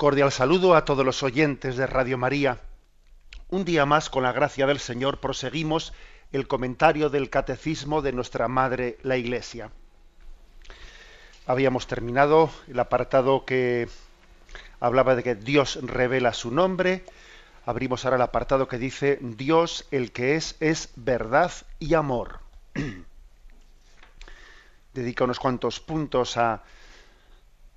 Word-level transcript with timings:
Cordial 0.00 0.32
saludo 0.32 0.76
a 0.76 0.86
todos 0.86 1.04
los 1.04 1.22
oyentes 1.22 1.76
de 1.76 1.86
Radio 1.86 2.16
María. 2.16 2.56
Un 3.50 3.66
día 3.66 3.84
más, 3.84 4.08
con 4.08 4.22
la 4.22 4.32
gracia 4.32 4.66
del 4.66 4.78
Señor, 4.78 5.20
proseguimos 5.20 5.92
el 6.32 6.48
comentario 6.48 7.10
del 7.10 7.28
catecismo 7.28 8.00
de 8.00 8.12
nuestra 8.12 8.48
Madre, 8.48 8.96
la 9.02 9.18
Iglesia. 9.18 9.70
Habíamos 11.46 11.86
terminado 11.86 12.48
el 12.66 12.80
apartado 12.80 13.44
que 13.44 13.90
hablaba 14.80 15.16
de 15.16 15.22
que 15.22 15.34
Dios 15.34 15.78
revela 15.82 16.32
su 16.32 16.50
nombre. 16.50 17.04
Abrimos 17.66 18.06
ahora 18.06 18.16
el 18.16 18.22
apartado 18.22 18.68
que 18.68 18.78
dice 18.78 19.18
Dios 19.20 19.86
el 19.90 20.12
que 20.12 20.34
es 20.34 20.56
es 20.60 20.92
verdad 20.96 21.52
y 21.78 21.92
amor. 21.92 22.40
Dedica 24.94 25.24
unos 25.24 25.38
cuantos 25.38 25.78
puntos 25.78 26.38
a, 26.38 26.62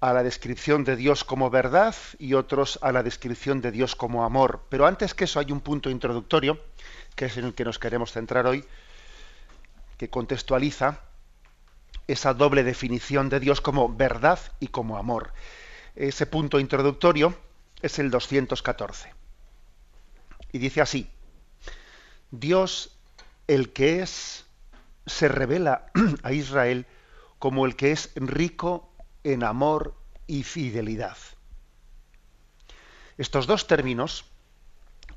a 0.03 0.11
la 0.11 0.21
descripción 0.21 0.83
de 0.83 0.97
Dios 0.97 1.23
como 1.23 1.49
verdad 1.49 1.95
y 2.19 2.33
otros 2.33 2.77
a 2.81 2.91
la 2.91 3.03
descripción 3.03 3.61
de 3.61 3.71
Dios 3.71 3.95
como 3.95 4.25
amor. 4.25 4.65
Pero 4.67 4.85
antes 4.85 5.13
que 5.13 5.23
eso 5.23 5.39
hay 5.39 5.53
un 5.53 5.61
punto 5.61 5.89
introductorio, 5.89 6.59
que 7.15 7.27
es 7.27 7.37
en 7.37 7.45
el 7.45 7.53
que 7.53 7.63
nos 7.63 7.79
queremos 7.79 8.11
centrar 8.11 8.45
hoy, 8.45 8.65
que 9.97 10.09
contextualiza 10.09 10.99
esa 12.05 12.33
doble 12.33 12.65
definición 12.65 13.29
de 13.29 13.39
Dios 13.39 13.61
como 13.61 13.95
verdad 13.95 14.39
y 14.59 14.67
como 14.67 14.97
amor. 14.97 15.31
Ese 15.95 16.25
punto 16.25 16.59
introductorio 16.59 17.33
es 17.81 17.97
el 17.97 18.11
214. 18.11 19.13
Y 20.51 20.57
dice 20.57 20.81
así, 20.81 21.09
Dios 22.29 22.97
el 23.47 23.71
que 23.71 24.01
es, 24.01 24.43
se 25.05 25.29
revela 25.29 25.85
a 26.23 26.33
Israel 26.33 26.87
como 27.39 27.65
el 27.65 27.77
que 27.77 27.93
es 27.93 28.11
rico 28.15 28.89
en 29.23 29.43
amor 29.43 29.95
y 30.27 30.43
fidelidad. 30.43 31.17
Estos 33.17 33.47
dos 33.47 33.67
términos, 33.67 34.25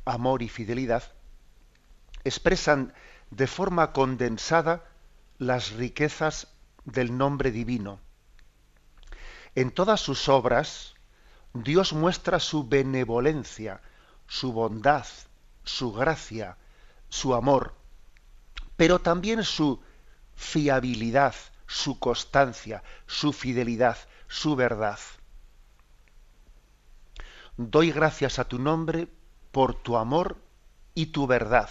amor 0.05 0.43
y 0.43 0.49
fidelidad, 0.49 1.03
expresan 2.25 2.93
de 3.31 3.47
forma 3.47 3.93
condensada 3.93 4.85
las 5.39 5.73
riquezas 5.73 6.49
del 6.85 7.17
nombre 7.17 7.51
divino. 7.51 8.01
En 9.55 9.71
todas 9.71 10.01
sus 10.01 10.29
obras, 10.29 10.95
Dios 11.55 11.93
muestra 11.93 12.39
su 12.39 12.69
benevolencia, 12.69 13.81
su 14.27 14.53
bondad, 14.53 15.07
su 15.65 15.93
gracia, 15.93 16.59
su 17.09 17.35
amor, 17.35 17.75
pero 18.77 18.99
también 18.99 19.43
su 19.43 19.81
fiabilidad, 20.35 21.35
su 21.67 21.99
constancia, 21.99 22.83
su 23.07 23.33
fidelidad, 23.33 23.97
su 24.29 24.57
verdad. 24.57 24.99
Doy 27.57 27.91
gracias 27.91 28.39
a 28.39 28.45
tu 28.45 28.59
nombre 28.59 29.09
por 29.51 29.75
tu 29.75 29.97
amor 29.97 30.37
y 30.95 31.07
tu 31.07 31.27
verdad. 31.27 31.71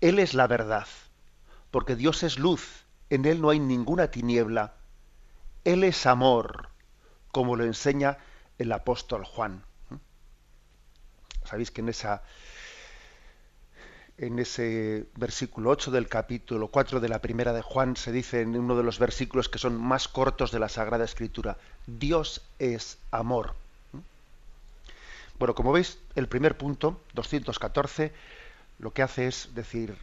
Él 0.00 0.18
es 0.18 0.34
la 0.34 0.46
verdad, 0.46 0.86
porque 1.70 1.96
Dios 1.96 2.22
es 2.22 2.38
luz, 2.38 2.84
en 3.10 3.24
Él 3.24 3.40
no 3.40 3.50
hay 3.50 3.60
ninguna 3.60 4.10
tiniebla. 4.10 4.74
Él 5.64 5.84
es 5.84 6.06
amor, 6.06 6.70
como 7.32 7.56
lo 7.56 7.64
enseña 7.64 8.18
el 8.58 8.72
apóstol 8.72 9.24
Juan. 9.24 9.64
Sabéis 11.44 11.70
que 11.70 11.80
en 11.80 11.88
esa 11.88 12.22
en 14.18 14.38
ese 14.38 15.06
versículo 15.16 15.70
8 15.70 15.90
del 15.90 16.08
capítulo 16.08 16.68
4 16.68 17.00
de 17.00 17.08
la 17.08 17.20
primera 17.20 17.52
de 17.52 17.62
Juan 17.62 17.96
se 17.96 18.12
dice 18.12 18.40
en 18.40 18.56
uno 18.56 18.76
de 18.76 18.82
los 18.82 18.98
versículos 18.98 19.48
que 19.48 19.58
son 19.58 19.76
más 19.76 20.08
cortos 20.08 20.50
de 20.52 20.58
la 20.58 20.68
Sagrada 20.68 21.04
Escritura, 21.04 21.58
Dios 21.86 22.42
es 22.58 22.98
amor. 23.10 23.54
Bueno, 25.38 25.54
como 25.54 25.72
veis, 25.72 25.98
el 26.14 26.28
primer 26.28 26.56
punto, 26.56 26.98
214, 27.12 28.12
lo 28.78 28.92
que 28.94 29.02
hace 29.02 29.26
es 29.26 29.50
decir, 29.54 29.94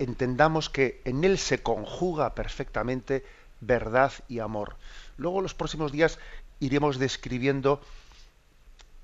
entendamos 0.00 0.68
que 0.68 1.00
en 1.04 1.22
él 1.22 1.38
se 1.38 1.62
conjuga 1.62 2.34
perfectamente 2.34 3.24
verdad 3.60 4.12
y 4.28 4.40
amor. 4.40 4.74
Luego 5.16 5.42
los 5.42 5.54
próximos 5.54 5.92
días 5.92 6.18
iremos 6.58 6.98
describiendo 6.98 7.80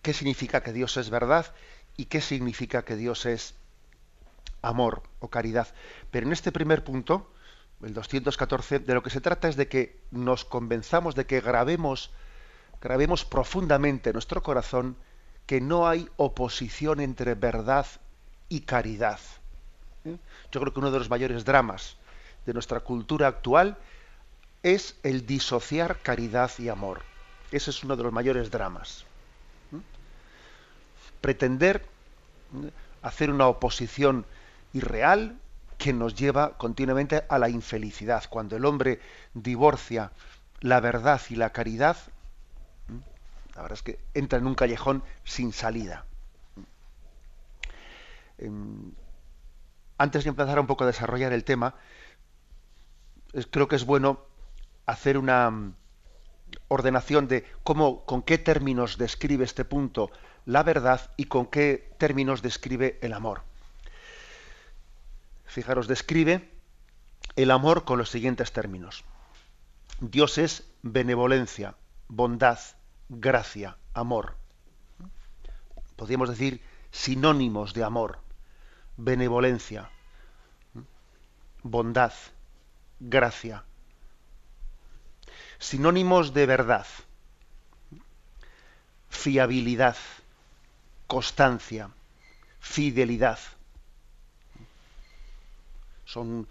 qué 0.02 0.12
significa 0.12 0.62
que 0.64 0.72
Dios 0.72 0.96
es 0.96 1.08
verdad 1.08 1.54
y 1.96 2.06
qué 2.06 2.20
significa 2.20 2.84
que 2.84 2.96
Dios 2.96 3.24
es 3.24 3.54
amor 4.62 5.02
o 5.20 5.28
caridad. 5.28 5.68
Pero 6.10 6.26
en 6.26 6.32
este 6.32 6.52
primer 6.52 6.84
punto, 6.84 7.30
el 7.82 7.94
214, 7.94 8.80
de 8.80 8.94
lo 8.94 9.02
que 9.02 9.10
se 9.10 9.20
trata 9.20 9.48
es 9.48 9.56
de 9.56 9.68
que 9.68 10.00
nos 10.10 10.44
convenzamos 10.44 11.14
de 11.14 11.26
que 11.26 11.40
grabemos, 11.40 12.10
grabemos 12.80 13.24
profundamente 13.24 14.10
en 14.10 14.14
nuestro 14.14 14.42
corazón 14.42 14.96
que 15.46 15.60
no 15.60 15.88
hay 15.88 16.08
oposición 16.16 17.00
entre 17.00 17.34
verdad 17.34 17.86
y 18.48 18.60
caridad. 18.60 19.20
¿Eh? 20.04 20.16
Yo 20.52 20.60
creo 20.60 20.72
que 20.72 20.80
uno 20.80 20.90
de 20.90 20.98
los 20.98 21.10
mayores 21.10 21.44
dramas 21.44 21.96
de 22.46 22.52
nuestra 22.52 22.80
cultura 22.80 23.28
actual 23.28 23.78
es 24.62 24.96
el 25.02 25.26
disociar 25.26 25.98
caridad 25.98 26.50
y 26.58 26.68
amor. 26.68 27.02
Ese 27.52 27.70
es 27.70 27.82
uno 27.84 27.96
de 27.96 28.02
los 28.02 28.12
mayores 28.12 28.50
dramas. 28.50 29.04
¿Eh? 29.72 29.80
Pretender 31.20 31.82
¿eh? 32.64 32.70
hacer 33.02 33.30
una 33.30 33.46
oposición 33.46 34.26
irreal 34.72 35.38
que 35.78 35.92
nos 35.92 36.14
lleva 36.14 36.58
continuamente 36.58 37.24
a 37.28 37.38
la 37.38 37.48
infelicidad. 37.48 38.24
Cuando 38.28 38.56
el 38.56 38.64
hombre 38.64 39.00
divorcia 39.32 40.10
la 40.60 40.80
verdad 40.80 41.20
y 41.30 41.36
la 41.36 41.50
caridad, 41.50 41.96
la 43.54 43.62
verdad 43.62 43.78
es 43.78 43.82
que 43.82 43.98
entra 44.14 44.38
en 44.38 44.46
un 44.46 44.54
callejón 44.54 45.04
sin 45.24 45.52
salida. 45.52 46.04
Em, 48.38 48.92
antes 49.98 50.24
de 50.24 50.30
empezar 50.30 50.58
un 50.60 50.66
poco 50.66 50.84
a 50.84 50.88
desarrollar 50.88 51.32
el 51.32 51.44
tema, 51.44 51.74
creo 53.50 53.68
que 53.68 53.76
es 53.76 53.84
bueno 53.84 54.20
hacer 54.86 55.18
una 55.18 55.50
mm, 55.50 55.74
ordenación 56.68 57.28
de 57.28 57.44
cómo, 57.62 58.04
con 58.04 58.22
qué 58.22 58.38
términos 58.38 58.98
describe 58.98 59.44
este 59.44 59.64
punto 59.64 60.10
la 60.46 60.62
verdad 60.62 61.10
y 61.16 61.24
con 61.24 61.46
qué 61.46 61.92
términos 61.98 62.42
describe 62.42 62.98
el 63.02 63.12
amor 63.12 63.47
fijaros, 65.48 65.88
describe 65.88 66.50
el 67.36 67.50
amor 67.50 67.84
con 67.84 67.98
los 67.98 68.10
siguientes 68.10 68.52
términos. 68.52 69.04
Dios 70.00 70.38
es 70.38 70.64
benevolencia, 70.82 71.74
bondad, 72.06 72.58
gracia, 73.08 73.76
amor. 73.94 74.36
Podríamos 75.96 76.28
decir 76.28 76.62
sinónimos 76.92 77.74
de 77.74 77.82
amor. 77.84 78.20
Benevolencia, 78.96 79.90
bondad, 81.62 82.12
gracia. 83.00 83.64
Sinónimos 85.58 86.34
de 86.34 86.46
verdad, 86.46 86.86
fiabilidad, 89.08 89.96
constancia, 91.06 91.90
fidelidad 92.60 93.38
son 96.08 96.48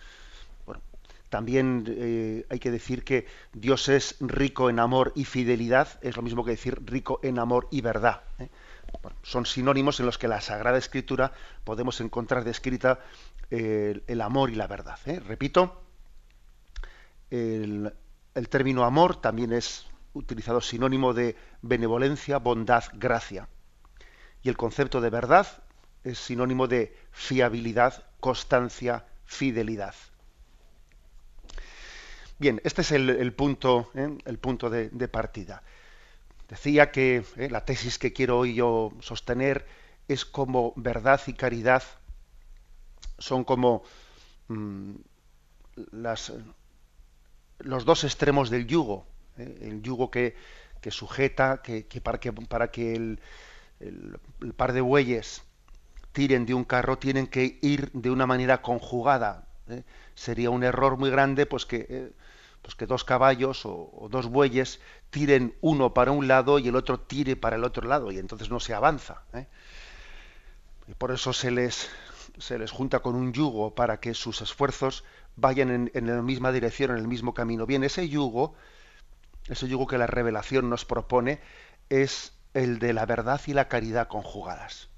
también 1.30 1.83
eh, 1.89 2.45
hay 2.50 2.59
que 2.59 2.71
decir 2.71 3.04
que 3.04 3.27
Dios 3.54 3.89
es 3.89 4.15
rico 4.21 4.69
en 4.69 4.80
amor 4.80 5.12
y 5.15 5.25
fidelidad, 5.25 6.00
es 6.01 6.15
lo 6.15 6.21
mismo 6.21 6.45
que 6.45 6.51
decir 6.51 6.81
rico 6.86 7.19
en 7.21 7.38
amor 7.38 7.68
y 7.69 7.81
verdad. 7.81 8.21
¿eh? 8.39 8.50
son 9.24 9.45
sinónimos 9.45 10.00
en 10.00 10.06
los 10.06 10.18
que 10.18 10.30
la 10.30 10.39
Sagrada 10.39 10.77
Escritura 10.77 11.33
podemos 11.65 12.00
encontrar 12.00 12.45
descrita 12.45 13.00
eh, 13.51 14.01
el 14.07 14.21
amor 14.21 14.50
y 14.50 14.56
la 14.56 14.68
verdad. 14.68 14.98
Repito, 15.27 15.81
el, 17.30 17.94
el 18.33 18.50
término 18.50 18.86
amor 18.86 19.19
también 19.19 19.51
es 19.51 19.86
utilizado 20.13 20.62
sinónimo 20.62 21.13
de 21.13 21.36
benevolencia, 21.62 22.38
bondad, 22.38 22.86
gracia. 22.94 23.50
Y 24.44 24.50
el 24.50 24.56
concepto 24.56 25.01
de 25.01 25.09
verdad 25.09 25.45
es 26.06 26.18
sinónimo 26.18 26.68
de 26.68 26.95
fiabilidad, 27.12 28.06
constancia, 28.21 29.06
fidelidad. 29.27 29.94
Bien, 32.39 32.62
este 32.63 32.81
es 32.81 32.91
el, 32.91 33.33
punto, 33.33 33.91
¿eh? 33.95 34.18
el 34.25 34.38
punto 34.38 34.69
de, 34.69 35.07
partida. 35.07 35.63
Decía 36.47 36.91
que 36.91 37.24
eh, 37.35 37.50
la 37.50 37.65
tesis 37.65 38.00
que 38.00 38.13
quiero 38.13 38.39
hoy 38.39 38.56
yo 38.56 38.94
sostener 39.01 39.65
es 40.07 40.24
como 40.24 40.74
verdad 40.75 41.19
y 41.27 41.33
caridad 41.33 41.83
son 43.18 43.44
como 43.44 43.83
mm, 44.47 44.91
las, 45.91 46.31
los 47.59 47.85
dos 47.85 48.03
extremos 48.03 48.50
del 48.50 48.68
yugo. 48.68 49.06
¿eh? 49.38 49.57
El 49.62 49.81
yugo 49.81 50.12
que, 50.12 50.35
sujeta, 50.89 51.62
que, 51.62 51.83
para 52.01 52.19
que, 52.19 52.31
para 52.31 52.71
que 52.71 52.95
el, 52.95 53.19
par 54.56 54.73
de 54.73 54.81
bueyes 54.81 55.41
tiren 56.17 56.47
de 56.47 56.55
un 56.55 56.63
carro 56.63 56.97
tienen 56.97 57.27
que 57.27 57.59
ir 57.61 57.91
de 57.91 58.09
una 58.09 58.25
manera 58.25 58.63
conjugada. 58.63 59.45
¿eh? 59.69 59.83
Sería 60.15 60.49
un 60.49 60.63
error 60.63 60.97
muy 60.97 61.11
grande 61.11 61.45
pues 61.45 61.67
que 61.67 62.11
pues 62.63 62.73
que 62.73 62.87
dos 62.87 63.03
caballos 63.03 63.67
o, 63.67 64.07
dos 64.09 64.25
bueyes 64.25 64.81
tiren 65.11 65.53
uno 65.61 65.93
para 65.93 66.09
un 66.09 66.27
lado 66.27 66.57
y 66.57 66.69
el 66.69 66.75
otro 66.75 66.99
tire 66.99 67.35
para 67.35 67.55
el 67.55 67.63
otro 67.63 67.87
lado 67.87 68.11
y 68.11 68.17
entonces 68.17 68.49
no 68.49 68.59
se 68.59 68.73
avanza. 68.73 69.21
¿eh? 69.35 69.45
Y 70.87 70.95
por 70.95 71.11
eso 71.11 71.33
se 71.33 71.51
les, 71.51 71.87
se 72.39 72.57
les 72.57 72.71
junta 72.71 72.99
con 72.99 73.13
un 73.13 73.31
yugo 73.31 73.75
para 73.75 73.99
que 73.99 74.15
sus 74.15 74.41
esfuerzos 74.41 75.03
vayan 75.35 75.91
en, 75.93 76.07
la 76.07 76.23
misma 76.23 76.51
dirección, 76.51 76.89
en 76.89 76.97
el 76.97 77.07
mismo 77.07 77.35
camino. 77.35 77.67
Bien, 77.67 77.83
ese 77.83 78.09
yugo, 78.09 78.55
ese 79.47 79.67
yugo 79.67 79.85
que 79.85 79.99
la 79.99 80.07
revelación 80.07 80.67
nos 80.67 80.83
propone, 80.83 81.41
es 81.89 82.33
el 82.55 82.79
de 82.79 82.93
la 82.93 83.05
verdad 83.05 83.39
y 83.45 83.53
la 83.53 83.67
caridad 83.67 84.07
conjugadas. 84.07 84.89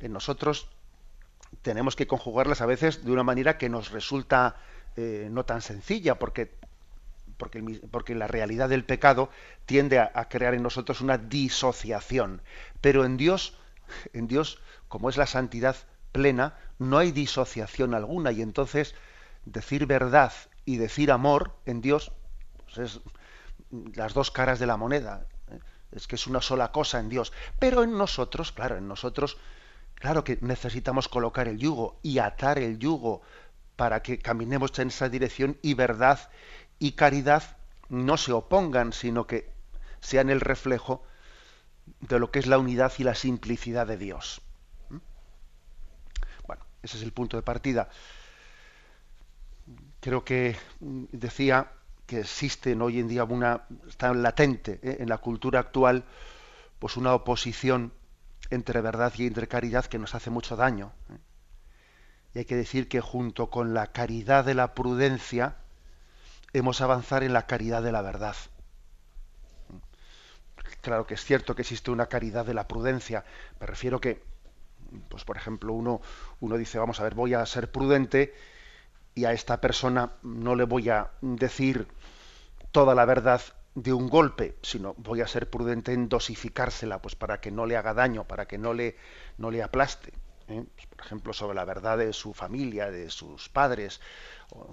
En 0.00 0.12
nosotros 0.12 0.68
tenemos 1.62 1.96
que 1.96 2.06
conjugarlas 2.06 2.60
a 2.60 2.66
veces 2.66 3.04
de 3.04 3.12
una 3.12 3.22
manera 3.22 3.58
que 3.58 3.68
nos 3.68 3.90
resulta 3.90 4.56
eh, 4.96 5.28
no 5.30 5.44
tan 5.44 5.62
sencilla, 5.62 6.18
porque, 6.18 6.54
porque, 7.36 7.80
porque, 7.90 8.14
la 8.14 8.26
realidad 8.26 8.68
del 8.68 8.84
pecado 8.84 9.30
tiende 9.64 9.98
a, 9.98 10.28
crear 10.28 10.54
en 10.54 10.62
nosotros 10.62 11.00
una 11.00 11.18
disociación. 11.18 12.42
Pero 12.80 13.04
en 13.04 13.16
Dios, 13.16 13.56
en 14.12 14.26
Dios, 14.26 14.60
como 14.88 15.08
es 15.08 15.16
la 15.16 15.26
santidad 15.26 15.76
plena, 16.12 16.56
no 16.78 16.98
hay 16.98 17.12
disociación 17.12 17.94
alguna. 17.94 18.32
Y 18.32 18.42
entonces 18.42 18.94
decir 19.44 19.86
verdad 19.86 20.32
y 20.64 20.78
decir 20.78 21.12
amor 21.12 21.54
en 21.66 21.80
Dios 21.80 22.12
pues 22.64 22.78
es 22.78 23.00
las 23.94 24.14
dos 24.14 24.30
caras 24.30 24.58
de 24.58 24.66
la 24.66 24.76
moneda. 24.76 25.26
¿eh? 25.50 25.60
Es 25.92 26.06
que 26.06 26.16
es 26.16 26.26
una 26.26 26.40
sola 26.40 26.72
cosa 26.72 27.00
en 27.00 27.08
Dios. 27.08 27.32
Pero 27.58 27.82
en 27.82 27.96
nosotros, 27.96 28.52
claro, 28.52 28.76
en 28.76 28.88
nosotros, 28.88 29.38
claro 29.96 30.24
que 30.24 30.38
necesitamos 30.40 31.08
colocar 31.08 31.48
el 31.48 31.58
yugo 31.58 31.98
y 32.02 32.18
atar 32.18 32.58
el 32.58 32.78
yugo 32.78 33.22
para 33.76 34.02
que 34.02 34.18
caminemos 34.18 34.78
en 34.78 34.88
esa 34.88 35.08
dirección 35.08 35.58
y 35.62 35.74
verdad 35.74 36.30
y 36.78 36.92
caridad 36.92 37.42
no 37.88 38.16
se 38.16 38.32
opongan, 38.32 38.92
sino 38.92 39.26
que 39.26 39.50
sean 40.00 40.30
el 40.30 40.40
reflejo 40.40 41.04
de 42.00 42.18
lo 42.18 42.30
que 42.30 42.38
es 42.38 42.46
la 42.46 42.58
unidad 42.58 42.92
y 42.98 43.04
la 43.04 43.14
simplicidad 43.14 43.86
de 43.86 43.96
Dios. 43.96 44.40
¿Mm? 44.88 44.96
Bueno, 46.46 46.64
ese 46.82 46.96
es 46.96 47.02
el 47.02 47.12
punto 47.12 47.36
de 47.36 47.42
partida. 47.42 47.88
Creo 50.00 50.24
que 50.24 50.56
mm, 50.80 51.04
decía 51.12 51.72
que 52.06 52.20
existe 52.20 52.74
hoy 52.74 53.00
en 53.00 53.08
día 53.08 53.24
una, 53.24 53.62
está 53.88 54.14
latente 54.14 54.78
¿eh? 54.82 54.98
en 55.00 55.08
la 55.08 55.18
cultura 55.18 55.60
actual, 55.60 56.04
pues 56.78 56.96
una 56.96 57.14
oposición 57.14 57.92
entre 58.50 58.80
verdad 58.80 59.12
y 59.16 59.26
entre 59.26 59.48
caridad 59.48 59.86
que 59.86 59.98
nos 59.98 60.14
hace 60.14 60.30
mucho 60.30 60.56
daño. 60.56 60.92
¿eh? 61.10 61.18
Y 62.34 62.38
hay 62.40 62.44
que 62.44 62.56
decir 62.56 62.88
que 62.88 63.00
junto 63.00 63.50
con 63.50 63.74
la 63.74 63.92
caridad 63.92 64.44
de 64.44 64.54
la 64.54 64.74
prudencia, 64.74 65.56
hemos 66.52 66.80
avanzar 66.80 67.22
en 67.22 67.32
la 67.32 67.46
caridad 67.46 67.82
de 67.82 67.92
la 67.92 68.02
verdad. 68.02 68.36
Claro 70.80 71.06
que 71.06 71.14
es 71.14 71.24
cierto 71.24 71.54
que 71.54 71.62
existe 71.62 71.90
una 71.90 72.06
caridad 72.06 72.44
de 72.46 72.54
la 72.54 72.68
prudencia. 72.68 73.24
Me 73.60 73.66
refiero 73.66 74.00
que, 74.00 74.22
pues 75.08 75.24
por 75.24 75.36
ejemplo, 75.36 75.72
uno, 75.72 76.00
uno 76.40 76.56
dice, 76.56 76.78
vamos 76.78 77.00
a 77.00 77.04
ver, 77.04 77.14
voy 77.14 77.34
a 77.34 77.44
ser 77.46 77.70
prudente 77.70 78.34
y 79.14 79.24
a 79.24 79.32
esta 79.32 79.60
persona 79.60 80.12
no 80.22 80.54
le 80.54 80.64
voy 80.64 80.90
a 80.90 81.10
decir 81.22 81.88
toda 82.70 82.94
la 82.94 83.06
verdad 83.06 83.40
de 83.76 83.92
un 83.92 84.08
golpe, 84.08 84.56
sino 84.62 84.94
voy 84.94 85.20
a 85.20 85.28
ser 85.28 85.50
prudente 85.50 85.92
en 85.92 86.08
dosificársela, 86.08 87.02
pues 87.02 87.14
para 87.14 87.40
que 87.40 87.50
no 87.50 87.66
le 87.66 87.76
haga 87.76 87.92
daño, 87.92 88.24
para 88.24 88.48
que 88.48 88.56
no 88.56 88.72
le, 88.72 88.96
no 89.36 89.50
le 89.50 89.62
aplaste. 89.62 90.14
¿eh? 90.48 90.64
Pues, 90.74 90.86
por 90.86 91.00
ejemplo, 91.04 91.32
sobre 91.34 91.54
la 91.54 91.66
verdad 91.66 91.98
de 91.98 92.14
su 92.14 92.32
familia, 92.32 92.90
de 92.90 93.10
sus 93.10 93.50
padres, 93.50 94.00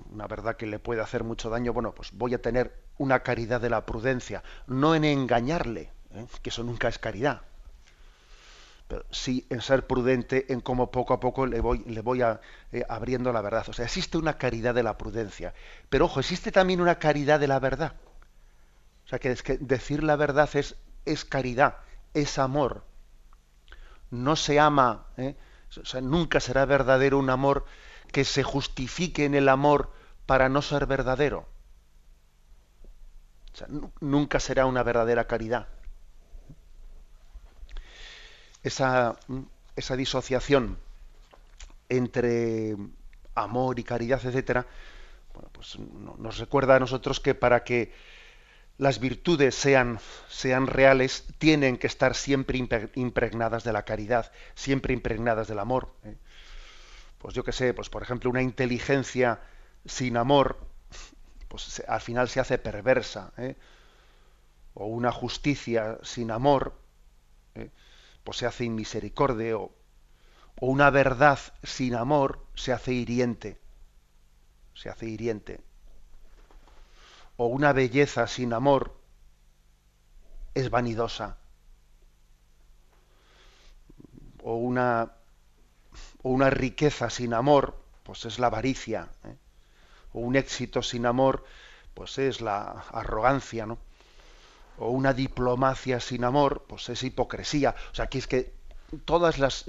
una 0.09 0.25
verdad 0.27 0.55
que 0.55 0.67
le 0.67 0.79
puede 0.79 1.01
hacer 1.01 1.25
mucho 1.25 1.49
daño, 1.49 1.73
bueno, 1.73 1.93
pues 1.93 2.13
voy 2.13 2.33
a 2.33 2.41
tener 2.41 2.73
una 2.97 3.23
caridad 3.23 3.59
de 3.59 3.69
la 3.69 3.85
prudencia, 3.85 4.41
no 4.67 4.95
en 4.95 5.03
engañarle, 5.03 5.91
¿eh? 6.13 6.25
que 6.41 6.49
eso 6.49 6.63
nunca 6.63 6.87
es 6.87 6.97
caridad, 6.97 7.41
pero 8.87 9.03
sí 9.11 9.45
en 9.49 9.59
ser 9.59 9.85
prudente 9.85 10.53
en 10.53 10.61
cómo 10.61 10.91
poco 10.91 11.13
a 11.13 11.19
poco 11.19 11.45
le 11.45 11.59
voy, 11.59 11.79
le 11.79 11.99
voy 11.99 12.21
a, 12.21 12.39
eh, 12.71 12.85
abriendo 12.87 13.33
la 13.33 13.41
verdad. 13.41 13.67
O 13.67 13.73
sea, 13.73 13.83
existe 13.83 14.17
una 14.17 14.37
caridad 14.37 14.73
de 14.73 14.83
la 14.83 14.97
prudencia, 14.97 15.53
pero 15.89 16.05
ojo, 16.05 16.21
existe 16.21 16.53
también 16.53 16.79
una 16.79 16.99
caridad 16.99 17.41
de 17.41 17.47
la 17.47 17.59
verdad. 17.59 17.95
Sea, 19.13 19.19
que 19.19 19.57
decir 19.59 20.01
la 20.01 20.15
verdad 20.15 20.49
es, 20.55 20.75
es 21.05 21.23
caridad, 21.23 21.77
es 22.15 22.39
amor. 22.39 22.83
No 24.09 24.35
se 24.35 24.59
ama, 24.59 25.05
¿eh? 25.17 25.35
O 25.79 25.85
sea, 25.85 26.01
nunca 26.01 26.39
será 26.39 26.65
verdadero 26.65 27.19
un 27.19 27.29
amor 27.29 27.65
que 28.11 28.25
se 28.25 28.41
justifique 28.41 29.25
en 29.25 29.35
el 29.35 29.49
amor 29.49 29.91
para 30.25 30.49
no 30.49 30.63
ser 30.63 30.87
verdadero. 30.87 31.47
O 33.53 33.55
sea, 33.55 33.67
nunca 33.99 34.39
será 34.39 34.65
una 34.65 34.81
verdadera 34.81 35.27
caridad. 35.27 35.67
Esa, 38.63 39.15
esa 39.75 39.95
disociación 39.95 40.79
entre 41.87 42.75
amor 43.35 43.77
y 43.77 43.83
caridad, 43.83 44.25
etcétera, 44.25 44.65
bueno, 45.35 45.49
pues 45.51 45.77
nos 45.77 46.39
recuerda 46.39 46.77
a 46.77 46.79
nosotros 46.79 47.19
que 47.19 47.35
para 47.35 47.63
que 47.63 47.93
las 48.77 48.99
virtudes 48.99 49.55
sean, 49.55 49.99
sean 50.29 50.67
reales, 50.67 51.25
tienen 51.37 51.77
que 51.77 51.87
estar 51.87 52.15
siempre 52.15 52.57
impregnadas 52.95 53.63
de 53.63 53.73
la 53.73 53.85
caridad, 53.85 54.31
siempre 54.55 54.93
impregnadas 54.93 55.47
del 55.47 55.59
amor. 55.59 55.93
¿eh? 56.03 56.17
Pues 57.19 57.35
yo 57.35 57.43
qué 57.43 57.51
sé, 57.51 57.73
pues 57.73 57.89
por 57.89 58.01
ejemplo, 58.01 58.29
una 58.29 58.41
inteligencia 58.41 59.41
sin 59.85 60.17
amor, 60.17 60.57
pues 61.47 61.83
al 61.87 62.01
final 62.01 62.29
se 62.29 62.39
hace 62.39 62.57
perversa. 62.57 63.31
¿eh? 63.37 63.55
O 64.73 64.87
una 64.87 65.11
justicia 65.11 65.99
sin 66.01 66.31
amor, 66.31 66.73
¿eh? 67.53 67.69
pues 68.23 68.37
se 68.37 68.47
hace 68.47 68.65
inmisericordia. 68.65 69.57
O, 69.57 69.71
o 70.59 70.65
una 70.67 70.89
verdad 70.89 71.39
sin 71.61 71.93
amor 71.93 72.43
se 72.55 72.73
hace 72.73 72.91
hiriente. 72.91 73.59
Se 74.73 74.89
hace 74.89 75.05
hiriente 75.05 75.61
o 77.37 77.47
una 77.47 77.73
belleza 77.73 78.27
sin 78.27 78.53
amor 78.53 78.95
es 80.53 80.69
vanidosa. 80.69 81.37
O 84.43 84.55
una, 84.55 85.13
o 86.21 86.29
una 86.29 86.49
riqueza 86.49 87.09
sin 87.09 87.33
amor, 87.33 87.81
pues 88.03 88.25
es 88.25 88.39
la 88.39 88.47
avaricia. 88.47 89.07
¿eh? 89.23 89.35
O 90.13 90.19
un 90.19 90.35
éxito 90.35 90.81
sin 90.83 91.05
amor, 91.05 91.45
pues 91.93 92.17
es 92.17 92.41
la 92.41 92.83
arrogancia, 92.91 93.65
¿no? 93.65 93.77
O 94.77 94.89
una 94.89 95.13
diplomacia 95.13 95.99
sin 95.99 96.23
amor, 96.23 96.65
pues 96.67 96.89
es 96.89 97.03
hipocresía. 97.03 97.75
O 97.91 97.95
sea, 97.95 98.05
aquí 98.05 98.17
es 98.17 98.27
que 98.27 98.53
todas 99.05 99.37
las, 99.37 99.65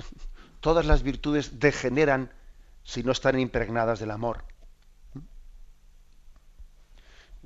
todas 0.60 0.86
las 0.86 1.02
virtudes 1.02 1.60
degeneran 1.60 2.30
si 2.82 3.02
no 3.02 3.12
están 3.12 3.38
impregnadas 3.38 4.00
del 4.00 4.10
amor. 4.10 4.44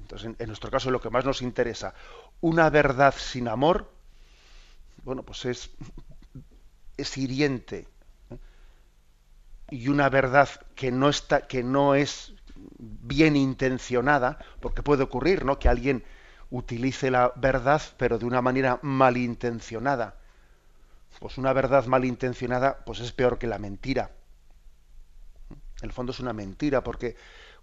Entonces, 0.08 0.36
en, 0.38 0.46
nuestro 0.46 0.70
caso, 0.70 0.90
lo 0.90 1.02
que 1.02 1.10
más 1.10 1.26
nos 1.26 1.42
interesa, 1.42 1.92
una 2.40 2.70
verdad 2.70 3.14
sin 3.14 3.46
amor, 3.46 3.92
bueno, 5.04 5.22
pues 5.22 5.44
es, 5.44 7.18
hiriente. 7.18 7.86
¿eh? 8.30 8.38
Y 9.68 9.88
una 9.88 10.08
verdad 10.08 10.48
que 10.74 10.90
no 10.90 11.10
está, 11.10 11.46
que 11.46 11.62
no 11.62 11.94
es 11.94 12.32
bien 12.78 13.36
intencionada, 13.36 14.38
porque 14.60 14.82
puede 14.82 15.02
ocurrir, 15.02 15.44
¿no? 15.44 15.58
Que 15.58 15.68
alguien 15.68 16.02
utilice 16.48 17.10
la 17.10 17.30
verdad, 17.36 17.82
pero 17.98 18.18
de 18.18 18.24
una 18.24 18.40
manera 18.40 18.78
malintencionada. 18.80 20.14
Pues 21.20 21.36
una 21.36 21.52
verdad 21.52 21.84
malintencionada, 21.84 22.82
pues 22.86 23.00
es 23.00 23.12
peor 23.12 23.38
que 23.38 23.46
la 23.46 23.58
mentira. 23.58 24.12
En 25.50 25.90
el 25.90 25.92
fondo 25.92 26.12
es 26.12 26.20
una 26.20 26.32
mentira, 26.32 26.82
porque 26.82 27.14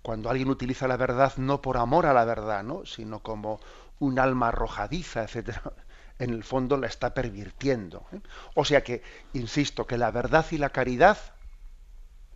cuando 0.05 0.29
alguien 0.29 0.50
utiliza 0.50 0.88
la 0.88 0.97
verdad 0.97 1.33
no 1.38 1.63
por 1.63 1.77
amor 1.77 2.05
a 2.05 2.13
la 2.13 2.25
verdad, 2.25 2.63
¿no? 2.63 2.85
sino 2.85 3.24
como 3.24 3.59
un 3.97 4.19
alma 4.19 4.50
arrojadiza, 4.50 5.24
etcétera, 5.24 5.63
en 6.19 6.29
el 6.29 6.43
fondo 6.43 6.77
la 6.77 6.85
está 6.85 7.15
pervirtiendo. 7.15 8.05
¿eh? 8.12 8.19
O 8.53 8.65
sea 8.65 8.83
que, 8.83 9.01
insisto, 9.33 9.88
que 9.88 9.97
la 9.97 10.12
verdad 10.12 10.45
y 10.51 10.59
la 10.59 10.69
caridad 10.69 11.17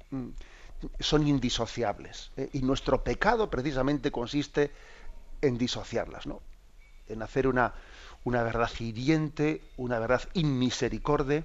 mm, 0.09 0.29
son 0.99 1.27
indisociables. 1.27 2.31
¿eh? 2.37 2.49
Y 2.53 2.63
nuestro 2.63 3.03
pecado 3.03 3.51
precisamente 3.51 4.11
consiste 4.11 4.71
en 5.43 5.59
disociarlas, 5.59 6.25
¿no? 6.25 6.41
en 7.07 7.21
hacer 7.21 7.45
una, 7.45 7.75
una 8.23 8.41
verdad 8.41 8.71
hiriente, 8.79 9.61
una 9.77 9.99
verdad 9.99 10.23
inmisericorde, 10.33 11.43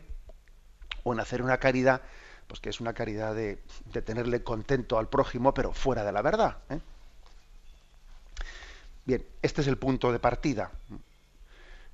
o 1.02 1.12
en 1.12 1.20
hacer 1.20 1.42
una 1.42 1.58
caridad, 1.58 2.00
pues 2.46 2.60
que 2.60 2.70
es 2.70 2.80
una 2.80 2.92
caridad 2.92 3.34
de, 3.34 3.62
tenerle 4.04 4.42
contento 4.42 4.98
al 4.98 5.08
prójimo, 5.08 5.54
pero 5.54 5.72
fuera 5.72 6.04
de 6.04 6.12
la 6.12 6.22
verdad. 6.22 6.58
¿eh? 6.70 6.80
Bien, 9.04 9.24
este 9.42 9.60
es 9.60 9.66
el 9.66 9.78
punto 9.78 10.12
de 10.12 10.18
partida. 10.18 10.70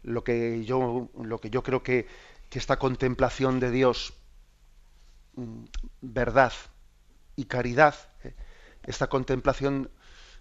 Lo 0.02 0.24
que 0.24 0.64
yo, 0.64 1.08
lo 1.22 1.38
que 1.38 1.50
yo 1.50 1.62
creo 1.62 1.82
que, 1.82 2.06
esta 2.52 2.80
contemplación 2.80 3.60
de 3.60 3.70
Dios, 3.70 4.12
mm, 5.36 5.64
verdad 6.00 6.52
y 7.36 7.44
caridad, 7.44 7.94
¿eh? 8.24 8.34
esta 8.82 9.08
contemplación 9.08 9.88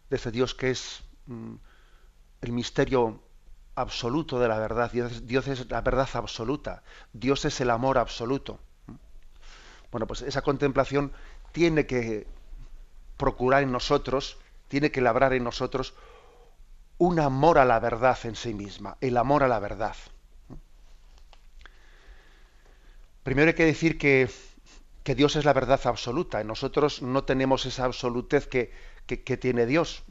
de 0.10 0.16
ese 0.16 0.32
Dios 0.32 0.56
que 0.56 0.72
es 0.72 1.04
mm, 1.28 1.54
el 2.42 2.52
misterio 2.52 3.22
absoluto 3.76 4.40
de 4.40 4.48
la 4.48 4.60
verdad. 4.60 4.92
Dios, 4.92 5.48
es 5.48 5.70
la 5.70 5.82
verdad 5.82 6.10
absoluta. 6.14 6.84
Dios 7.14 7.46
es 7.46 7.62
el 7.62 7.70
amor 7.70 7.98
absoluto. 7.98 8.60
Bueno, 9.92 10.08
pues 10.08 10.22
esa 10.22 10.42
contemplación 10.42 11.12
tiene 11.52 11.86
que 11.86 12.28
procurar 13.18 13.64
en 13.64 13.72
nosotros, 13.72 14.38
tiene 14.68 14.92
que 14.92 15.02
labrar 15.02 15.34
en 15.34 15.44
nosotros 15.44 15.94
un 16.98 17.20
amor 17.20 17.58
a 17.58 17.66
la 17.66 17.80
verdad 17.80 18.18
en 18.24 18.36
sí 18.36 18.54
misma, 18.54 18.98
el 19.02 19.18
amor 19.18 19.44
a 19.44 19.48
la 19.48 19.60
verdad. 19.60 19.96
Primero 23.24 23.50
hay 23.50 23.56
que 23.56 23.66
decir 23.66 23.98
que, 23.98 24.30
Dios 25.16 25.36
es 25.36 25.46
la 25.46 25.54
verdad 25.54 25.80
absoluta. 25.86 26.44
Nosotros 26.44 27.02
no 27.02 27.24
tenemos 27.24 27.66
esa 27.66 27.86
absolutez 27.86 28.48
que, 28.48 28.72
tiene 29.38 29.66
Dios. 29.66 30.04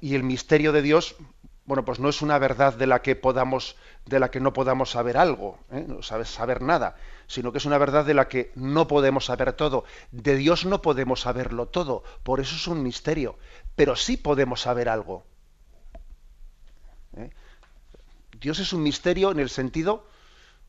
Y 0.00 0.14
el 0.14 0.24
misterio 0.24 0.72
de 0.72 0.82
Dios 0.82 1.16
bueno, 1.64 1.84
pues 1.84 2.00
no 2.00 2.08
es 2.08 2.22
una 2.22 2.38
verdad 2.38 2.74
de 2.74 2.86
la 2.86 3.02
que 3.02 3.14
podamos, 3.14 3.76
de 4.06 4.18
la 4.18 4.30
que 4.30 4.40
no 4.40 4.52
podamos 4.52 4.90
saber 4.90 5.16
algo, 5.16 5.58
¿eh? 5.70 5.84
no 5.86 6.02
sabes 6.02 6.28
saber 6.28 6.60
nada, 6.60 6.96
sino 7.28 7.52
que 7.52 7.58
es 7.58 7.64
una 7.66 7.78
verdad 7.78 8.04
de 8.04 8.14
la 8.14 8.26
que 8.26 8.50
no 8.56 8.88
podemos 8.88 9.26
saber 9.26 9.52
todo. 9.52 9.84
De 10.10 10.36
Dios 10.36 10.64
no 10.64 10.82
podemos 10.82 11.20
saberlo 11.20 11.66
todo, 11.66 12.02
por 12.24 12.40
eso 12.40 12.56
es 12.56 12.66
un 12.66 12.82
misterio, 12.82 13.38
pero 13.76 13.94
sí 13.94 14.16
podemos 14.16 14.62
saber 14.62 14.88
algo. 14.88 15.24
¿eh? 17.16 17.30
Dios 18.40 18.58
es 18.58 18.72
un 18.72 18.82
misterio 18.82 19.30
en 19.30 19.38
el 19.38 19.48
sentido, 19.48 20.08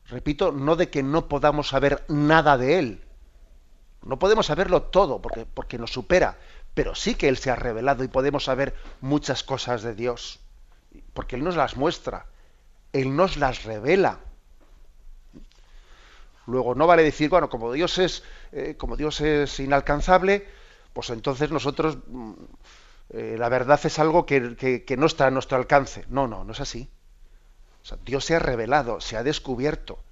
repito, 0.06 0.52
no 0.52 0.76
de 0.76 0.90
que 0.90 1.02
no 1.02 1.28
podamos 1.28 1.68
saber 1.68 2.04
nada 2.06 2.56
de 2.56 2.78
Él. 2.78 3.04
No 4.04 4.20
podemos 4.20 4.46
saberlo 4.46 4.82
todo 4.82 5.20
porque, 5.20 5.44
porque 5.44 5.78
nos 5.78 5.92
supera, 5.92 6.38
pero 6.72 6.94
sí 6.94 7.16
que 7.16 7.26
Él 7.26 7.36
se 7.36 7.50
ha 7.50 7.56
revelado 7.56 8.04
y 8.04 8.08
podemos 8.08 8.44
saber 8.44 8.76
muchas 9.00 9.42
cosas 9.42 9.82
de 9.82 9.94
Dios 9.94 10.43
porque 11.12 11.36
Él 11.36 11.44
nos 11.44 11.56
las 11.56 11.76
muestra, 11.76 12.26
Él 12.92 13.14
nos 13.14 13.36
las 13.36 13.64
revela. 13.64 14.20
Luego 16.46 16.74
no 16.74 16.86
vale 16.86 17.02
decir, 17.02 17.30
bueno, 17.30 17.48
como 17.48 17.72
Dios 17.72 17.98
es, 17.98 18.22
eh, 18.52 18.74
como 18.76 18.96
Dios 18.96 19.20
es 19.20 19.58
inalcanzable, 19.60 20.46
pues 20.92 21.10
entonces 21.10 21.50
nosotros 21.50 21.98
mm, 22.06 22.32
eh, 23.10 23.36
la 23.38 23.48
verdad 23.48 23.80
es 23.84 23.98
algo 23.98 24.26
que, 24.26 24.96
no 24.98 25.06
está 25.06 25.26
a 25.26 25.30
nuestro 25.30 25.56
alcance. 25.56 26.04
No, 26.08 26.26
no, 26.26 26.44
no 26.44 26.52
es 26.52 26.60
así. 26.60 26.90
Dios 28.04 28.24
se 28.24 28.34
ha 28.34 28.38
revelado, 28.38 29.00
se 29.00 29.16
ha 29.16 29.22
descubierto, 29.22 30.02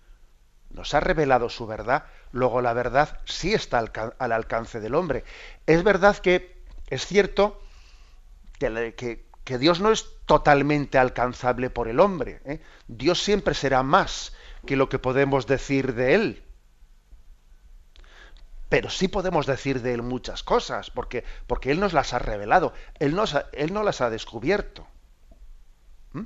nos 0.71 0.93
ha 0.93 1.01
revelado 1.01 1.49
su 1.49 1.67
verdad, 1.67 2.05
luego 2.31 2.61
la 2.61 2.75
verdad 2.75 3.19
sí 3.25 3.55
está 3.55 3.79
al, 3.79 4.33
alcance 4.33 4.79
del 4.79 4.95
hombre. 4.95 5.25
Es 5.67 5.83
verdad 5.83 6.19
que 6.19 6.63
es 6.89 7.07
cierto 7.07 7.63
que, 8.59 8.95
que 8.95 9.25
Dios 9.45 9.81
no 9.81 9.91
es 9.91 10.07
totalmente 10.27 10.99
alcanzable 10.99 11.71
por 11.71 11.89
el 11.89 12.01
hombre. 12.01 12.41
¿eh? 12.45 12.61
Dios 12.87 13.23
siempre 13.23 13.55
será 13.55 13.83
más 13.83 14.33
que 14.67 14.77
lo 14.77 14.89
que 14.89 14.99
podemos 14.99 15.47
decir 15.47 15.95
de 15.95 16.15
Él. 16.15 16.43
Pero 18.69 18.89
sí 18.89 19.09
podemos 19.09 19.47
decir 19.47 19.83
de 19.83 19.95
Él 19.95 20.03
muchas 20.03 20.43
cosas, 20.43 20.91
porque, 20.91 21.25
porque 21.47 21.71
Él 21.71 21.81
nos 21.81 21.93
las 21.93 22.15
ha 22.15 22.19
revelado, 22.19 22.73
Él, 22.99 23.15
nos 23.15 23.37
él 23.53 23.75
no 23.75 23.83
las 23.83 24.01
ha 24.01 24.09
descubierto. 24.09 24.87
¿Mm? 26.13 26.23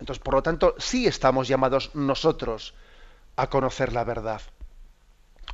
Entonces, 0.00 0.22
por 0.22 0.34
lo 0.34 0.42
tanto, 0.42 0.74
sí 0.78 1.06
estamos 1.06 1.48
llamados 1.48 1.94
nosotros 1.94 2.74
a 3.36 3.48
conocer 3.48 3.92
la 3.92 4.04
verdad. 4.04 4.42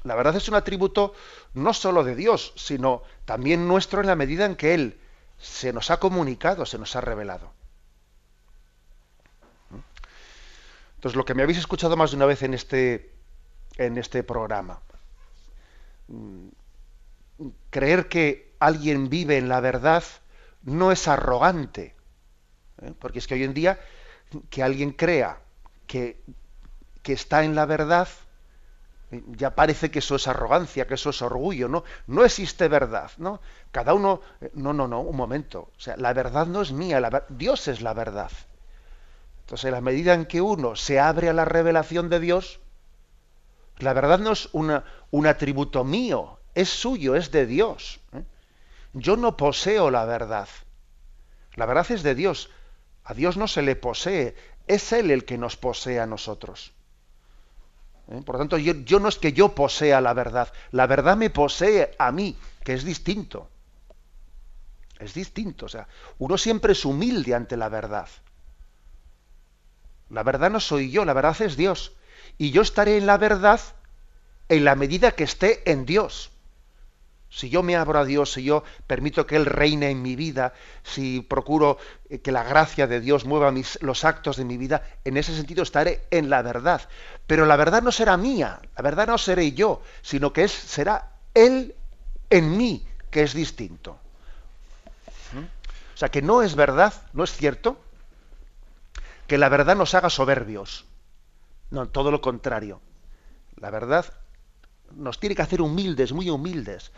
La 0.03 0.17
verdad 0.17 0.35
es 0.37 0.49
un 0.49 0.55
atributo 0.55 1.15
no 1.55 1.73
solo 1.73 2.03
de 2.03 2.17
Dios, 2.17 2.53
sino 2.57 3.03
también 3.25 3.69
nuestro 3.69 4.01
en 4.01 4.09
la 4.09 4.17
medida 4.17 4.45
en 4.45 4.57
que 4.57 4.75
Él 4.75 4.99
se 5.39 5.73
nos 5.73 5.91
ha 5.91 5.99
comunicado, 5.99 6.67
se 6.67 6.79
nos 6.79 6.97
ha 6.97 7.01
revelado. 7.01 7.53
Entonces, 10.97 11.17
lo 11.17 11.25
que 11.25 11.35
me 11.35 11.43
habéis 11.43 11.59
escuchado 11.59 11.97
más 11.97 12.11
de 12.11 12.17
una 12.17 12.27
vez 12.27 12.43
en 12.43 12.55
este, 12.55 13.13
en 13.77 13.99
este 13.99 14.23
programa, 14.23 14.81
mm, 16.09 16.49
creer 17.71 18.09
que 18.09 18.55
alguien 18.59 19.11
vive 19.11 19.37
en 19.37 19.49
la 19.49 19.61
verdad 19.61 20.03
no 20.63 20.93
es 20.93 21.07
arrogante, 21.09 21.95
¿eh? 22.81 22.95
porque 22.99 23.19
es 23.19 23.27
que 23.27 23.35
hoy 23.35 23.45
en 23.45 23.53
día 23.53 23.79
que 24.49 24.63
alguien 24.63 24.93
crea 24.93 25.41
que, 25.87 26.23
que 27.03 27.13
está 27.13 27.45
en 27.45 27.55
la 27.55 27.67
verdad 27.67 28.09
ya 29.37 29.55
parece 29.55 29.91
que 29.91 30.01
eso 30.01 30.17
es 30.17 30.29
arrogancia, 30.29 30.87
que 30.87 30.95
eso 30.95 31.11
es 31.11 31.23
orgullo, 31.23 31.69
¿no? 31.69 31.85
No 32.07 32.25
existe 32.25 32.69
verdad, 32.69 33.11
¿no? 33.19 33.41
Cada 33.71 33.95
uno, 33.95 34.21
eh, 34.41 34.51
no, 34.55 34.73
no, 34.73 34.89
no, 34.89 35.01
un 35.01 35.17
momento. 35.17 35.71
O 35.77 35.81
sea, 35.81 35.97
la 35.97 36.13
verdad 36.13 36.47
no 36.47 36.63
es 36.63 36.73
mía, 36.73 37.01
Dios 37.29 37.69
es 37.69 37.81
la 37.83 37.95
verdad. 37.95 38.31
Entonces, 39.41 39.67
en 39.67 39.73
la 39.73 39.81
medida 39.81 40.15
en 40.15 40.27
que 40.27 40.41
uno 40.41 40.77
se 40.77 40.99
abre 41.01 41.29
a 41.29 41.33
la 41.33 41.45
revelación 41.45 42.09
de 42.09 42.21
Dios, 42.21 42.61
la 43.79 43.93
verdad 43.93 44.19
no 44.19 44.33
es 44.33 44.49
una, 44.53 44.85
un 45.11 45.27
atributo 45.27 45.85
mío, 45.85 46.39
es 46.55 46.69
suyo, 46.69 47.15
es 47.17 47.31
de 47.31 47.47
Dios. 47.47 48.01
¿eh? 48.13 48.25
Yo 48.93 49.17
no 49.17 49.37
poseo 49.37 49.91
la 49.91 50.05
verdad. 50.05 50.49
La 51.57 51.67
verdad 51.67 51.91
es 51.91 52.03
de 52.03 52.15
Dios. 52.15 52.51
A 53.05 53.13
Dios 53.13 53.37
no 53.37 53.49
se 53.49 53.63
le 53.63 53.77
posee, 53.77 54.35
es 54.67 54.93
Él 54.93 55.11
el 55.11 55.25
que 55.25 55.37
nos 55.37 55.57
posee 55.57 56.01
a 56.01 56.07
nosotros. 56.07 56.73
¿Eh? 58.09 58.21
Por 58.25 58.35
lo 58.35 58.39
tanto, 58.41 58.59
yo, 58.59 59.01
no 59.01 59.09
es 59.09 59.19
que 59.19 59.33
yo 59.33 59.55
posea 59.55 60.01
la 60.01 60.13
verdad, 60.13 60.53
la 60.71 60.87
verdad 60.87 61.17
me 61.17 61.31
posee 61.31 61.95
a 61.99 62.13
mí, 62.13 62.37
que 62.63 62.75
es 62.75 62.85
distinto. 62.85 63.49
Es 64.99 65.15
distinto, 65.15 65.67
o 65.67 65.69
sea, 65.69 65.89
uno 66.19 66.39
siempre 66.39 66.73
es 66.73 66.85
humilde 66.85 67.35
ante 67.35 67.57
la 67.57 67.69
verdad. 67.69 68.09
La 70.11 70.23
verdad 70.23 70.51
no 70.51 70.61
soy 70.61 70.91
yo, 70.91 71.05
la 71.05 71.13
verdad 71.13 71.41
es 71.43 71.57
Dios. 71.57 71.93
Y 72.39 72.51
yo 72.51 72.63
estaré 72.63 72.97
en 72.99 73.07
la 73.07 73.19
verdad 73.19 73.61
en 74.49 74.65
la 74.65 74.77
medida 74.77 75.13
que 75.13 75.25
esté 75.25 75.71
en 75.71 75.87
Dios 75.87 76.31
si 77.35 77.51
yo 77.51 77.65
me 77.65 77.75
abro 77.75 77.99
a 77.99 78.05
Dios, 78.05 78.33
si 78.33 78.45
yo 78.45 78.63
permito 78.87 79.27
que 79.27 79.35
Él 79.35 79.47
reine 79.47 79.91
en 79.91 80.03
mi 80.03 80.15
vida, 80.15 80.53
si 80.85 81.21
procuro 81.21 81.79
eh, 82.09 82.21
que 82.21 82.31
la 82.31 82.45
gracia 82.45 82.87
de 82.87 83.01
Dios 83.01 83.25
mueva 83.25 83.51
mis, 83.51 83.77
los 83.83 84.05
actos 84.05 84.37
de 84.37 84.45
mi 84.45 84.57
vida, 84.57 84.87
en 85.05 85.17
ese 85.17 85.35
sentido 85.35 85.65
estaré 85.65 86.05
en 86.13 86.31
la 86.31 86.43
verdad. 86.43 86.83
Pero 87.27 87.45
la 87.45 87.57
verdad 87.57 87.83
no 87.83 87.91
será 87.91 88.17
mía, 88.17 88.61
la 88.77 88.83
verdad 88.83 89.09
no 89.09 89.19
seré 89.19 89.51
yo, 89.51 89.83
sino 90.01 90.33
que 90.33 90.45
es, 90.45 90.53
será 90.53 91.11
Él 91.35 91.75
en 92.31 92.57
mí, 92.57 92.87
que 93.11 93.23
es 93.23 93.35
distinto. 93.35 93.99
¿Mm? 95.33 95.39
O 95.39 95.97
sea, 95.97 96.11
que 96.11 96.23
no 96.23 96.41
es 96.41 96.55
verdad, 96.55 96.95
no 97.15 97.25
es 97.25 97.33
cierto, 97.33 97.81
que 99.27 99.39
la 99.39 99.49
verdad 99.49 99.75
nos 99.75 99.93
haga 99.95 100.09
soberbios. 100.09 100.85
No, 101.73 101.89
todo 101.89 102.13
lo 102.13 102.21
contrario. 102.21 102.81
La 103.57 103.71
verdad 103.71 104.07
nos 104.95 105.19
tiene 105.19 105.35
que 105.35 105.43
hacer 105.43 105.61
humildes, 105.61 106.13
muy 106.13 106.31
humildes, 106.31 106.93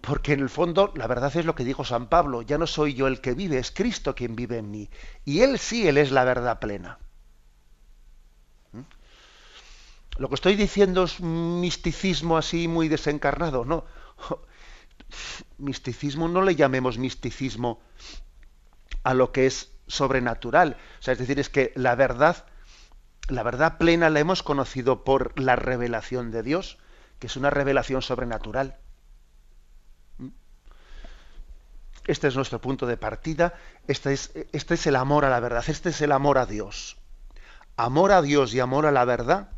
porque 0.00 0.32
en 0.32 0.40
el 0.40 0.48
fondo 0.48 0.92
la 0.96 1.06
verdad 1.06 1.34
es 1.36 1.44
lo 1.44 1.54
que 1.54 1.64
dijo 1.64 1.84
San 1.84 2.08
Pablo, 2.08 2.42
ya 2.42 2.58
no 2.58 2.66
soy 2.66 2.94
yo 2.94 3.06
el 3.06 3.20
que 3.20 3.34
vive, 3.34 3.58
es 3.58 3.70
Cristo 3.70 4.14
quien 4.14 4.36
vive 4.36 4.58
en 4.58 4.70
mí. 4.70 4.90
Y 5.24 5.40
Él 5.40 5.58
sí, 5.58 5.86
Él 5.86 5.98
es 5.98 6.10
la 6.10 6.24
verdad 6.24 6.58
plena. 6.58 6.98
¿Mm? 8.72 8.82
Lo 10.18 10.28
que 10.28 10.34
estoy 10.34 10.56
diciendo 10.56 11.04
es 11.04 11.20
un 11.20 11.60
misticismo 11.60 12.36
así 12.36 12.68
muy 12.68 12.88
desencarnado, 12.88 13.64
¿no? 13.64 13.84
Misticismo 15.58 16.28
no 16.28 16.42
le 16.42 16.54
llamemos 16.54 16.98
misticismo 16.98 17.80
a 19.02 19.14
lo 19.14 19.32
que 19.32 19.46
es 19.46 19.72
sobrenatural. 19.86 20.76
O 21.00 21.02
sea, 21.02 21.12
es 21.12 21.18
decir, 21.18 21.40
es 21.40 21.48
que 21.48 21.72
la 21.74 21.94
verdad, 21.94 22.46
la 23.28 23.42
verdad 23.42 23.76
plena 23.76 24.08
la 24.08 24.20
hemos 24.20 24.42
conocido 24.42 25.04
por 25.04 25.38
la 25.38 25.56
revelación 25.56 26.30
de 26.30 26.42
Dios, 26.42 26.78
que 27.18 27.26
es 27.26 27.36
una 27.36 27.50
revelación 27.50 28.02
sobrenatural. 28.02 28.78
Este 32.10 32.26
es 32.26 32.34
nuestro 32.34 32.60
punto 32.60 32.86
de 32.86 32.96
partida. 32.96 33.54
Este 33.86 34.12
es, 34.12 34.32
este 34.52 34.74
es 34.74 34.86
el 34.88 34.96
amor 34.96 35.24
a 35.24 35.30
la 35.30 35.38
verdad. 35.38 35.62
Este 35.68 35.90
es 35.90 36.00
el 36.00 36.10
amor 36.10 36.38
a 36.38 36.46
Dios. 36.46 36.96
Amor 37.76 38.10
a 38.10 38.20
Dios 38.20 38.52
y 38.52 38.58
amor 38.58 38.84
a 38.84 38.90
la 38.90 39.04
verdad 39.04 39.50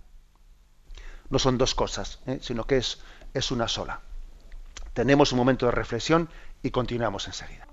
no 1.30 1.38
son 1.38 1.56
dos 1.56 1.74
cosas, 1.74 2.20
¿eh? 2.26 2.40
sino 2.42 2.66
que 2.66 2.76
es, 2.76 2.98
es 3.32 3.50
una 3.50 3.66
sola. 3.66 4.00
Tenemos 4.92 5.32
un 5.32 5.38
momento 5.38 5.64
de 5.64 5.72
reflexión 5.72 6.28
y 6.62 6.70
continuamos 6.70 7.26
enseguida. 7.26 7.66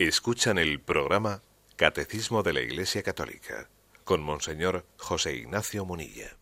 Escuchan 0.00 0.56
el 0.56 0.80
programa 0.80 1.42
Catecismo 1.76 2.42
de 2.42 2.54
la 2.54 2.62
Iglesia 2.62 3.02
Católica 3.02 3.68
con 4.02 4.22
Monseñor 4.22 4.86
José 4.96 5.34
Ignacio 5.34 5.84
Munilla. 5.84 6.38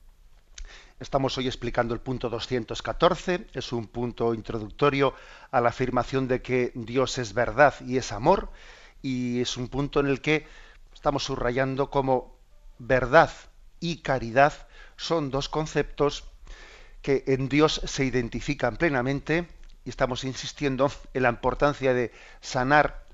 Estamos 1.01 1.37
hoy 1.39 1.49
explicando 1.49 1.93
el 1.93 1.99
punto 1.99 2.29
214, 2.29 3.49
es 3.53 3.73
un 3.73 3.89
punto 3.89 4.33
introductorio 4.33 5.13
a 5.51 5.61
la 5.61 5.71
afirmación 5.71 6.29
de 6.29 6.41
que 6.41 6.71
Dios 6.77 7.19
es 7.19 7.35
verdad 7.35 7.75
y 7.85 7.97
es 7.97 8.13
amor, 8.13 8.53
y 9.03 9.41
es 9.41 9.57
un 9.57 9.67
punto 9.67 9.99
en 9.99 10.07
el 10.07 10.21
que 10.21 10.47
estamos 10.95 11.25
subrayando 11.25 11.91
como 11.91 12.39
verdad 12.79 13.33
y 13.81 14.03
caridad 14.03 14.69
son 14.97 15.33
dos 15.33 15.49
conceptos 15.49 16.23
que 17.03 17.25
en 17.27 17.49
Dios 17.49 17.81
se 17.85 18.05
identifican 18.05 18.77
plenamente 18.77 19.49
y 19.85 19.91
estamos 19.91 20.23
insistiendo 20.23 20.93
en 21.13 21.25
la 21.25 21.31
importancia 21.31 21.93
de 21.93 22.13
sanar 22.41 23.08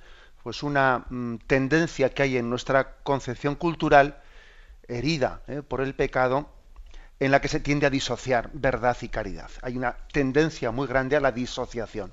pues 0.44 0.62
una 0.62 1.06
mm, 1.08 1.38
tendencia 1.46 2.10
que 2.10 2.22
hay 2.22 2.36
en 2.36 2.50
nuestra 2.50 2.96
concepción 3.02 3.54
cultural 3.56 4.22
herida 4.86 5.40
eh, 5.48 5.62
por 5.66 5.80
el 5.80 5.94
pecado 5.94 6.50
en 7.18 7.30
la 7.30 7.40
que 7.40 7.48
se 7.48 7.60
tiende 7.60 7.86
a 7.86 7.90
disociar 7.90 8.50
verdad 8.52 8.96
y 9.00 9.08
caridad. 9.08 9.50
Hay 9.62 9.78
una 9.78 9.96
tendencia 10.12 10.70
muy 10.70 10.86
grande 10.86 11.16
a 11.16 11.20
la 11.20 11.32
disociación 11.32 12.12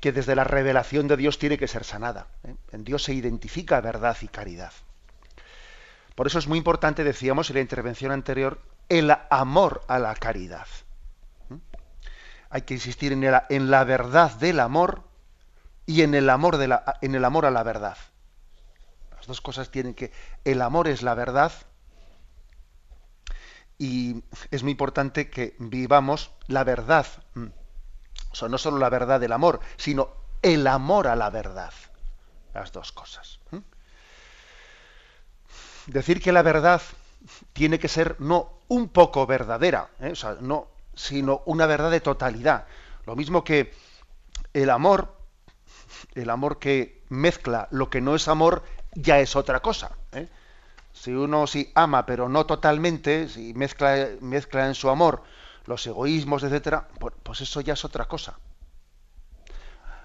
que 0.00 0.10
desde 0.10 0.34
la 0.34 0.42
revelación 0.42 1.06
de 1.06 1.16
Dios 1.16 1.38
tiene 1.38 1.56
que 1.56 1.68
ser 1.68 1.84
sanada. 1.84 2.26
Eh. 2.42 2.56
En 2.72 2.82
Dios 2.82 3.04
se 3.04 3.14
identifica 3.14 3.80
verdad 3.80 4.16
y 4.20 4.26
caridad. 4.26 4.72
Por 6.16 6.26
eso 6.26 6.40
es 6.40 6.48
muy 6.48 6.58
importante, 6.58 7.04
decíamos 7.04 7.48
en 7.48 7.54
la 7.54 7.62
intervención 7.62 8.10
anterior, 8.10 8.60
el 8.88 9.12
amor 9.30 9.82
a 9.86 10.00
la 10.00 10.14
caridad. 10.16 10.66
Hay 12.50 12.62
que 12.62 12.74
insistir 12.74 13.12
en, 13.12 13.22
en 13.22 13.70
la 13.70 13.84
verdad 13.84 14.32
del 14.32 14.58
amor 14.58 15.13
y 15.86 16.02
en 16.02 16.14
el 16.14 16.30
amor, 16.30 16.56
de 16.56 16.68
la, 16.68 16.98
en 17.02 17.14
el 17.14 17.24
amor 17.24 17.46
a 17.46 17.50
la 17.50 17.62
verdad. 17.62 17.96
Las 19.16 19.26
dos 19.26 19.40
cosas 19.40 19.70
tienen 19.70 19.94
que... 19.94 20.12
El 20.44 20.62
amor 20.62 20.88
es 20.88 21.02
la 21.02 21.14
verdad 21.14 21.52
y 23.78 24.22
es 24.50 24.62
muy 24.62 24.72
importante 24.72 25.30
que 25.30 25.56
vivamos 25.58 26.30
la 26.46 26.64
verdad. 26.64 27.06
O 28.30 28.34
sea, 28.34 28.48
no 28.48 28.58
solo 28.58 28.78
la 28.78 28.88
verdad 28.88 29.20
del 29.20 29.32
amor, 29.32 29.60
sino 29.76 30.10
el 30.42 30.66
amor 30.66 31.06
a 31.06 31.16
la 31.16 31.30
verdad. 31.30 31.72
Las 32.52 32.72
dos 32.72 32.92
cosas. 32.92 33.40
Decir 35.86 36.22
que 36.22 36.32
la 36.32 36.42
verdad 36.42 36.80
tiene 37.52 37.78
que 37.78 37.88
ser 37.88 38.16
no 38.20 38.60
un 38.68 38.88
poco 38.88 39.26
verdadera, 39.26 39.90
¿eh? 40.00 40.12
o 40.12 40.16
sea, 40.16 40.36
no, 40.40 40.68
sino 40.94 41.42
una 41.46 41.66
verdad 41.66 41.90
de 41.90 42.00
totalidad. 42.00 42.66
Lo 43.06 43.16
mismo 43.16 43.44
que 43.44 43.74
el 44.52 44.70
amor 44.70 45.23
el 46.14 46.30
amor 46.30 46.58
que 46.58 47.02
mezcla 47.08 47.68
lo 47.70 47.90
que 47.90 48.00
no 48.00 48.14
es 48.14 48.28
amor 48.28 48.64
ya 48.94 49.18
es 49.20 49.36
otra 49.36 49.60
cosa. 49.60 49.92
¿eh? 50.12 50.28
Si 50.92 51.12
uno 51.12 51.46
sí 51.46 51.72
ama, 51.74 52.06
pero 52.06 52.28
no 52.28 52.46
totalmente, 52.46 53.28
si 53.28 53.54
mezcla, 53.54 54.08
mezcla 54.20 54.66
en 54.66 54.74
su 54.74 54.88
amor 54.88 55.22
los 55.66 55.86
egoísmos, 55.86 56.42
etcétera, 56.42 56.88
pues 57.22 57.40
eso 57.40 57.60
ya 57.60 57.72
es 57.72 57.84
otra 57.84 58.04
cosa. 58.04 58.38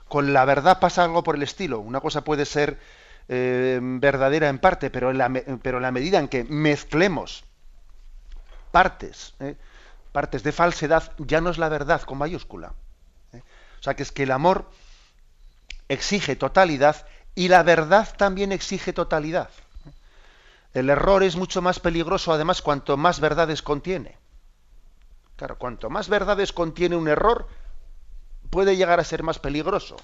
Con 0.07 0.33
la 0.33 0.45
verdad 0.45 0.79
pasa 0.79 1.03
algo 1.03 1.23
por 1.23 1.35
el 1.35 1.43
estilo. 1.43 1.79
Una 1.79 1.99
cosa 1.99 2.23
puede 2.23 2.45
ser 2.45 2.79
eh, 3.27 3.79
verdadera 3.81 4.49
en 4.49 4.57
parte, 4.57 4.89
pero 4.89 5.11
en, 5.11 5.17
la, 5.19 5.29
pero 5.61 5.79
la 5.79 5.91
medida 5.91 6.17
en 6.17 6.27
que 6.27 6.43
mezclemos 6.45 7.43
partes, 8.71 9.35
¿eh? 9.39 9.55
partes 10.11 10.41
de 10.43 10.51
falsedad, 10.51 11.11
ya 11.19 11.41
no 11.41 11.51
es 11.51 11.57
la 11.57 11.69
verdad 11.69 12.01
con 12.01 12.17
mayúscula. 12.17 12.73
O 13.33 13.83
sea 13.83 13.95
que 13.95 14.03
es 14.03 14.11
que 14.11 14.23
el 14.23 14.31
amor 14.31 14.69
exige 15.89 16.35
totalidad 16.35 17.05
y 17.35 17.49
la 17.49 17.63
verdad 17.63 18.07
también 18.17 18.51
exige 18.51 18.93
totalidad. 18.93 19.49
El 20.73 20.89
error 20.89 21.23
es 21.23 21.35
mucho 21.35 21.61
más 21.61 21.79
peligroso, 21.79 22.31
además, 22.31 22.61
cuanto 22.61 22.95
más 22.95 23.19
verdades 23.19 23.61
contiene. 23.61 24.17
Claro, 25.35 25.57
cuanto 25.57 25.89
más 25.89 26.09
verdades 26.09 26.53
contiene 26.53 26.95
un 26.95 27.07
error, 27.07 27.47
puede 28.49 28.75
llegar 28.75 28.99
a 28.99 29.03
ser 29.03 29.23
más 29.23 29.39
peligroso, 29.39 29.97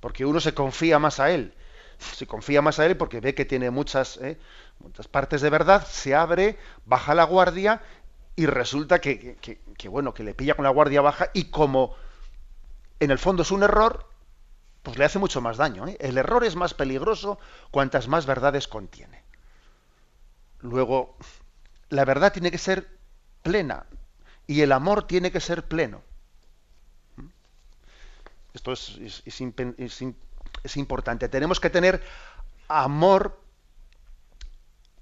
porque 0.00 0.24
uno 0.24 0.40
se 0.40 0.54
confía 0.54 0.98
más 0.98 1.20
a 1.20 1.30
él. 1.30 1.54
Se 1.98 2.26
confía 2.26 2.62
más 2.62 2.78
a 2.78 2.86
él 2.86 2.96
porque 2.96 3.20
ve 3.20 3.34
que 3.34 3.44
tiene 3.44 3.70
muchas, 3.70 4.18
¿eh? 4.18 4.38
muchas 4.80 5.08
partes 5.08 5.40
de 5.40 5.50
verdad, 5.50 5.86
se 5.86 6.14
abre, 6.14 6.58
baja 6.84 7.14
la 7.14 7.24
guardia 7.24 7.82
y 8.36 8.46
resulta 8.46 9.00
que, 9.00 9.36
que, 9.76 9.88
bueno, 9.88 10.12
que 10.12 10.22
le 10.22 10.34
pilla 10.34 10.54
con 10.54 10.64
la 10.64 10.70
guardia 10.70 11.00
baja 11.00 11.30
y 11.32 11.44
como 11.44 11.96
en 13.00 13.10
el 13.10 13.18
fondo 13.18 13.42
es 13.42 13.50
un 13.50 13.62
error, 13.62 14.06
pues 14.86 14.98
le 14.98 15.04
hace 15.04 15.18
mucho 15.18 15.40
más 15.40 15.56
daño. 15.56 15.88
¿eh? 15.88 15.96
El 15.98 16.16
error 16.16 16.44
es 16.44 16.54
más 16.54 16.72
peligroso 16.72 17.40
cuantas 17.72 18.06
más 18.06 18.24
verdades 18.24 18.68
contiene. 18.68 19.24
Luego, 20.60 21.16
la 21.88 22.04
verdad 22.04 22.32
tiene 22.32 22.52
que 22.52 22.58
ser 22.58 22.86
plena 23.42 23.86
y 24.46 24.60
el 24.60 24.70
amor 24.70 25.08
tiene 25.08 25.32
que 25.32 25.40
ser 25.40 25.64
pleno. 25.64 26.02
Esto 28.54 28.72
es, 28.72 29.40
importante. 30.76 31.28
Tenemos 31.28 31.58
que 31.58 31.68
tener 31.68 32.00
amor, 32.68 33.40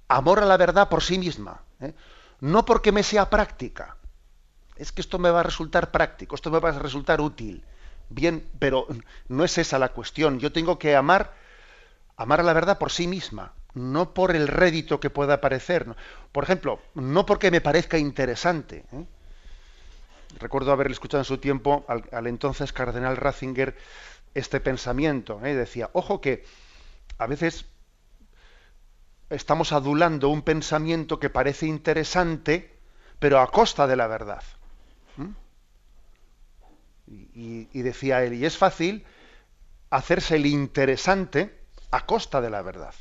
amor 0.07 0.39
a 0.39 0.45
la 0.45 0.57
verdad 0.57 0.89
por 0.89 1.03
sí 1.03 1.19
misma. 1.19 1.61
¿eh? 1.79 1.93
No 2.39 2.65
porque 2.65 2.91
me 2.91 3.03
sea 3.03 3.29
práctica. 3.29 3.97
Es 4.77 4.91
que 4.91 5.01
esto 5.01 5.19
me 5.19 5.29
va 5.29 5.41
a 5.41 5.43
resultar 5.43 5.91
práctico, 5.91 6.33
esto 6.33 6.49
me 6.49 6.59
va 6.59 6.69
a 6.69 6.79
resultar 6.79 7.21
útil 7.21 7.63
Bien, 8.09 8.47
pero 8.59 8.87
no 9.27 9.43
es 9.43 9.57
esa 9.57 9.79
la 9.79 9.89
cuestión. 9.89 10.39
Yo 10.39 10.51
tengo 10.51 10.77
que 10.77 10.95
amar, 10.95 11.33
amar 12.17 12.39
a 12.39 12.43
la 12.43 12.53
verdad 12.53 12.77
por 12.77 12.91
sí 12.91 13.07
misma, 13.07 13.53
no 13.73 14.13
por 14.13 14.35
el 14.35 14.47
rédito 14.47 14.99
que 14.99 15.09
pueda 15.09 15.41
parecer. 15.41 15.87
Por 16.31 16.43
ejemplo, 16.43 16.79
no 16.93 17.25
porque 17.25 17.51
me 17.51 17.61
parezca 17.61 17.97
interesante. 17.97 18.85
¿eh? 18.91 19.05
Recuerdo 20.39 20.71
haberle 20.71 20.93
escuchado 20.93 21.21
en 21.21 21.25
su 21.25 21.37
tiempo 21.37 21.85
al, 21.87 22.27
entonces 22.27 22.73
cardenal 22.73 23.17
Ratzinger 23.17 23.75
este 24.33 24.59
pensamiento. 24.59 25.43
¿eh? 25.43 25.55
Decía, 25.55 25.89
ojo 25.93 26.21
que 26.21 26.45
a 27.17 27.27
veces 27.27 27.65
estamos 29.29 29.71
adulando 29.71 30.29
un 30.29 30.41
pensamiento 30.41 31.19
que 31.19 31.29
parece 31.29 31.65
interesante, 31.65 32.77
pero 33.19 33.39
a 33.39 33.51
costa 33.51 33.87
de 33.87 33.95
la 33.95 34.07
verdad. 34.07 34.43
Y, 37.07 37.81
decía 37.81 38.23
él, 38.23 38.33
y 38.33 38.45
es 38.45 38.57
fácil 38.57 39.05
hacerse 39.89 40.37
el 40.37 40.45
interesante 40.47 41.59
a 41.91 42.05
costa 42.05 42.41
de 42.41 42.49
la 42.49 42.61
verdad. 42.61 42.95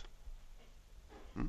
¿Mm? 1.35 1.47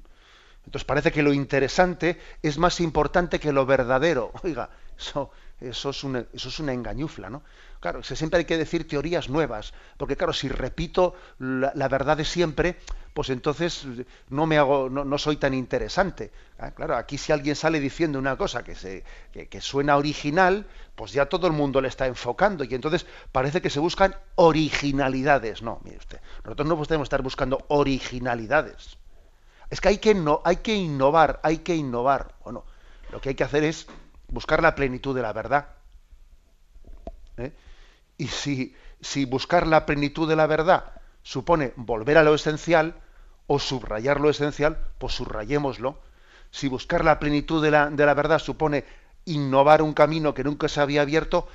Entonces 0.65 0.86
parece 0.86 1.12
que 1.12 1.22
lo 1.22 1.34
interesante 1.34 2.20
es 2.41 2.58
más 2.58 2.80
importante 2.80 3.39
que 3.39 3.52
lo 3.52 3.65
verdadero. 3.65 4.32
Oiga, 4.44 4.70
eso, 4.98 5.32
eso, 5.60 5.89
es, 5.89 6.04
una, 6.04 6.26
eso 6.34 6.50
es 6.50 6.60
una 6.60 6.74
engañufla, 6.74 7.30
¿no? 7.30 7.44
Claro, 7.80 8.04
siempre 8.04 8.40
hay 8.40 8.46
que 8.46 8.58
decir 8.58 8.88
teorías 8.88 9.30
nuevas, 9.30 9.74
porque 9.98 10.16
claro, 10.16 10.34
si 10.34 10.50
repito 10.50 11.14
la, 11.38 11.88
verdad 11.88 12.18
de 12.18 12.26
siempre, 12.26 12.78
pues 13.14 13.30
entonces 13.30 13.86
no 14.30 14.46
me 14.46 14.58
hago, 14.58 14.90
no, 14.90 15.18
soy 15.18 15.38
tan 15.38 15.54
interesante. 15.54 16.32
Ah, 16.58 16.72
claro, 16.72 16.96
aquí 16.96 17.18
si 17.18 17.32
alguien 17.32 17.56
sale 17.56 17.80
diciendo 17.80 18.18
una 18.18 18.38
cosa 18.38 18.64
que, 18.64 18.76
se, 18.76 19.04
que, 19.32 19.62
suena 19.62 19.98
original, 19.98 20.66
pues 20.96 21.12
ya 21.12 21.28
todo 21.28 21.48
el 21.48 21.54
mundo 21.54 21.80
le 21.80 21.88
está 21.88 22.08
enfocando 22.08 22.64
y 22.64 22.74
entonces 22.74 23.06
parece 23.32 23.62
que 23.62 23.70
se 23.70 23.80
buscan 23.80 24.16
originalidades. 24.36 25.62
No, 25.62 25.80
mire 25.84 25.98
usted, 25.98 26.20
nosotros 26.44 26.68
no 26.68 26.78
podemos 26.78 27.06
estar 27.06 27.22
buscando 27.22 27.66
originalidades. 27.68 28.98
Es 29.70 29.82
que 29.82 29.90
hay 29.90 29.98
que, 29.98 30.16
no, 30.16 30.42
hay 30.44 30.58
que 30.58 30.74
innovar, 30.74 31.40
hay 31.44 31.60
que 31.60 31.76
innovar. 31.76 32.34
Bueno, 32.44 32.64
lo 33.12 33.22
que 33.22 33.30
hay 33.30 33.36
que 33.36 33.44
hacer 33.44 33.64
es 33.64 33.88
buscar 34.28 34.62
la 34.62 34.76
plenitud 34.76 35.16
de 35.16 35.22
la 35.22 35.34
verdad. 35.34 35.68
¿Eh? 37.38 37.52
Y 38.17 38.28
si, 38.28 38.75
si 39.01 39.25
buscar 39.25 39.67
la 39.67 39.86
plenitud 39.86 40.28
de 40.28 40.36
la 40.36 40.47
verdad 40.47 40.93
supone 41.23 41.73
volver 41.75 42.17
a 42.17 42.23
lo 42.23 42.36
esencial 42.36 42.95
o 43.47 43.60
subrayar 43.60 44.19
lo 44.19 44.30
esencial, 44.30 44.78
pues 44.97 45.13
subrayémoslo. 45.13 45.99
Si 46.51 46.67
buscar 46.67 47.04
la 47.04 47.19
plenitud 47.19 47.63
de 47.63 47.71
la, 47.71 48.13
verdad 48.13 48.39
supone 48.39 48.86
innovar 49.25 49.82
un 49.82 49.93
camino 49.93 50.34
que 50.34 50.43
nunca 50.43 50.67
se 50.67 50.82
había 50.82 51.01
abierto, 51.01 51.47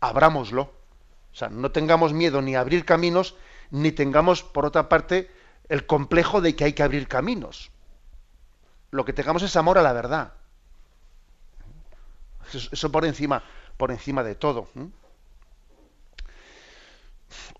abrámoslo. 0.00 0.62
O 1.32 1.34
sea, 1.34 1.48
no 1.48 1.70
tengamos 1.70 2.12
miedo 2.12 2.42
ni 2.42 2.54
a 2.54 2.60
abrir 2.60 2.84
caminos, 2.84 3.36
ni 3.70 3.92
tengamos, 3.92 4.42
por 4.42 4.66
otra 4.66 4.88
parte, 4.88 5.30
el 5.68 5.86
complejo 5.86 6.40
de 6.40 6.54
que 6.54 6.64
hay 6.64 6.72
que 6.74 6.82
abrir 6.82 7.08
caminos. 7.08 7.70
Lo 8.90 9.04
que 9.04 9.14
tengamos 9.14 9.42
es 9.42 9.56
amor 9.56 9.78
a 9.78 9.82
la 9.82 9.92
verdad. 9.92 10.34
Eso, 12.52 12.92
por 12.92 13.06
encima, 13.06 13.42
por 13.78 13.90
encima 13.90 14.22
de 14.22 14.34
todo. 14.34 14.68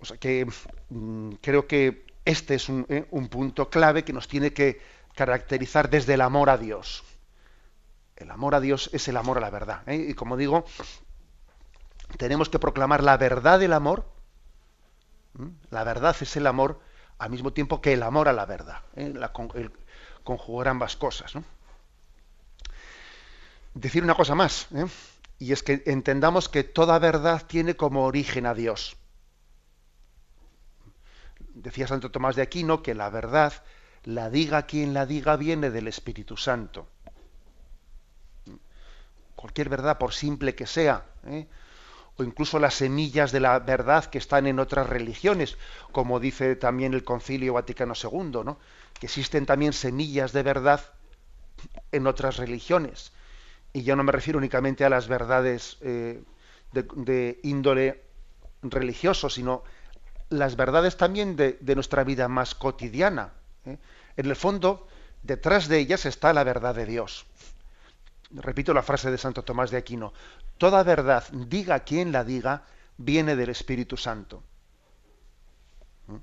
O 0.02 0.04
sea 0.04 0.16
que 0.16 0.46
mm, 0.90 1.34
creo 1.40 1.68
que 1.68 2.06
este 2.24 2.56
es 2.56 2.68
eh, 2.68 3.06
un, 3.12 3.28
punto 3.28 3.70
clave 3.70 4.04
que 4.04 4.12
nos 4.12 4.26
tiene 4.26 4.52
que 4.52 4.82
caracterizar 5.14 5.88
desde 5.88 6.14
el 6.14 6.22
amor 6.22 6.50
a 6.50 6.58
Dios. 6.58 7.04
El 8.16 8.32
amor 8.32 8.56
a 8.56 8.60
Dios 8.60 8.90
es 8.92 9.06
el 9.06 9.16
amor 9.16 9.38
a 9.38 9.40
la 9.40 9.50
verdad. 9.50 9.82
¿eh? 9.86 10.06
Y 10.08 10.14
como 10.14 10.36
digo, 10.36 10.64
tenemos 12.18 12.48
que 12.48 12.58
proclamar 12.58 13.04
la 13.04 13.16
verdad 13.16 13.60
del 13.60 13.72
amor. 13.72 14.04
La 15.70 15.84
verdad 15.84 16.16
es 16.20 16.36
el 16.36 16.48
amor 16.48 16.80
al 17.18 17.30
mismo 17.30 17.52
tiempo 17.52 17.80
que 17.80 17.92
el 17.92 18.02
amor 18.02 18.28
a 18.28 18.32
la 18.32 18.44
verdad. 18.44 18.80
¿eh? 18.96 19.14
conjugar 20.24 20.66
ambas 20.66 20.96
cosas. 20.96 21.32
Decir 23.74 24.02
una 24.02 24.14
cosa 24.14 24.34
más, 24.34 24.66
y 25.38 25.52
es 25.52 25.62
que 25.62 25.82
entendamos 25.86 26.48
que 26.48 26.64
toda 26.64 26.98
verdad 26.98 27.44
tiene 27.46 27.76
como 27.76 28.04
origen 28.04 28.46
a 28.46 28.54
Dios. 28.54 28.96
Decía 31.54 31.86
Santo 31.86 32.10
Tomás 32.10 32.36
de 32.36 32.42
Aquino 32.42 32.82
que 32.82 32.94
la 32.94 33.10
verdad, 33.10 33.52
la 34.04 34.30
diga 34.30 34.62
quien 34.66 34.94
la 34.94 35.06
diga, 35.06 35.36
viene 35.36 35.70
del 35.70 35.88
Espíritu 35.88 36.36
Santo. 36.36 36.88
Cualquier 39.36 39.68
verdad, 39.68 39.98
por 39.98 40.12
simple 40.14 40.54
que 40.54 40.66
sea, 40.66 41.04
¿eh? 41.26 41.46
o 42.16 42.22
incluso 42.24 42.58
las 42.58 42.74
semillas 42.74 43.32
de 43.32 43.40
la 43.40 43.58
verdad 43.58 44.04
que 44.04 44.18
están 44.18 44.46
en 44.46 44.60
otras 44.60 44.88
religiones, 44.88 45.56
como 45.92 46.20
dice 46.20 46.56
también 46.56 46.94
el 46.94 47.04
Concilio 47.04 47.54
Vaticano 47.54 47.94
II, 48.00 48.42
¿no? 48.44 48.58
que 48.98 49.06
existen 49.06 49.46
también 49.46 49.72
semillas 49.72 50.32
de 50.32 50.42
verdad 50.42 50.80
en 51.90 52.06
otras 52.06 52.36
religiones. 52.36 53.12
Y 53.72 53.82
yo 53.82 53.96
no 53.96 54.04
me 54.04 54.12
refiero 54.12 54.38
únicamente 54.38 54.84
a 54.84 54.90
las 54.90 55.08
verdades 55.08 55.78
eh, 55.80 56.22
de, 56.72 57.40
índole 57.42 58.02
religioso, 58.62 59.30
sino 59.30 59.64
las 60.32 60.56
verdades 60.56 60.96
también 60.96 61.36
de, 61.36 61.58
nuestra 61.74 62.04
vida 62.04 62.26
más 62.28 62.54
cotidiana. 62.54 63.32
¿eh? 63.64 63.78
En 64.16 64.26
el 64.26 64.36
fondo, 64.36 64.88
detrás 65.22 65.68
de 65.68 65.78
ellas 65.78 66.06
está 66.06 66.32
la 66.32 66.42
verdad 66.42 66.74
de 66.74 66.86
Dios. 66.86 67.26
Repito 68.30 68.72
la 68.72 68.82
frase 68.82 69.10
de 69.10 69.18
Santo 69.18 69.44
Tomás 69.44 69.70
de 69.70 69.76
Aquino, 69.76 70.12
toda 70.56 70.82
verdad, 70.82 71.24
diga 71.32 71.80
quien 71.80 72.12
la 72.12 72.24
diga, 72.24 72.64
viene 72.96 73.36
del 73.36 73.50
Espíritu 73.50 73.96
Santo. 73.98 74.42
¿Mm? 76.06 76.16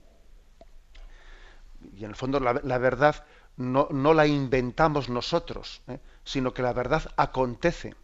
Y 1.97 2.03
en 2.03 2.09
el 2.09 2.15
fondo 2.15 2.39
la, 2.39 2.77
verdad 2.79 3.23
no, 3.57 3.87
la 3.91 4.25
inventamos 4.25 5.07
nosotros, 5.07 5.81
¿eh? 5.87 5.99
sino 6.23 6.53
que 6.53 6.63
la 6.63 6.73
verdad 6.73 7.03
acontece. 7.15 7.95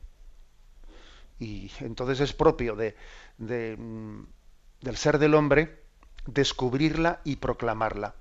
Y 1.39 1.69
entonces 1.79 2.19
es 2.21 2.33
propio 2.33 2.75
de, 2.75 2.95
mm, 3.39 4.23
del 4.81 4.97
ser 4.97 5.17
del 5.17 5.33
hombre 5.33 5.84
descubrirla 6.25 7.21
y 7.23 7.37
proclamarla. 7.37 8.15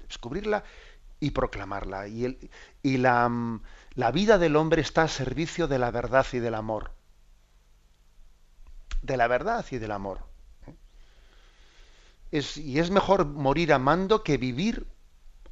Descubrirla 0.00 0.64
y 1.20 1.30
proclamarla. 1.30 2.08
Y, 2.08 2.24
el, 2.24 2.50
y 2.82 2.98
la, 2.98 3.28
mm, 3.28 3.62
la 3.94 4.10
vida 4.10 4.38
del 4.38 4.56
hombre 4.56 4.82
está 4.82 5.02
a 5.02 5.08
servicio 5.08 5.68
de 5.68 5.78
la 5.78 5.90
verdad 5.90 6.26
y 6.32 6.38
del 6.38 6.54
amor. 6.54 6.92
De 9.02 9.16
la 9.16 9.28
verdad 9.28 9.64
y 9.70 9.78
del 9.78 9.92
amor. 9.92 10.26
Es, 12.30 12.56
y 12.56 12.78
es 12.78 12.90
mejor 12.90 13.24
morir 13.24 13.72
amando 13.72 14.22
que 14.22 14.36
vivir 14.36 14.86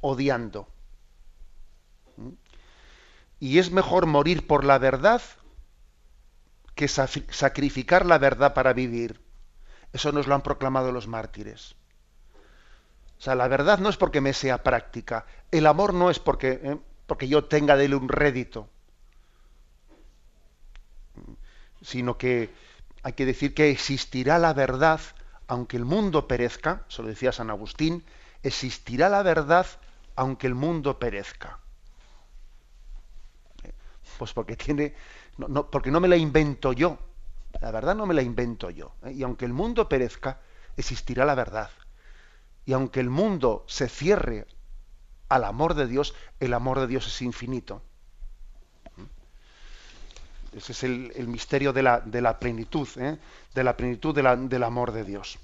odiando. 0.01 0.67
Y 3.39 3.59
es 3.59 3.71
mejor 3.71 4.05
morir 4.05 4.47
por 4.47 4.63
la 4.63 4.77
verdad 4.77 5.21
que 6.75 6.87
sacrificar 6.87 8.05
la 8.05 8.17
verdad 8.17 8.53
para 8.53 8.73
vivir. 8.73 9.26
Eso 9.93 10.11
nos 10.11 10.27
lo 10.27 10.35
han 10.35 10.41
proclamado 10.41 10.91
los 10.91 11.07
mártires. 11.07 11.75
O 13.17 13.21
sea, 13.21 13.35
la 13.35 13.47
verdad 13.47 13.79
no 13.79 13.89
es 13.89 13.97
porque 13.97 14.21
me 14.21 14.33
sea 14.33 14.63
práctica. 14.63 15.25
El 15.51 15.65
amor 15.65 15.93
no 15.93 16.09
es 16.09 16.19
porque, 16.19 16.59
¿eh? 16.63 16.77
porque 17.07 17.27
yo 17.27 17.45
tenga 17.45 17.75
de 17.75 17.85
él 17.85 17.95
un 17.95 18.09
rédito. 18.09 18.69
Sino 21.81 22.17
que 22.17 22.53
hay 23.03 23.13
que 23.13 23.25
decir 23.25 23.53
que 23.53 23.69
existirá 23.71 24.37
la 24.37 24.53
verdad, 24.53 24.99
aunque 25.47 25.77
el 25.77 25.85
mundo 25.85 26.27
perezca, 26.27 26.85
eso 26.89 27.01
lo 27.03 27.09
decía 27.09 27.31
San 27.31 27.49
Agustín, 27.49 28.03
existirá 28.43 29.09
la 29.09 29.23
verdad 29.23 29.65
aunque 30.15 30.47
el 30.47 30.55
mundo 30.55 30.99
perezca. 30.99 31.59
Pues 34.17 34.33
porque 34.33 34.55
tiene, 34.55 34.95
no, 35.37 35.69
porque 35.69 35.91
no 35.91 35.99
me 35.99 36.07
la 36.07 36.17
invento 36.17 36.73
yo. 36.73 36.97
La 37.61 37.71
verdad 37.71 37.95
no 37.95 38.05
me 38.05 38.13
la 38.13 38.21
invento 38.21 38.69
yo. 38.69 38.93
¿eh? 39.03 39.13
Y 39.13 39.23
aunque 39.23 39.45
el 39.45 39.53
mundo 39.53 39.89
perezca, 39.89 40.39
existirá 40.75 41.25
la 41.25 41.35
verdad. 41.35 41.69
Y 42.65 42.73
aunque 42.73 42.99
el 42.99 43.09
mundo 43.09 43.63
se 43.67 43.89
cierre 43.89 44.45
al 45.29 45.43
amor 45.43 45.73
de 45.73 45.87
Dios, 45.87 46.13
el 46.39 46.53
amor 46.53 46.79
de 46.79 46.87
Dios 46.87 47.07
es 47.07 47.21
infinito. 47.21 47.81
Ese 50.53 50.71
es 50.71 50.83
el, 50.83 51.27
misterio 51.27 51.71
de 51.71 51.83
la, 51.83 52.39
plenitud, 52.39 52.87
¿eh? 52.97 53.17
de 53.53 53.63
la 53.63 53.77
plenitud 53.77 54.15
del 54.15 54.63
amor 54.63 54.91
de 54.91 55.03
Dios. 55.03 55.37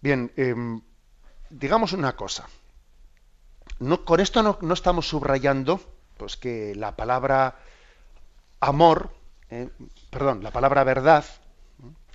Bien, 0.00 0.30
em, 0.36 0.82
digamos 1.50 1.92
una 1.92 2.14
cosa. 2.14 2.46
No, 3.78 4.04
con 4.04 4.20
esto 4.20 4.42
no, 4.42 4.74
estamos 4.74 5.08
subrayando 5.08 5.80
pues, 6.16 6.36
que 6.36 6.74
la 6.74 6.94
palabra 6.94 7.58
amor, 8.60 9.10
¿eh? 9.54 9.68
perdón, 10.10 10.42
la 10.42 10.50
palabra 10.50 10.84
verdad, 10.84 11.24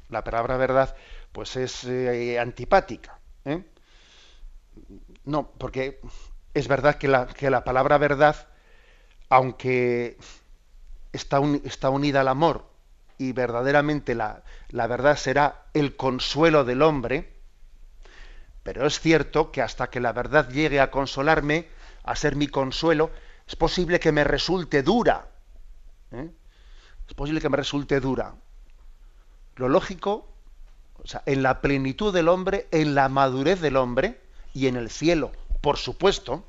la 0.10 0.24
palabra 0.24 0.58
verdad 0.58 0.96
pues 1.32 1.56
es 1.56 1.84
eh, 1.86 2.40
antipática. 2.40 3.20
¿eh? 3.46 3.64
No, 5.26 5.52
porque 5.58 6.02
es 6.54 6.68
verdad 6.68 6.96
que 6.96 7.08
la, 7.08 7.28
que 7.28 7.50
la 7.50 7.64
palabra 7.64 7.98
verdad, 7.98 8.48
aunque 9.30 10.18
está, 11.14 11.40
está, 11.64 11.90
unida 11.90 12.22
al 12.22 12.28
amor 12.28 12.66
y 13.18 13.32
verdaderamente 13.34 14.16
la, 14.16 14.44
la 14.70 14.88
verdad 14.88 15.18
será 15.18 15.66
el 15.74 15.96
consuelo 15.96 16.64
del 16.66 16.82
hombre, 16.82 17.34
pero 18.64 18.86
es 18.86 19.00
cierto 19.00 19.52
que 19.52 19.62
hasta 19.62 19.90
que 19.90 20.00
la 20.00 20.14
verdad 20.14 20.50
llegue 20.50 20.80
a 20.80 20.92
consolarme, 20.92 21.68
a 22.04 22.16
ser 22.16 22.36
mi 22.36 22.48
consuelo, 22.48 23.12
es 23.48 23.56
posible 23.56 24.00
que 24.00 24.12
me 24.12 24.24
resulte 24.24 24.84
dura. 24.84 25.28
¿eh? 26.12 26.30
Es 27.10 27.16
posible 27.16 27.42
que 27.42 27.50
me 27.50 27.58
resulte 27.58 28.00
dura. 28.00 28.36
Lo 29.56 29.68
lógico 29.68 30.30
o 31.04 31.08
sea, 31.08 31.24
en 31.26 31.44
la 31.44 31.62
plenitud 31.62 32.14
del 32.14 32.28
hombre, 32.28 32.68
en 32.72 32.96
la 32.96 33.10
madurez 33.10 33.62
del 33.62 33.78
hombre 33.78 34.22
y 34.54 34.68
en 34.68 34.76
el 34.76 34.90
cielo, 34.90 35.32
por 35.62 35.78
supuesto, 35.78 36.44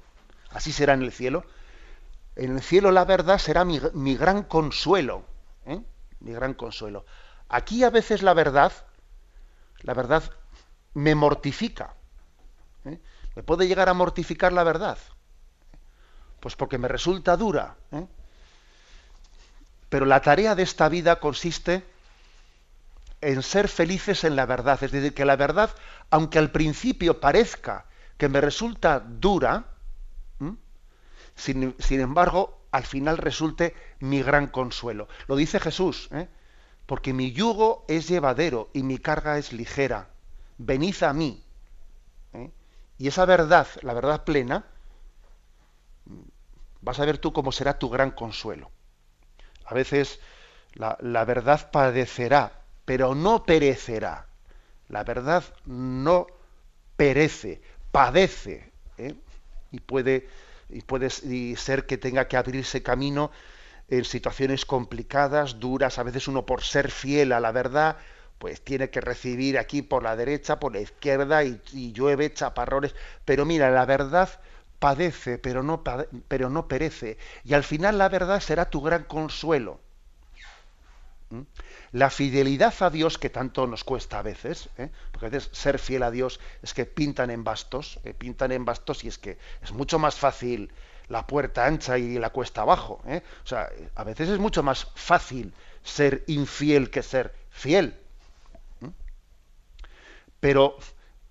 así 0.51 0.73
será 0.73 0.95
en 0.95 1.03
el 1.03 1.13
cielo. 1.13 1.45
En 2.37 2.57
el 2.57 2.63
cielo 2.63 2.91
la 2.91 3.05
verdad 3.05 3.39
será 3.39 3.65
mi, 3.65 3.79
gran 4.17 4.43
consuelo, 4.45 5.25
¿eh? 5.67 5.81
mi 6.21 6.33
gran 6.33 6.55
consuelo. 6.55 7.05
Aquí 7.49 7.85
a 7.85 7.91
veces 7.91 8.23
la 8.23 8.35
verdad, 8.35 8.73
la 9.83 9.95
verdad 9.95 10.23
me 10.95 11.15
mortifica. 11.15 11.95
¿eh? 12.85 12.99
¿Me 13.35 13.43
puede 13.43 13.67
llegar 13.67 13.89
a 13.89 13.95
mortificar 13.95 14.53
la 14.53 14.65
verdad? 14.65 14.99
Pues 16.41 16.57
porque 16.57 16.79
me 16.79 16.89
resulta 16.89 17.37
dura. 17.37 17.77
¿eh? 17.93 18.07
Pero 19.91 20.07
la 20.07 20.23
tarea 20.23 20.55
de 20.55 20.63
esta 20.63 20.89
vida 20.89 21.21
consiste 21.21 21.85
en 23.21 23.43
ser 23.43 23.69
felices 23.69 24.25
en 24.25 24.37
la 24.37 24.47
verdad. 24.47 24.83
Es 24.83 24.93
decir, 24.93 25.13
que 25.13 25.27
la 25.27 25.37
verdad, 25.37 25.75
aunque 26.09 26.39
al 26.39 26.51
principio 26.51 27.21
parezca 27.21 27.85
que 28.17 28.29
me 28.29 28.41
resulta 28.41 29.01
dura, 29.01 29.67
sin, 31.35 31.75
embargo, 31.89 32.61
al 32.71 32.85
final 32.85 33.19
resulte 33.19 33.75
mi 33.99 34.23
gran 34.23 34.47
consuelo. 34.47 35.09
Lo 35.27 35.37
dice 35.37 35.59
Jesús, 35.59 36.09
¿eh? 36.13 36.29
porque 36.87 37.13
mi 37.13 37.33
yugo 37.33 37.85
es 37.89 38.09
llevadero 38.09 38.71
y 38.75 38.83
mi 38.83 38.99
carga 38.99 39.39
es 39.39 39.53
ligera. 39.53 40.11
Venid 40.59 41.03
a 41.03 41.13
mí. 41.13 41.43
¿eh? 42.35 42.51
Y 42.99 43.09
esa 43.09 43.25
verdad, 43.25 43.67
la 43.83 43.95
verdad 43.95 44.25
plena, 44.25 44.67
vas 46.83 47.01
a 47.01 47.07
ver 47.07 47.19
tú 47.19 47.33
cómo 47.33 47.53
será 47.53 47.79
tu 47.79 47.89
gran 47.89 48.11
consuelo. 48.11 48.71
A 49.71 49.75
veces 49.75 50.19
la, 50.75 51.25
verdad 51.25 51.71
padecerá 51.71 52.53
pero 52.85 53.15
no 53.15 53.45
perecerá. 53.45 54.27
La 54.89 55.05
verdad 55.05 55.45
no 55.65 56.27
perece, 56.97 57.61
padece, 57.93 58.73
¿eh? 58.99 59.15
y 59.71 59.79
puede, 59.79 60.27
y 60.69 60.81
puede 60.81 61.09
ser 61.09 61.87
que 61.87 61.99
tenga 61.99 62.27
que 62.27 62.37
abrirse 62.37 62.83
camino 62.83 63.31
en 63.89 64.05
situaciones 64.05 64.65
complicadas, 64.65 65.61
duras, 65.61 66.01
a 66.01 66.03
veces 66.03 66.27
uno 66.27 66.45
por 66.45 66.65
ser 66.65 66.91
fiel 66.91 67.31
a 67.31 67.39
la 67.39 67.53
verdad, 67.53 67.97
pues 68.41 68.61
tiene 68.61 68.91
que 68.91 69.01
recibir 69.01 69.57
aquí 69.57 69.83
por 69.83 70.03
la 70.03 70.17
derecha, 70.17 70.59
por 70.59 70.73
la 70.73 70.81
izquierda, 70.81 71.45
y, 71.45 71.93
llueve 71.93 72.35
chaparrones, 72.35 72.97
pero 73.25 73.45
mira, 73.45 73.71
la 73.71 73.85
verdad 73.85 74.31
padece, 74.81 75.39
pero 75.39 75.63
no, 75.63 75.85
pero 76.27 76.51
no 76.51 76.67
perece, 76.67 77.19
y 77.45 77.55
al 77.55 77.63
final 77.63 77.99
la 77.99 78.09
verdad 78.09 78.41
será 78.41 78.71
tu 78.71 78.81
gran 78.81 79.05
consuelo. 79.05 79.79
¿Mm? 81.29 81.43
La 81.93 82.11
fidelidad 82.11 82.75
a 82.81 82.91
Dios, 82.91 83.19
que 83.19 83.31
tanto 83.31 83.67
nos 83.67 83.85
cuesta 83.85 84.19
a 84.19 84.23
veces, 84.23 84.69
¿eh? 84.79 84.91
porque 85.13 85.27
a 85.27 85.29
veces 85.29 85.51
ser 85.53 85.79
fiel 85.79 86.03
a 86.03 86.11
Dios 86.11 86.41
es 86.63 86.75
que 86.75 86.87
pintan 86.87 87.31
en 87.31 87.45
bastos, 87.45 88.01
eh, 88.05 88.15
pintan 88.15 88.53
en 88.53 88.65
bastos 88.65 89.05
y 89.05 89.09
es 89.09 89.19
que 89.19 89.39
es 89.63 89.73
mucho 89.73 89.99
más 89.99 90.17
fácil 90.17 90.73
la 91.09 91.27
puerta 91.27 91.67
ancha 91.67 91.99
y 91.99 92.19
la 92.19 92.31
cuesta 92.31 92.63
abajo. 92.63 93.03
¿eh? 93.07 93.23
O 93.45 93.47
sea, 93.47 93.69
a 93.95 94.05
veces 94.05 94.29
es 94.29 94.39
mucho 94.39 94.63
más 94.63 94.89
fácil 94.95 95.53
ser 95.85 96.25
infiel 96.27 96.91
que 96.91 97.03
ser 97.03 97.35
fiel. 97.51 97.97
pero, 100.41 100.77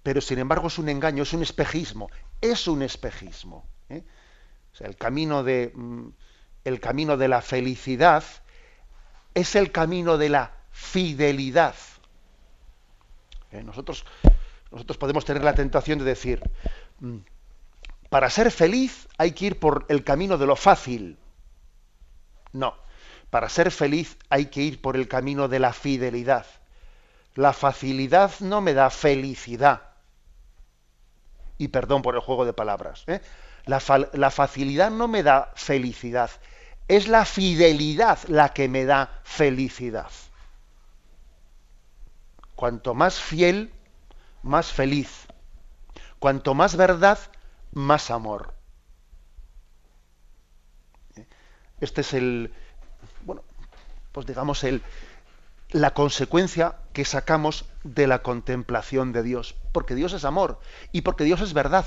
pero 0.04 0.22
sin 0.22 0.40
embargo 0.40 0.68
es 0.68 0.78
un 0.78 0.90
engaño, 0.90 1.24
es 1.24 1.34
un 1.34 1.42
espejismo, 1.42 2.10
es 2.42 2.68
un 2.68 2.82
espejismo. 2.82 3.68
¿eh? 3.90 4.04
O 4.74 4.76
sea, 4.76 4.88
el 4.88 4.96
camino 4.96 5.44
de 5.44 5.72
mm, 5.74 6.10
el 6.66 6.80
camino 6.80 7.18
de 7.18 7.28
la 7.28 7.42
felicidad 7.42 8.24
es 9.34 9.56
el 9.56 9.72
camino 9.72 10.18
de 10.18 10.30
la 10.30 10.54
fidelidad. 10.72 11.76
¿Eh? 13.52 13.64
Nosotros, 13.64 14.06
nosotros 14.72 14.98
podemos 14.98 15.26
tener 15.26 15.44
la 15.44 15.54
tentación 15.54 16.00
de 16.00 16.06
decir, 16.06 16.42
mm, 17.00 17.18
para 18.10 18.30
ser 18.30 18.52
feliz 18.52 19.08
hay 19.18 19.32
que 19.32 19.46
ir 19.46 19.60
por 19.60 19.86
el 19.90 20.04
camino 20.04 20.38
de 20.38 20.46
lo 20.46 20.56
fácil. 20.56 21.18
No, 22.52 22.76
para 23.30 23.50
ser 23.50 23.72
feliz 23.72 24.18
hay 24.30 24.48
que 24.48 24.62
ir 24.62 24.82
por 24.82 24.96
el 24.96 25.08
camino 25.08 25.48
de 25.48 25.60
la 25.60 25.74
fidelidad. 25.74 26.46
La 27.36 27.54
facilidad 27.54 28.32
no 28.40 28.62
me 28.62 28.74
da 28.74 28.90
felicidad. 28.90 29.89
Y 31.60 31.68
perdón 31.68 32.02
por 32.02 32.16
el 32.16 32.22
juego 32.22 32.46
de 32.46 32.54
palabras. 32.54 33.04
¿eh? 33.06 33.22
La, 33.66 33.80
la 34.14 34.32
facilidad 34.32 34.90
no 34.90 35.08
me 35.08 35.22
da 35.22 35.52
felicidad. 35.56 36.32
Es 36.88 37.08
la 37.08 37.26
fidelidad 37.26 38.18
la 38.28 38.54
que 38.54 38.68
me 38.68 38.86
da 38.86 39.22
felicidad. 39.24 40.10
Cuanto 42.56 42.96
más 42.96 43.20
fiel, 43.20 43.72
más 44.42 44.72
feliz. 44.72 45.28
Cuanto 46.18 46.56
más 46.56 46.76
verdad, 46.76 47.20
más 47.72 48.10
amor. 48.10 48.56
Este 51.80 52.02
es 52.02 52.14
el, 52.14 52.52
bueno, 53.24 53.44
pues 54.12 54.26
digamos 54.26 54.64
el, 54.64 54.82
la 55.72 55.94
consecuencia 55.94 56.76
que 56.94 57.06
sacamos 57.06 57.66
de 57.84 58.08
la 58.08 58.24
contemplación 58.24 59.12
de 59.14 59.24
Dios, 59.24 59.56
porque 59.72 59.96
Dios 59.96 60.14
es 60.14 60.26
amor 60.26 60.60
y 60.92 61.02
porque 61.02 61.24
Dios 61.24 61.42
es 61.42 61.54
verdad. 61.54 61.86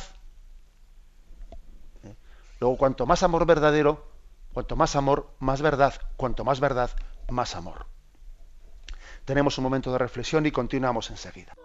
Luego, 2.61 2.77
cuanto 2.77 3.07
más 3.07 3.25
amor 3.25 3.45
verdadero, 3.45 4.07
cuanto 4.53 4.77
más 4.77 4.95
amor, 4.95 5.35
más 5.41 5.63
verdad, 5.63 5.95
cuanto 6.17 6.45
más 6.45 6.61
verdad, 6.61 6.91
más 7.29 7.57
amor. 7.57 7.87
Tenemos 9.25 9.59
un 9.59 9.65
momento 9.65 9.91
de 9.91 9.99
reflexión 9.99 10.47
y 10.47 10.53
continuamos 10.53 11.11
enseguida. 11.11 11.57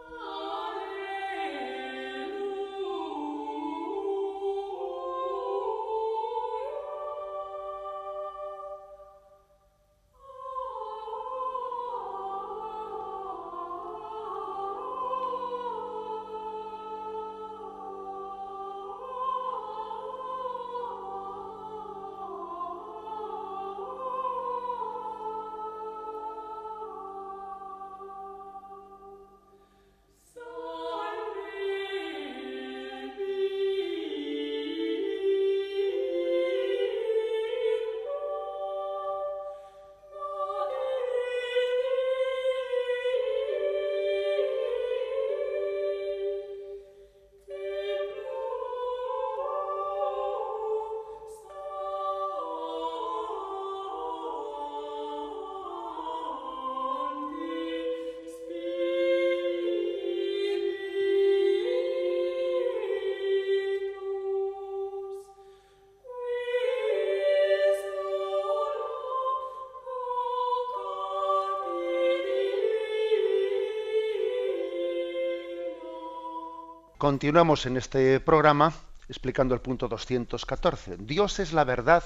Continuamos 76.97 77.67
en 77.67 77.77
este 77.77 78.19
programa 78.19 78.73
explicando 79.07 79.53
el 79.53 79.61
punto 79.61 79.87
214. 79.87 80.97
Dios 80.97 81.37
es 81.39 81.53
la 81.53 81.63
verdad 81.63 82.03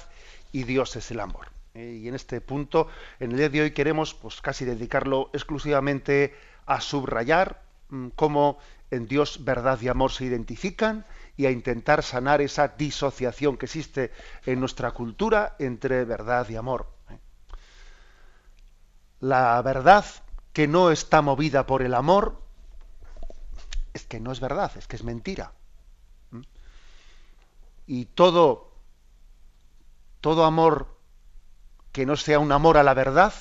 y 0.51 0.63
Dios 0.63 0.97
es 0.97 1.11
el 1.11 1.21
amor. 1.21 1.47
Eh, 1.73 2.01
y 2.03 2.09
en 2.09 2.15
este 2.15 2.41
punto, 2.41 2.89
en 3.21 3.31
el 3.31 3.37
día 3.37 3.47
de 3.47 3.61
hoy, 3.61 3.71
queremos 3.71 4.13
pues, 4.13 4.41
casi 4.41 4.65
dedicarlo 4.65 5.29
exclusivamente 5.31 6.35
a 6.65 6.81
subrayar 6.81 7.61
mm, 7.87 8.09
cómo 8.15 8.57
en 8.91 9.07
Dios 9.07 9.45
verdad 9.45 9.79
y 9.79 9.87
amor 9.87 10.11
se 10.11 10.25
identifican 10.25 11.05
y 11.37 11.45
a 11.45 11.51
intentar 11.51 12.03
sanar 12.03 12.41
esa 12.41 12.67
disociación 12.67 13.55
que 13.55 13.67
existe 13.67 14.11
en 14.45 14.59
nuestra 14.59 14.91
cultura 14.91 15.55
entre 15.59 16.03
verdad 16.03 16.49
y 16.49 16.57
amor. 16.57 16.87
La 19.21 19.61
verdad 19.61 20.03
que 20.51 20.67
no 20.67 20.91
está 20.91 21.21
movida 21.21 21.65
por 21.65 21.81
el 21.81 21.93
amor 21.93 22.40
es 23.93 24.05
que 24.05 24.19
no 24.19 24.31
es 24.31 24.39
verdad, 24.39 24.71
es 24.77 24.87
que 24.87 24.95
es 24.95 25.03
mentira. 25.03 25.53
¿Mm? 26.31 26.41
Y 27.87 28.05
todo, 28.05 28.71
todo 30.21 30.45
amor 30.45 30.97
que 31.91 32.05
no 32.05 32.15
sea 32.15 32.39
un 32.39 32.51
amor 32.51 32.77
a 32.77 32.83
la 32.83 32.93
verdad, 32.93 33.33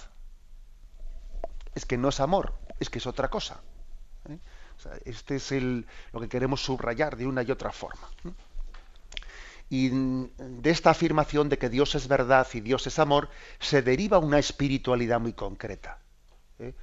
es 1.74 1.86
que 1.86 1.96
no 1.96 2.08
es 2.08 2.20
amor, 2.20 2.54
es 2.80 2.90
que 2.90 2.98
es 2.98 3.06
otra 3.06 3.28
cosa. 3.28 3.60
¿eh? 4.28 4.38
este 5.04 5.36
es 5.36 5.52
el, 5.52 5.86
lo 6.12 6.20
que 6.20 6.28
queremos 6.28 6.62
subrayar 6.62 7.16
de 7.16 7.26
una 7.26 7.42
y 7.42 7.50
otra 7.50 7.70
forma. 7.70 8.08
Y 9.68 9.90
de 9.90 10.70
esta 10.70 10.90
afirmación 10.90 11.48
de 11.48 11.58
que 11.58 11.68
Dios 11.68 11.94
es 11.94 12.08
verdad 12.08 12.46
y 12.54 12.60
Dios 12.60 12.86
es 12.86 12.98
amor, 12.98 13.28
se 13.60 13.82
deriva 13.82 14.18
una 14.18 14.38
espiritualidad 14.38 15.20
muy 15.20 15.32
concreta. 15.32 15.98
¿eh? 16.58 16.74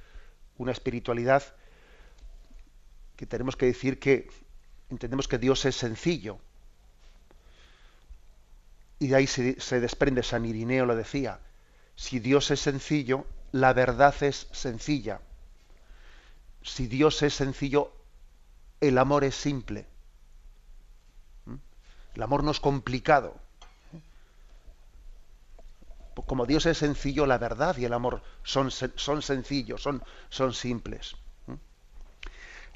Una 0.56 0.72
espiritualidad 0.72 1.42
que 3.18 3.26
tenemos 3.26 3.56
que 3.56 3.66
decir 3.66 3.98
que 3.98 4.30
entendemos 4.90 5.26
que 5.26 5.38
Dios 5.38 5.64
es 5.64 5.74
sencillo. 5.74 6.38
Y 9.00 9.08
de 9.08 9.16
ahí 9.16 9.26
se, 9.26 9.80
desprende, 9.80 10.22
San 10.22 10.46
Irineo 10.46 10.86
lo 10.86 10.94
decía, 10.94 11.40
si 11.96 12.20
Dios 12.20 12.52
es 12.52 12.60
sencillo, 12.60 13.26
la 13.50 13.72
verdad 13.72 14.14
es 14.22 14.46
sencilla. 14.52 15.20
Si 16.62 16.86
Dios 16.86 17.20
es 17.22 17.34
sencillo, 17.34 17.92
el 18.80 18.96
amor 18.98 19.24
es 19.24 19.34
simple. 19.34 19.84
¿Mm? 21.46 21.56
El 22.14 22.22
amor 22.22 22.44
no 22.44 22.52
es 22.52 22.60
complicado. 22.60 23.34
Como 26.14 26.46
Dios 26.46 26.66
es 26.66 26.78
sencillo, 26.78 27.26
la 27.26 27.38
verdad 27.38 27.76
y 27.78 27.84
el 27.84 27.92
amor 27.92 28.22
son, 28.44 28.70
son 28.70 29.22
sencillos, 29.22 29.82
son, 29.82 30.04
son 30.28 30.54
simples. 30.54 31.16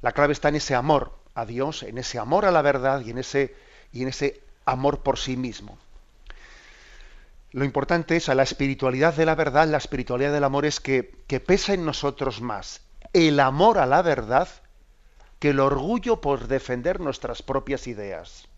La 0.02 0.12
clave 0.12 0.32
está 0.32 0.48
en 0.48 0.56
ese 0.56 0.74
amor 0.74 1.12
a 1.34 1.46
Dios, 1.46 1.82
en 1.84 1.96
ese 1.96 2.18
amor 2.18 2.44
a 2.44 2.50
la 2.50 2.62
verdad 2.62 3.00
y 3.00 3.10
en 3.10 3.18
ese, 3.18 3.54
y 3.92 4.02
en 4.02 4.08
ese 4.08 4.42
amor 4.64 5.00
por 5.00 5.18
sí 5.18 5.36
mismo. 5.36 5.78
Lo 7.52 7.64
importante 7.64 8.16
es 8.16 8.28
a 8.28 8.34
la 8.34 8.42
espiritualidad 8.42 9.14
de 9.14 9.26
la 9.26 9.34
verdad, 9.34 9.68
la 9.68 9.76
espiritualidad 9.76 10.32
del 10.32 10.44
amor 10.44 10.66
es 10.66 10.80
que, 10.80 11.14
que 11.26 11.38
pesa 11.38 11.74
en 11.74 11.84
nosotros 11.84 12.40
más 12.40 12.80
el 13.12 13.40
amor 13.40 13.78
a 13.78 13.86
la 13.86 14.02
verdad 14.02 14.48
que 15.38 15.50
el 15.50 15.60
orgullo 15.60 16.20
por 16.20 16.48
defender 16.48 17.00
nuestras 17.00 17.42
propias 17.42 17.86
ideas. 17.86 18.48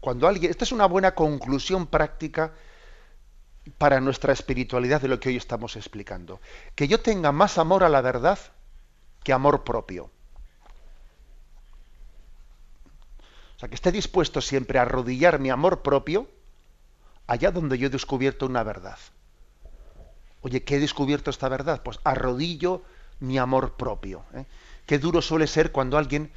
Cuando 0.00 0.28
alguien, 0.28 0.50
esta 0.50 0.64
es 0.64 0.72
una 0.72 0.86
buena 0.86 1.14
conclusión 1.14 1.86
práctica 1.86 2.52
para 3.78 4.00
nuestra 4.00 4.32
espiritualidad 4.32 5.00
de 5.00 5.08
lo 5.08 5.18
que 5.18 5.30
hoy 5.30 5.36
estamos 5.36 5.76
explicando. 5.76 6.40
Que 6.74 6.88
yo 6.88 7.00
tenga 7.00 7.32
más 7.32 7.58
amor 7.58 7.84
a 7.84 7.88
la 7.88 8.00
verdad 8.00 8.38
que 9.22 9.32
amor 9.32 9.64
propio. 9.64 10.10
O 13.56 13.58
sea, 13.58 13.68
que 13.68 13.74
esté 13.74 13.90
dispuesto 13.90 14.40
siempre 14.40 14.78
a 14.78 14.82
arrodillar 14.82 15.38
mi 15.38 15.50
amor 15.50 15.82
propio 15.82 16.28
allá 17.26 17.50
donde 17.50 17.78
yo 17.78 17.86
he 17.86 17.90
descubierto 17.90 18.46
una 18.46 18.62
verdad. 18.62 18.98
Oye, 20.42 20.62
¿qué 20.62 20.76
he 20.76 20.80
descubierto 20.80 21.30
esta 21.30 21.48
verdad? 21.48 21.82
Pues 21.82 21.98
arrodillo 22.04 22.82
mi 23.20 23.38
amor 23.38 23.72
propio. 23.74 24.24
¿eh? 24.34 24.44
Qué 24.84 24.98
duro 24.98 25.22
suele 25.22 25.46
ser 25.46 25.72
cuando 25.72 25.98
alguien 25.98 26.30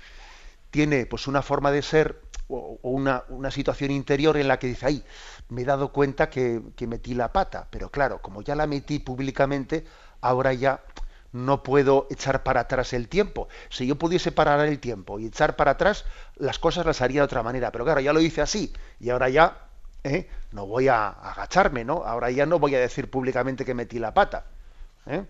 tiene 0.72 1.06
pues 1.06 1.28
una 1.28 1.42
forma 1.42 1.72
de 1.72 1.82
ser 1.82 2.22
o, 2.48 2.80
una, 2.82 3.24
una, 3.30 3.52
situación 3.52 3.92
interior 3.92 4.38
en 4.38 4.48
la 4.48 4.58
que 4.58 4.68
dice, 4.68 4.88
ay, 4.88 5.04
me 5.50 5.62
he 5.62 5.66
dado 5.66 5.92
cuenta 5.92 6.30
que, 6.30 6.62
que 6.76 6.88
metí 6.88 7.14
la 7.14 7.32
pata, 7.32 7.68
pero 7.70 7.90
claro, 7.90 8.22
como 8.22 8.42
ya 8.42 8.56
la 8.56 8.66
metí 8.66 8.98
públicamente, 8.98 9.86
ahora 10.22 10.54
ya 10.54 10.82
no 11.32 11.64
puedo 11.64 12.08
echar 12.10 12.44
para 12.44 12.62
atrás 12.62 12.94
el 12.94 13.08
tiempo. 13.08 13.48
Si 13.70 13.88
yo 13.88 13.98
pudiese 13.98 14.32
parar 14.32 14.60
el 14.68 14.80
tiempo 14.80 15.20
y 15.20 15.28
echar 15.28 15.56
para 15.56 15.72
atrás, 15.72 16.06
las 16.36 16.60
cosas 16.60 16.86
las 16.86 17.02
haría 17.02 17.22
de 17.22 17.26
otra 17.26 17.44
manera. 17.44 17.72
Pero 17.72 17.86
claro, 17.86 18.02
ya 18.02 18.14
lo 18.14 18.22
hice 18.22 18.42
así 18.42 18.74
y 19.00 19.10
ahora 19.10 19.30
ya 19.30 19.70
¿eh? 20.04 20.30
no 20.52 20.66
voy 20.66 20.88
a 20.88 21.10
agacharme, 21.10 21.86
¿no? 21.86 22.04
Ahora 22.04 22.32
ya 22.32 22.46
no 22.46 22.60
voy 22.60 22.76
a 22.76 22.80
decir 22.80 23.10
públicamente 23.10 23.66
que 23.66 23.74
metí 23.74 24.00
la 24.00 24.14
pata. 24.14 24.46
¿eh? 25.06 25.26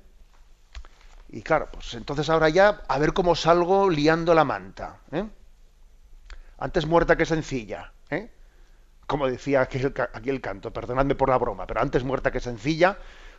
Y 1.29 1.41
claro, 1.41 1.67
pues 1.71 1.93
entonces 1.93 2.29
ahora 2.29 2.49
ya 2.49 2.81
a 2.87 2.97
ver 2.97 3.13
cómo 3.13 3.35
salgo 3.35 3.89
liando 3.89 4.33
la 4.33 4.43
manta. 4.43 4.97
¿eh? 5.11 5.25
Antes 6.57 6.85
muerta 6.85 7.15
que 7.15 7.25
sencilla. 7.25 7.91
¿eh? 8.09 8.31
Como 9.05 9.27
decía 9.27 9.61
aquí 9.61 9.79
el, 9.79 9.93
aquí 10.13 10.29
el 10.29 10.41
canto, 10.41 10.71
perdonadme 10.71 11.15
por 11.15 11.29
la 11.29 11.37
broma, 11.37 11.67
pero 11.67 11.81
antes 11.81 12.03
muerta 12.03 12.31
que 12.31 12.39
sencilla, 12.39 12.97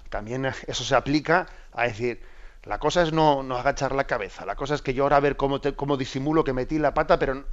también 0.08 0.44
eso 0.44 0.84
se 0.84 0.94
aplica 0.94 1.46
a 1.72 1.84
decir, 1.84 2.22
la 2.64 2.78
cosa 2.78 3.02
es 3.02 3.12
no, 3.12 3.42
no, 3.42 3.56
agachar 3.56 3.94
la 3.94 4.04
cabeza, 4.04 4.44
la 4.44 4.54
cosa 4.54 4.74
es 4.74 4.82
que 4.82 4.92
yo 4.92 5.04
ahora 5.04 5.16
a 5.16 5.20
ver 5.20 5.36
cómo, 5.36 5.60
cómo 5.76 5.96
disimulo 5.96 6.44
que 6.44 6.52
metí 6.52 6.78
la 6.78 6.92
pata, 6.92 7.18
pero 7.18 7.44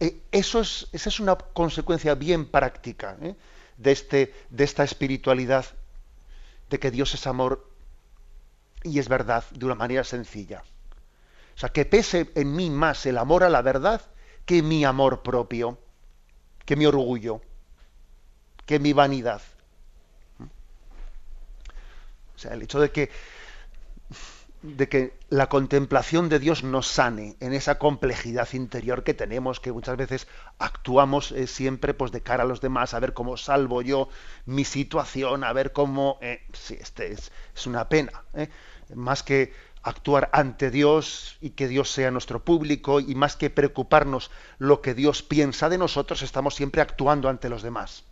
eh, 0.00 0.20
eso 0.32 0.60
es, 0.60 0.88
esa 0.92 1.08
es 1.08 1.20
una 1.20 1.36
consecuencia 1.36 2.14
bien 2.14 2.46
práctica 2.46 3.16
¿eh? 3.22 3.34
de, 3.78 3.92
este, 3.92 4.34
de 4.50 4.64
esta 4.64 4.84
espiritualidad, 4.84 5.64
de 6.68 6.78
que 6.78 6.90
Dios 6.90 7.14
es 7.14 7.26
amor 7.26 7.70
y 8.82 8.98
es 8.98 9.08
verdad 9.08 9.44
de 9.50 9.64
una 9.64 9.74
manera 9.74 10.04
sencilla. 10.04 10.62
O 11.56 11.58
sea, 11.58 11.70
que 11.70 11.84
pese 11.84 12.30
en 12.34 12.54
mí 12.54 12.68
más 12.68 13.06
el 13.06 13.16
amor 13.16 13.44
a 13.44 13.48
la 13.48 13.62
verdad 13.62 14.02
que 14.44 14.62
mi 14.62 14.84
amor 14.84 15.22
propio, 15.22 15.78
que 16.66 16.76
mi 16.76 16.84
orgullo, 16.84 17.40
que 18.66 18.78
mi 18.78 18.92
vanidad. 18.92 19.40
O 20.40 22.38
sea, 22.38 22.52
el 22.52 22.62
hecho 22.62 22.80
de 22.80 22.90
que 22.90 23.10
de 24.64 24.88
que 24.88 25.12
la 25.28 25.50
contemplación 25.50 26.30
de 26.30 26.38
Dios 26.38 26.64
nos 26.64 26.86
sane 26.86 27.36
en 27.40 27.52
esa 27.52 27.78
complejidad 27.78 28.48
interior 28.54 29.04
que 29.04 29.12
tenemos, 29.12 29.60
que 29.60 29.72
muchas 29.72 29.98
veces 29.98 30.26
actuamos 30.58 31.32
eh, 31.32 31.46
siempre 31.46 31.92
pues 31.92 32.12
de 32.12 32.22
cara 32.22 32.44
a 32.44 32.46
los 32.46 32.62
demás, 32.62 32.94
a 32.94 33.00
ver 33.00 33.12
cómo 33.12 33.36
salvo 33.36 33.82
yo 33.82 34.08
mi 34.46 34.64
situación, 34.64 35.44
a 35.44 35.52
ver 35.52 35.72
cómo... 35.72 36.18
Eh, 36.22 36.46
sí, 36.54 36.78
este 36.80 37.12
es, 37.12 37.30
es 37.54 37.66
una 37.66 37.90
pena. 37.90 38.24
Eh, 38.32 38.48
más 38.94 39.22
que 39.22 39.52
actuar 39.82 40.30
ante 40.32 40.70
Dios 40.70 41.36
y 41.42 41.50
que 41.50 41.68
Dios 41.68 41.90
sea 41.90 42.10
nuestro 42.10 42.42
público 42.42 43.00
y 43.00 43.14
más 43.14 43.36
que 43.36 43.50
preocuparnos 43.50 44.30
lo 44.56 44.80
que 44.80 44.94
Dios 44.94 45.22
piensa 45.22 45.68
de 45.68 45.76
nosotros, 45.76 46.22
estamos 46.22 46.54
siempre 46.54 46.80
actuando 46.80 47.28
ante 47.28 47.50
los 47.50 47.62
demás. 47.62 48.04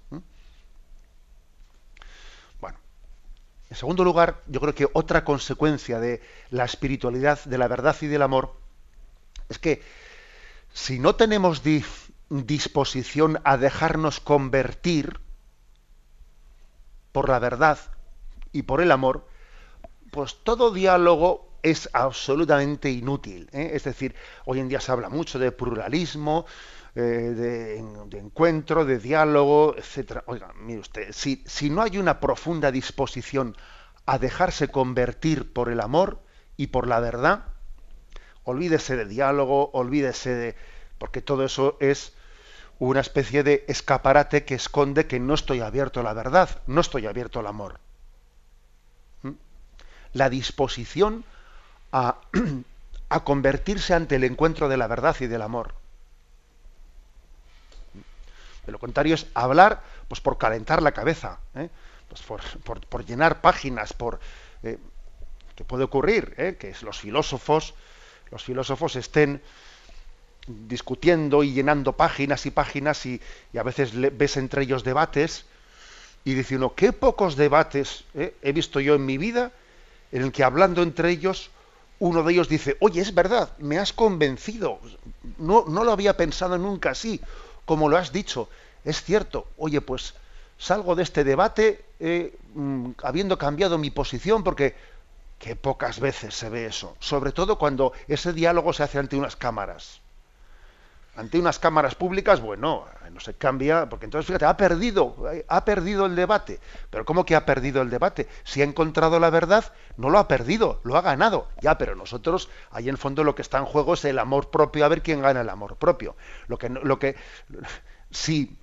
En 3.72 3.76
segundo 3.76 4.04
lugar, 4.04 4.42
yo 4.48 4.60
creo 4.60 4.74
que 4.74 4.86
otra 4.92 5.24
consecuencia 5.24 5.98
de 5.98 6.20
la 6.50 6.66
espiritualidad, 6.66 7.42
de 7.46 7.56
la 7.56 7.68
verdad 7.68 7.96
y 8.02 8.06
del 8.06 8.20
amor, 8.20 8.54
es 9.48 9.58
que 9.58 9.80
si 10.74 10.98
no 10.98 11.14
tenemos 11.14 11.62
disposición 12.28 13.40
a 13.44 13.56
dejarnos 13.56 14.20
convertir 14.20 15.20
por 17.12 17.30
la 17.30 17.38
verdad 17.38 17.78
y 18.52 18.64
por 18.64 18.82
el 18.82 18.92
amor, 18.92 19.26
pues 20.10 20.36
todo 20.44 20.70
diálogo 20.70 21.48
es 21.62 21.88
absolutamente 21.94 22.90
inútil. 22.90 23.48
¿eh? 23.52 23.70
Es 23.72 23.84
decir, 23.84 24.14
hoy 24.44 24.60
en 24.60 24.68
día 24.68 24.80
se 24.80 24.92
habla 24.92 25.08
mucho 25.08 25.38
de 25.38 25.50
pluralismo, 25.50 26.44
eh, 26.94 27.00
de, 27.00 28.18
encuentro, 28.18 28.84
de 28.84 28.98
diálogo, 28.98 29.74
etcétera. 29.78 30.24
Oiga, 30.26 30.52
mire 30.54 30.80
usted, 30.80 31.12
si, 31.12 31.42
si 31.46 31.70
no 31.70 31.80
hay 31.80 31.96
una 31.96 32.20
profunda 32.20 32.70
disposición 32.70 33.56
a 34.04 34.18
dejarse 34.18 34.68
convertir 34.68 35.54
por 35.54 35.70
el 35.70 35.80
amor 35.80 36.20
y 36.58 36.66
por 36.66 36.86
la 36.86 37.00
verdad, 37.00 37.44
olvídese 38.44 38.96
de 38.96 39.06
diálogo, 39.06 39.70
olvídese 39.72 40.34
de... 40.34 40.56
porque 40.98 41.22
todo 41.22 41.44
eso 41.44 41.78
es 41.80 42.12
una 42.78 43.00
especie 43.00 43.42
de 43.42 43.64
escaparate 43.68 44.44
que 44.44 44.54
esconde 44.54 45.06
que 45.06 45.18
no 45.18 45.32
estoy 45.32 45.60
abierto 45.60 46.00
a 46.00 46.02
la 46.02 46.12
verdad, 46.12 46.60
no 46.66 46.82
estoy 46.82 47.06
abierto 47.06 47.40
al 47.40 47.46
amor. 47.46 47.80
¿Mm? 49.22 49.30
La 50.12 50.28
disposición 50.28 51.24
a, 51.90 52.18
a 53.08 53.24
convertirse 53.24 53.94
ante 53.94 54.16
el 54.16 54.24
encuentro 54.24 54.68
de 54.68 54.76
la 54.76 54.88
verdad 54.88 55.16
y 55.20 55.26
del 55.26 55.40
amor. 55.40 55.80
De 58.66 58.72
lo 58.72 58.78
contrario 58.78 59.14
es 59.14 59.26
hablar 59.34 59.82
pues 60.08 60.20
por 60.20 60.38
calentar 60.38 60.82
la 60.82 60.92
cabeza, 60.92 61.38
¿eh? 61.54 61.68
pues 62.08 62.22
por, 62.62 63.04
llenar 63.04 63.40
páginas, 63.40 63.92
por 63.92 64.20
eh, 64.62 64.78
puede 65.66 65.84
ocurrir, 65.84 66.34
¿eh? 66.36 66.56
que 66.58 66.74
los 66.82 66.98
filósofos, 66.98 67.74
los 68.30 68.42
filósofos 68.44 68.96
estén 68.96 69.40
discutiendo 70.46 71.44
y 71.44 71.52
llenando 71.52 71.92
páginas 71.92 72.46
y 72.46 72.50
páginas 72.50 73.06
y, 73.06 73.20
a 73.56 73.62
veces 73.62 73.92
ves 74.16 74.36
entre 74.36 74.62
ellos 74.62 74.82
debates 74.82 75.46
y 76.24 76.34
dice 76.34 76.56
uno, 76.56 76.74
qué 76.74 76.92
pocos 76.92 77.36
debates 77.36 78.04
he 78.14 78.52
visto 78.52 78.80
yo 78.80 78.94
en 78.94 79.06
mi 79.06 79.18
vida 79.18 79.52
en 80.10 80.22
el 80.22 80.32
que 80.32 80.44
hablando 80.44 80.82
entre 80.82 81.10
ellos 81.10 81.50
uno 82.00 82.24
de 82.24 82.32
ellos 82.32 82.48
dice, 82.48 82.76
oye, 82.80 83.00
es 83.00 83.14
verdad, 83.14 83.56
me 83.58 83.78
has 83.78 83.92
convencido, 83.92 84.80
no, 85.38 85.64
no 85.68 85.84
lo 85.84 85.92
había 85.92 86.16
pensado 86.16 86.58
nunca 86.58 86.90
así, 86.90 87.20
como 87.64 87.88
lo 87.88 87.96
has 87.96 88.12
dicho, 88.12 88.48
es 88.84 89.02
cierto, 89.02 89.46
oye, 89.56 89.80
pues 89.80 90.14
salgo 90.58 90.94
de 90.94 91.02
este 91.02 91.24
debate 91.24 91.84
eh, 92.00 92.36
mm, 92.54 92.90
habiendo 93.02 93.38
cambiado 93.38 93.78
mi 93.78 93.90
posición 93.90 94.44
porque 94.44 94.74
que 95.38 95.56
pocas 95.56 95.98
veces 95.98 96.34
se 96.34 96.48
ve 96.50 96.66
eso, 96.66 96.96
sobre 97.00 97.32
todo 97.32 97.58
cuando 97.58 97.92
ese 98.06 98.32
diálogo 98.32 98.72
se 98.72 98.84
hace 98.84 98.98
ante 99.00 99.16
unas 99.16 99.34
cámaras. 99.34 100.01
Ante 101.14 101.38
unas 101.38 101.58
cámaras 101.58 101.94
públicas, 101.94 102.40
bueno, 102.40 102.86
no 103.12 103.20
se 103.20 103.34
cambia, 103.34 103.88
porque 103.88 104.06
entonces 104.06 104.26
fíjate, 104.26 104.46
ha 104.46 104.56
perdido, 104.56 105.14
ha 105.46 105.64
perdido 105.64 106.06
el 106.06 106.16
debate. 106.16 106.58
Pero 106.90 107.04
¿cómo 107.04 107.26
que 107.26 107.36
ha 107.36 107.44
perdido 107.44 107.82
el 107.82 107.90
debate? 107.90 108.28
Si 108.44 108.62
ha 108.62 108.64
encontrado 108.64 109.20
la 109.20 109.30
verdad, 109.30 109.72
no 109.96 110.08
lo 110.08 110.18
ha 110.18 110.26
perdido, 110.26 110.80
lo 110.84 110.96
ha 110.96 111.02
ganado. 111.02 111.48
Ya, 111.60 111.76
pero 111.76 111.94
nosotros, 111.94 112.48
ahí 112.70 112.84
en 112.84 112.94
el 112.94 112.98
fondo 112.98 113.24
lo 113.24 113.34
que 113.34 113.42
está 113.42 113.58
en 113.58 113.66
juego 113.66 113.94
es 113.94 114.04
el 114.04 114.18
amor 114.18 114.50
propio, 114.50 114.84
a 114.84 114.88
ver 114.88 115.02
quién 115.02 115.20
gana 115.20 115.42
el 115.42 115.50
amor 115.50 115.76
propio. 115.76 116.16
Lo 116.46 116.58
que, 116.58 116.70
lo 116.70 116.98
que, 116.98 117.16
si, 118.10 118.56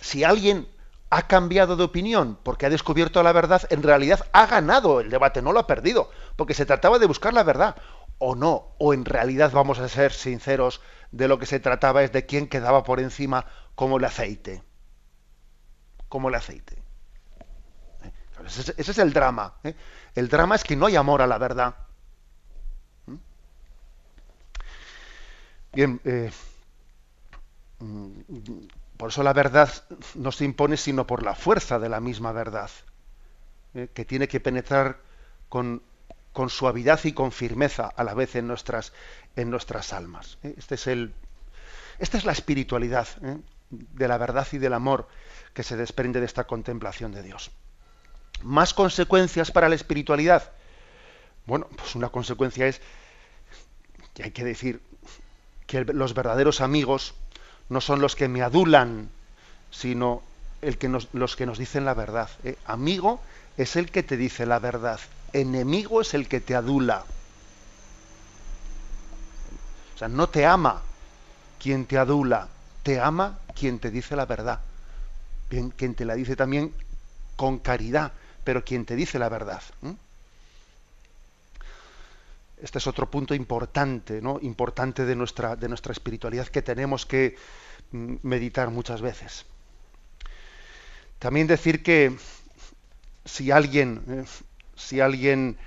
si 0.00 0.24
alguien 0.24 0.68
ha 1.08 1.26
cambiado 1.26 1.76
de 1.76 1.84
opinión 1.84 2.36
porque 2.42 2.66
ha 2.66 2.70
descubierto 2.70 3.22
la 3.22 3.32
verdad, 3.32 3.62
en 3.70 3.82
realidad 3.82 4.26
ha 4.32 4.46
ganado 4.46 5.00
el 5.00 5.08
debate, 5.08 5.40
no 5.40 5.52
lo 5.52 5.60
ha 5.60 5.66
perdido, 5.66 6.10
porque 6.36 6.54
se 6.54 6.66
trataba 6.66 6.98
de 6.98 7.06
buscar 7.06 7.32
la 7.32 7.44
verdad. 7.44 7.76
O 8.18 8.34
no, 8.34 8.68
o 8.78 8.94
en 8.94 9.04
realidad 9.04 9.52
vamos 9.52 9.78
a 9.78 9.88
ser 9.88 10.10
sinceros, 10.10 10.80
de 11.12 11.28
lo 11.28 11.38
que 11.38 11.46
se 11.46 11.60
trataba 11.60 12.02
es 12.02 12.12
de 12.12 12.26
quién 12.26 12.48
quedaba 12.48 12.84
por 12.84 13.00
encima 13.00 13.46
como 13.74 13.98
el 13.98 14.04
aceite. 14.04 14.62
Como 16.08 16.28
el 16.28 16.34
aceite. 16.34 16.76
¿Eh? 18.02 18.12
Ese, 18.46 18.74
es 18.76 18.98
el 18.98 19.12
drama. 19.12 19.54
¿eh? 19.64 19.74
El 20.14 20.28
drama 20.28 20.54
es 20.54 20.64
que 20.64 20.76
no 20.76 20.86
hay 20.86 20.96
amor 20.96 21.22
a 21.22 21.26
la 21.26 21.38
verdad. 21.38 21.74
¿Mm? 23.06 23.16
Bien, 25.72 26.00
eh, 26.04 26.30
mm, 27.78 28.10
por 28.96 29.10
eso 29.10 29.22
la 29.22 29.32
verdad 29.32 29.70
no 30.14 30.32
se 30.32 30.44
impone 30.44 30.76
sino 30.76 31.06
por 31.06 31.22
la 31.22 31.34
fuerza 31.34 31.78
de 31.78 31.88
la 31.88 32.00
misma 32.00 32.32
verdad, 32.32 32.70
que 33.92 34.04
tiene 34.06 34.26
que 34.26 34.40
penetrar 34.40 35.00
con, 35.50 35.82
con, 36.36 36.50
suavidad 36.50 37.00
y 37.04 37.12
con 37.12 37.32
firmeza 37.32 37.86
a 37.86 38.04
la 38.04 38.12
vez 38.12 38.36
en 38.36 38.46
nuestras, 38.46 38.92
en 39.36 39.48
nuestras 39.48 39.94
almas. 39.94 40.36
¿eh? 40.42 40.54
Este 40.58 40.74
es 40.74 40.86
el, 40.86 41.14
esta 41.98 42.18
es 42.18 42.26
la 42.26 42.32
espiritualidad 42.32 43.08
¿eh? 43.22 43.38
de 43.70 44.08
la 44.08 44.18
verdad 44.18 44.46
y 44.52 44.58
del 44.58 44.74
amor 44.74 45.08
que 45.54 45.62
se 45.62 45.76
desprende 45.76 46.20
de 46.20 46.26
esta 46.26 46.44
contemplación 46.44 47.12
de 47.12 47.22
Dios. 47.22 47.50
Más 48.42 48.74
consecuencias 48.74 49.50
para 49.50 49.70
la 49.70 49.76
espiritualidad. 49.76 50.52
Bueno, 51.46 51.68
pues 51.74 51.94
una 51.94 52.10
consecuencia 52.10 52.66
es 52.66 52.82
que 54.12 54.24
hay 54.24 54.30
que 54.32 54.44
decir 54.44 54.82
que 55.66 55.86
los 55.86 56.12
verdaderos 56.12 56.60
amigos 56.60 57.14
no 57.70 57.80
son 57.80 58.02
los 58.02 58.14
que 58.14 58.28
me 58.28 58.42
adulan, 58.42 59.08
sino 59.70 60.22
el 60.60 60.76
que 60.76 60.88
los 60.88 61.36
que 61.36 61.46
nos 61.46 61.56
dicen 61.56 61.86
la 61.86 61.94
verdad. 61.94 62.28
¿eh? 62.44 62.58
Amigo 62.66 63.22
es 63.56 63.76
el 63.76 63.90
que 63.90 64.02
te 64.02 64.18
dice 64.18 64.44
la 64.44 64.58
verdad. 64.58 65.00
Enemigo 65.32 66.00
es 66.00 66.14
el 66.14 66.28
que 66.28 66.40
te 66.40 66.54
adula. 66.54 67.04
O 69.94 69.98
sea, 69.98 70.08
no 70.08 70.28
te 70.28 70.44
ama 70.44 70.82
quien 71.58 71.86
te 71.86 71.98
adula, 71.98 72.48
te 72.82 73.00
ama 73.00 73.38
quien 73.54 73.78
te 73.78 73.90
dice 73.90 74.16
la 74.16 74.26
verdad. 74.26 74.60
Quien 75.48 75.94
te 75.94 76.04
la 76.04 76.14
dice 76.14 76.36
también 76.36 76.72
con 77.36 77.58
caridad, 77.58 78.12
pero 78.44 78.64
quien 78.64 78.84
te 78.84 78.96
dice 78.96 79.18
la 79.18 79.28
verdad. 79.28 79.62
Este 82.60 82.78
es 82.78 82.86
otro 82.86 83.10
punto 83.10 83.34
importante, 83.34 84.20
¿no? 84.22 84.38
Importante 84.40 85.04
de 85.04 85.14
nuestra, 85.14 85.56
de 85.56 85.68
nuestra 85.68 85.92
espiritualidad 85.92 86.48
que 86.48 86.62
tenemos 86.62 87.04
que 87.04 87.36
mm, 87.92 88.16
meditar 88.22 88.70
muchas 88.70 89.02
veces. 89.02 89.44
También 91.18 91.46
decir 91.46 91.82
que 91.82 92.16
si 93.24 93.50
alguien, 93.50 94.02
eh, 94.08 94.24
si 94.76 95.00
alguien 95.00 95.58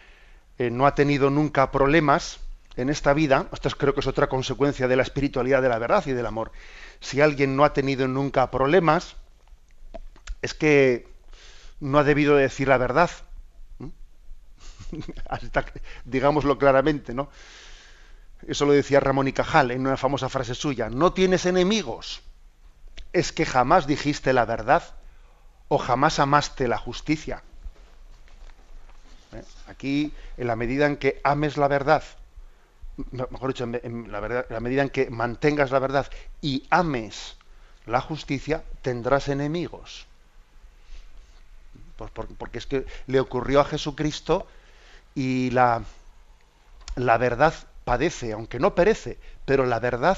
eh, 0.57 0.69
no 0.69 0.85
ha 0.85 0.95
tenido 0.95 1.29
nunca 1.29 1.71
problemas 1.71 2.39
en 2.75 2.89
esta 2.89 3.13
vida, 3.13 3.47
esto 3.51 3.69
creo 3.71 3.93
que 3.93 3.99
es 3.99 4.07
otra 4.07 4.27
consecuencia 4.27 4.87
de 4.87 4.95
la 4.95 5.03
espiritualidad 5.03 5.61
de 5.61 5.69
la 5.69 5.79
verdad 5.79 6.05
y 6.05 6.13
del 6.13 6.25
amor. 6.25 6.51
Si 7.01 7.19
alguien 7.19 7.55
no 7.55 7.65
ha 7.65 7.73
tenido 7.73 8.07
nunca 8.07 8.49
problemas, 8.51 9.15
es 10.41 10.53
que 10.53 11.07
no 11.79 11.99
ha 11.99 12.03
debido 12.03 12.35
decir 12.35 12.67
la 12.67 12.77
verdad. 12.77 13.09
Hasta, 15.29 15.65
digámoslo 16.05 16.57
claramente, 16.57 17.13
¿no? 17.13 17.29
Eso 18.47 18.65
lo 18.65 18.71
decía 18.71 18.99
Ramón 18.99 19.27
y 19.27 19.33
Cajal 19.33 19.71
en 19.71 19.81
una 19.81 19.97
famosa 19.97 20.29
frase 20.29 20.55
suya. 20.55 20.89
No 20.89 21.13
tienes 21.13 21.45
enemigos. 21.45 22.21
Es 23.11 23.31
que 23.33 23.45
jamás 23.45 23.87
dijiste 23.87 24.33
la 24.33 24.45
verdad 24.45 24.83
o 25.67 25.77
jamás 25.77 26.19
amaste 26.19 26.67
la 26.67 26.77
justicia. 26.77 27.43
¿Eh? 29.33 29.43
Aquí, 29.67 30.13
en 30.37 30.47
la 30.47 30.55
medida 30.55 30.85
en 30.85 30.97
que 30.97 31.21
ames 31.23 31.57
la 31.57 31.67
verdad, 31.67 32.03
mejor 33.11 33.49
dicho, 33.49 33.63
en 33.63 34.11
la, 34.11 34.59
medida 34.59 34.81
en 34.81 34.89
que 34.89 35.09
mantengas 35.09 35.71
la 35.71 35.79
verdad 35.79 36.09
y 36.41 36.65
ames 36.69 37.37
la 37.85 38.01
justicia, 38.01 38.63
tendrás 38.81 39.27
enemigos. 39.27 40.07
Pues 41.95 42.11
porque 42.11 42.59
es 42.59 42.65
que 42.65 42.85
le 43.07 43.19
ocurrió 43.19 43.59
a 43.59 43.65
Jesucristo 43.65 44.47
y 45.15 45.49
la, 45.51 45.83
la 46.95 47.17
verdad 47.17 47.53
padece, 47.83 48.33
aunque 48.33 48.59
no 48.59 48.73
perece, 48.75 49.17
pero 49.45 49.65
la 49.65 49.79
verdad 49.79 50.17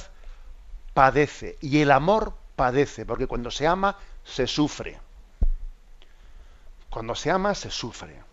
padece 0.93 1.57
y 1.61 1.81
el 1.81 1.91
amor 1.91 2.33
padece, 2.55 3.05
porque 3.05 3.27
cuando 3.27 3.49
se 3.49 3.67
ama 3.67 3.97
se 4.23 4.47
sufre. 4.47 4.99
Cuando 6.89 7.15
se 7.15 7.31
ama 7.31 7.55
se 7.55 7.71
sufre. 7.71 8.30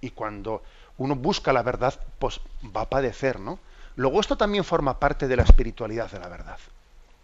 Y 0.00 0.10
cuando 0.10 0.62
uno 0.96 1.14
busca 1.14 1.52
la 1.52 1.62
verdad, 1.62 1.98
pues 2.18 2.40
va 2.64 2.82
a 2.82 2.88
padecer, 2.88 3.40
¿no? 3.40 3.58
Luego 3.96 4.20
esto 4.20 4.36
también 4.36 4.64
forma 4.64 4.98
parte 4.98 5.26
de 5.26 5.36
la 5.36 5.42
espiritualidad 5.42 6.10
de 6.10 6.20
la 6.20 6.28
verdad. 6.28 6.58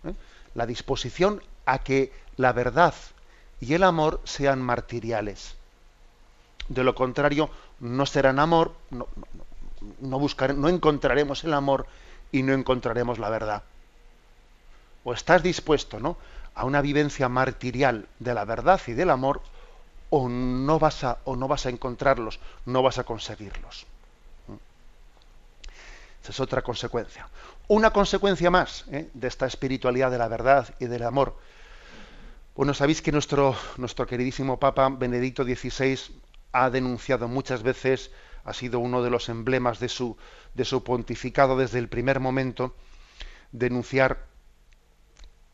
¿eh? 0.05 0.15
La 0.55 0.67
disposición 0.67 1.43
a 1.67 1.79
que 1.79 2.13
la 2.37 2.53
verdad 2.53 2.95
y 3.61 3.75
el 3.75 3.85
amor 3.85 4.21
sean 4.25 4.61
martiriales. 4.61 5.55
De 6.69 6.83
lo 6.83 6.95
contrario, 6.95 7.51
no 7.81 8.07
serán 8.07 8.39
amor, 8.39 8.75
no, 8.91 9.07
no, 10.01 10.21
no 10.21 10.69
encontraremos 10.69 11.45
el 11.45 11.55
amor 11.55 11.87
y 12.33 12.43
no 12.43 12.53
encontraremos 12.53 13.19
la 13.19 13.31
verdad. 13.31 13.63
O 15.05 15.13
estás 15.13 15.43
dispuesto 15.43 16.01
¿no? 16.01 16.17
a 16.55 16.65
una 16.65 16.81
vivencia 16.81 17.29
martirial 17.29 18.09
de 18.19 18.35
la 18.35 18.45
verdad 18.45 18.81
y 18.87 18.93
del 18.93 19.11
amor, 19.11 19.43
o 20.11 20.29
no 20.29 20.79
vas 20.79 21.05
a, 21.05 21.19
o 21.25 21.37
no 21.37 21.49
vas 21.49 21.67
a 21.67 21.71
encontrarlos, 21.71 22.41
no 22.67 22.83
vas 22.83 22.99
a 22.99 23.05
conseguirlos. 23.05 23.87
Esa 26.23 26.33
es 26.33 26.41
otra 26.41 26.63
consecuencia. 26.63 27.29
Una 27.69 27.91
consecuencia 27.91 28.51
más 28.51 28.87
¿eh? 28.91 29.11
de 29.13 29.29
esta 29.29 29.47
espiritualidad 29.47 30.11
de 30.11 30.19
la 30.19 30.29
verdad 30.29 30.75
y 30.79 30.87
del 30.87 31.03
amor. 31.03 31.37
Bueno, 32.57 32.73
sabéis 32.73 33.03
que 33.03 33.13
nuestro, 33.13 33.57
nuestro 33.77 34.07
queridísimo 34.07 34.59
Papa 34.59 34.89
Benedicto 34.89 35.45
XVI 35.45 35.99
ha 36.53 36.71
denunciado 36.71 37.29
muchas 37.29 37.63
veces 37.63 38.11
ha 38.45 38.53
sido 38.53 38.79
uno 38.79 39.03
de 39.03 39.11
los 39.11 39.29
emblemas 39.29 39.81
de 39.81 39.89
su, 39.89 40.17
de 40.55 40.65
su 40.65 40.85
pontificado 40.85 41.57
desde 41.57 41.79
el 41.79 41.89
primer 41.89 42.21
momento, 42.21 42.75
denunciar 43.53 44.27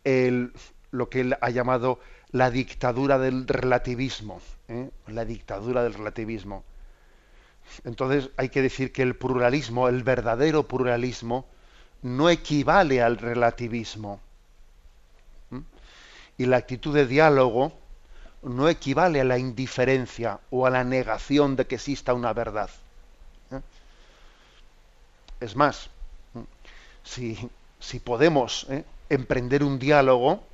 el, 0.05 0.53
lo 0.91 1.09
que 1.09 1.21
él 1.21 1.37
ha 1.41 1.51
llamado 1.51 2.01
la 2.33 2.51
dictadura 2.51 3.19
del 3.19 3.47
relativismo, 3.47 4.41
¿eh? 4.69 4.91
la 5.09 5.25
dictadura 5.25 5.83
del 5.83 5.95
relativismo. 5.95 6.65
Entonces 7.85 8.31
hay 8.37 8.49
que 8.49 8.63
decir 8.63 8.93
que 8.93 9.03
el 9.03 9.17
pluralismo, 9.17 9.89
el 9.89 10.03
verdadero 10.03 10.67
pluralismo, 10.67 11.47
no 12.03 12.31
equivale 12.31 13.03
al 13.03 13.19
relativismo. 13.19 14.21
Y 16.39 16.47
la 16.47 16.57
actitud 16.57 16.95
de 16.95 17.07
diálogo 17.07 17.73
no 18.43 18.69
equivale 18.69 19.21
a 19.21 19.25
la 19.25 19.39
indiferencia 19.39 20.41
o 20.51 20.67
a 20.67 20.71
la 20.71 20.85
negación 20.85 21.57
de 21.57 21.67
que 21.67 21.75
exista 21.75 22.15
una 22.15 22.33
verdad. 22.33 22.71
¿eh? 23.51 23.61
Es 25.41 25.55
más, 25.55 25.91
si, 27.05 27.37
si 27.79 28.01
podemos 28.01 28.67
¿eh? 28.71 28.85
emprender 29.11 29.63
un 29.63 29.79
diálogo 29.79 30.33
¿eh? 30.33 30.50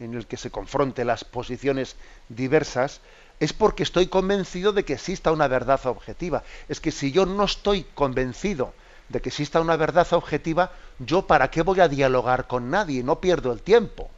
En 0.00 0.14
el 0.14 0.26
que 0.26 0.36
se 0.36 0.50
confronte 0.50 1.04
las 1.04 1.24
posiciones 1.24 1.96
diversas, 2.28 3.00
es 3.40 3.52
porque 3.52 3.82
estoy 3.82 4.08
convencido 4.08 4.72
de 4.72 4.84
que 4.84 4.94
exista 4.94 5.32
una 5.32 5.48
verdad 5.48 5.84
objetiva. 5.86 6.42
Es 6.68 6.80
que 6.80 6.90
si 6.90 7.12
yo 7.12 7.26
no 7.26 7.44
estoy 7.44 7.84
convencido 7.94 8.72
de 9.08 9.20
que 9.20 9.28
exista 9.28 9.60
una 9.60 9.76
verdad 9.76 10.06
objetiva, 10.12 10.72
yo 10.98 11.26
para 11.26 11.50
qué 11.50 11.62
voy 11.62 11.80
a 11.80 11.88
dialogar 11.88 12.46
con 12.46 12.70
nadie, 12.70 13.02
no 13.02 13.20
pierdo 13.20 13.52
el 13.52 13.62
tiempo. 13.62 14.10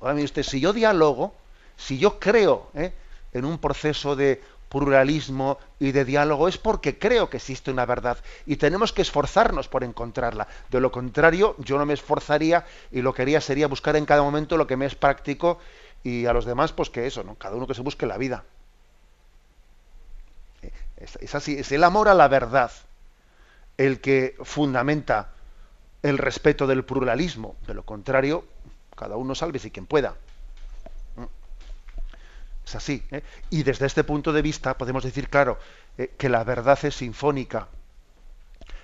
Ahora 0.00 0.14
mire 0.14 0.26
usted, 0.26 0.42
si 0.42 0.60
yo 0.60 0.72
dialogo, 0.72 1.34
si 1.76 1.98
yo 1.98 2.18
creo 2.18 2.68
¿eh? 2.74 2.92
en 3.32 3.44
un 3.44 3.58
proceso 3.58 4.14
de 4.14 4.42
pluralismo 4.68 5.58
y 5.78 5.92
de 5.92 6.04
diálogo, 6.04 6.48
es 6.48 6.58
porque 6.58 6.98
creo 6.98 7.30
que 7.30 7.36
existe 7.36 7.70
una 7.70 7.86
verdad 7.86 8.18
y 8.46 8.56
tenemos 8.56 8.92
que 8.92 9.02
esforzarnos 9.02 9.68
por 9.68 9.84
encontrarla. 9.84 10.48
De 10.70 10.80
lo 10.80 10.90
contrario, 10.90 11.54
yo 11.58 11.78
no 11.78 11.86
me 11.86 11.94
esforzaría 11.94 12.64
y 12.90 13.02
lo 13.02 13.14
que 13.14 13.22
haría 13.22 13.40
sería 13.40 13.68
buscar 13.68 13.96
en 13.96 14.06
cada 14.06 14.22
momento 14.22 14.56
lo 14.56 14.66
que 14.66 14.76
me 14.76 14.86
es 14.86 14.94
práctico 14.94 15.58
y 16.02 16.26
a 16.26 16.32
los 16.32 16.44
demás, 16.44 16.72
pues 16.72 16.90
que 16.90 17.06
eso, 17.06 17.24
¿no? 17.24 17.34
Cada 17.34 17.56
uno 17.56 17.66
que 17.66 17.74
se 17.74 17.82
busque 17.82 18.06
la 18.06 18.18
vida. 18.18 18.44
Eh, 20.62 20.72
es 21.20 21.34
así, 21.34 21.58
es 21.58 21.72
el 21.72 21.84
amor 21.84 22.08
a 22.08 22.14
la 22.14 22.28
verdad 22.28 22.70
el 23.76 24.00
que 24.00 24.36
fundamenta 24.42 25.30
el 26.02 26.18
respeto 26.18 26.66
del 26.66 26.84
pluralismo. 26.84 27.56
De 27.66 27.74
lo 27.74 27.84
contrario, 27.84 28.44
cada 28.96 29.16
uno 29.16 29.34
salve 29.34 29.58
si 29.58 29.70
quien 29.70 29.86
pueda. 29.86 30.14
Es 32.66 32.74
así. 32.74 33.02
¿eh? 33.10 33.22
Y 33.50 33.62
desde 33.62 33.86
este 33.86 34.02
punto 34.02 34.32
de 34.32 34.42
vista 34.42 34.76
podemos 34.76 35.04
decir, 35.04 35.28
claro, 35.28 35.58
eh, 35.96 36.14
que 36.18 36.28
la 36.28 36.42
verdad 36.42 36.78
es 36.82 36.96
sinfónica. 36.96 37.68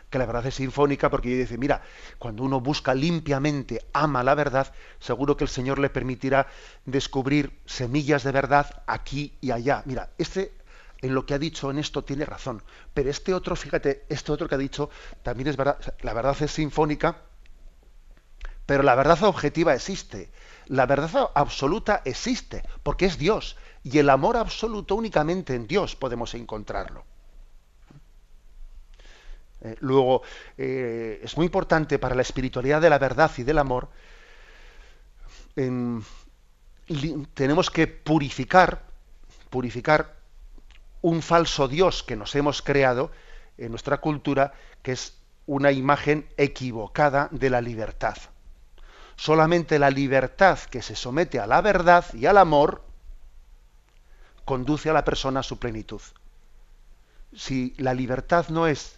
Que 0.08 0.18
la 0.18 0.26
verdad 0.26 0.46
es 0.46 0.54
sinfónica 0.54 1.10
porque 1.10 1.30
dice, 1.30 1.58
mira, 1.58 1.82
cuando 2.18 2.44
uno 2.44 2.60
busca 2.60 2.94
limpiamente, 2.94 3.84
ama 3.92 4.22
la 4.22 4.34
verdad, 4.34 4.72
seguro 5.00 5.36
que 5.36 5.44
el 5.44 5.50
Señor 5.50 5.78
le 5.78 5.90
permitirá 5.90 6.46
descubrir 6.84 7.58
semillas 7.66 8.22
de 8.22 8.30
verdad 8.30 8.82
aquí 8.86 9.36
y 9.40 9.50
allá. 9.50 9.82
Mira, 9.86 10.10
este 10.18 10.52
en 11.00 11.14
lo 11.14 11.26
que 11.26 11.34
ha 11.34 11.38
dicho 11.38 11.68
en 11.68 11.78
esto 11.78 12.04
tiene 12.04 12.24
razón, 12.24 12.62
pero 12.94 13.10
este 13.10 13.34
otro, 13.34 13.56
fíjate, 13.56 14.04
este 14.08 14.30
otro 14.30 14.48
que 14.48 14.54
ha 14.54 14.58
dicho 14.58 14.88
también 15.24 15.48
es 15.48 15.56
verdad, 15.56 15.78
la 16.02 16.12
verdad 16.12 16.36
es 16.40 16.52
sinfónica 16.52 17.16
pero 18.66 18.82
la 18.82 18.94
verdad 18.94 19.22
objetiva 19.24 19.74
existe. 19.74 20.30
La 20.66 20.86
verdad 20.86 21.30
absoluta 21.34 22.02
existe, 22.04 22.62
porque 22.82 23.06
es 23.06 23.18
Dios. 23.18 23.56
Y 23.84 23.98
el 23.98 24.10
amor 24.10 24.36
absoluto 24.36 24.94
únicamente 24.94 25.54
en 25.54 25.66
Dios 25.66 25.96
podemos 25.96 26.34
encontrarlo. 26.34 27.04
Eh, 29.62 29.76
luego, 29.80 30.22
eh, 30.58 31.20
es 31.22 31.36
muy 31.36 31.46
importante 31.46 31.98
para 31.98 32.14
la 32.14 32.22
espiritualidad 32.22 32.80
de 32.80 32.90
la 32.90 32.98
verdad 32.98 33.30
y 33.36 33.42
del 33.42 33.58
amor, 33.58 33.88
tenemos 37.34 37.70
que 37.70 37.86
purificar, 37.86 38.82
purificar 39.50 40.16
un 41.02 41.20
falso 41.20 41.68
Dios 41.68 42.02
que 42.02 42.16
nos 42.16 42.34
hemos 42.34 42.62
creado 42.62 43.10
en 43.58 43.70
nuestra 43.70 43.98
cultura, 43.98 44.54
que 44.82 44.92
es 44.92 45.18
una 45.46 45.72
imagen 45.72 46.26
equivocada 46.36 47.28
de 47.30 47.50
la 47.50 47.60
libertad. 47.60 48.16
Solamente 49.16 49.78
la 49.78 49.90
libertad 49.90 50.58
que 50.58 50.80
se 50.82 50.96
somete 50.96 51.38
a 51.38 51.46
la 51.46 51.60
verdad 51.60 52.06
y 52.14 52.26
al 52.26 52.38
amor 52.38 52.82
conduce 54.45 54.90
a 54.90 54.93
la 54.93 55.05
persona 55.05 55.40
a 55.40 55.43
su 55.43 55.59
plenitud. 55.59 56.01
Si 57.34 57.74
la 57.78 57.95
libertad 57.95 58.49
no 58.49 58.66
es 58.66 58.97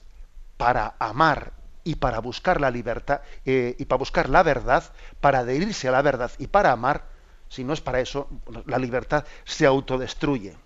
para 0.57 0.95
amar 0.99 1.53
y 1.85 1.97
para 1.97 2.19
buscar 2.21 2.61
la 2.61 2.71
libertad 2.71 3.21
eh, 3.45 3.77
y 3.79 3.85
para 3.85 3.99
buscar 3.99 4.29
la 4.29 4.43
verdad, 4.43 4.85
para 5.21 5.41
adherirse 5.41 5.89
a 5.89 5.93
la 5.93 6.03
verdad 6.03 6.31
y 6.39 6.47
para 6.47 6.73
amar, 6.73 7.05
si 7.49 7.63
no 7.63 7.73
es 7.73 7.81
para 7.81 8.01
eso, 8.01 8.29
la 8.67 8.79
libertad 8.79 9.25
se 9.45 9.67
autodestruye. 9.67 10.57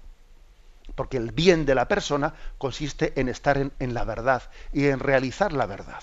Porque 0.94 1.16
el 1.16 1.32
bien 1.32 1.66
de 1.66 1.74
la 1.74 1.86
persona 1.86 2.34
consiste 2.56 3.12
en 3.20 3.28
estar 3.28 3.58
en 3.78 3.94
la 3.94 4.04
verdad 4.04 4.42
y 4.72 4.86
en 4.86 5.00
realizar 5.00 5.52
la 5.52 5.66
verdad. 5.66 6.02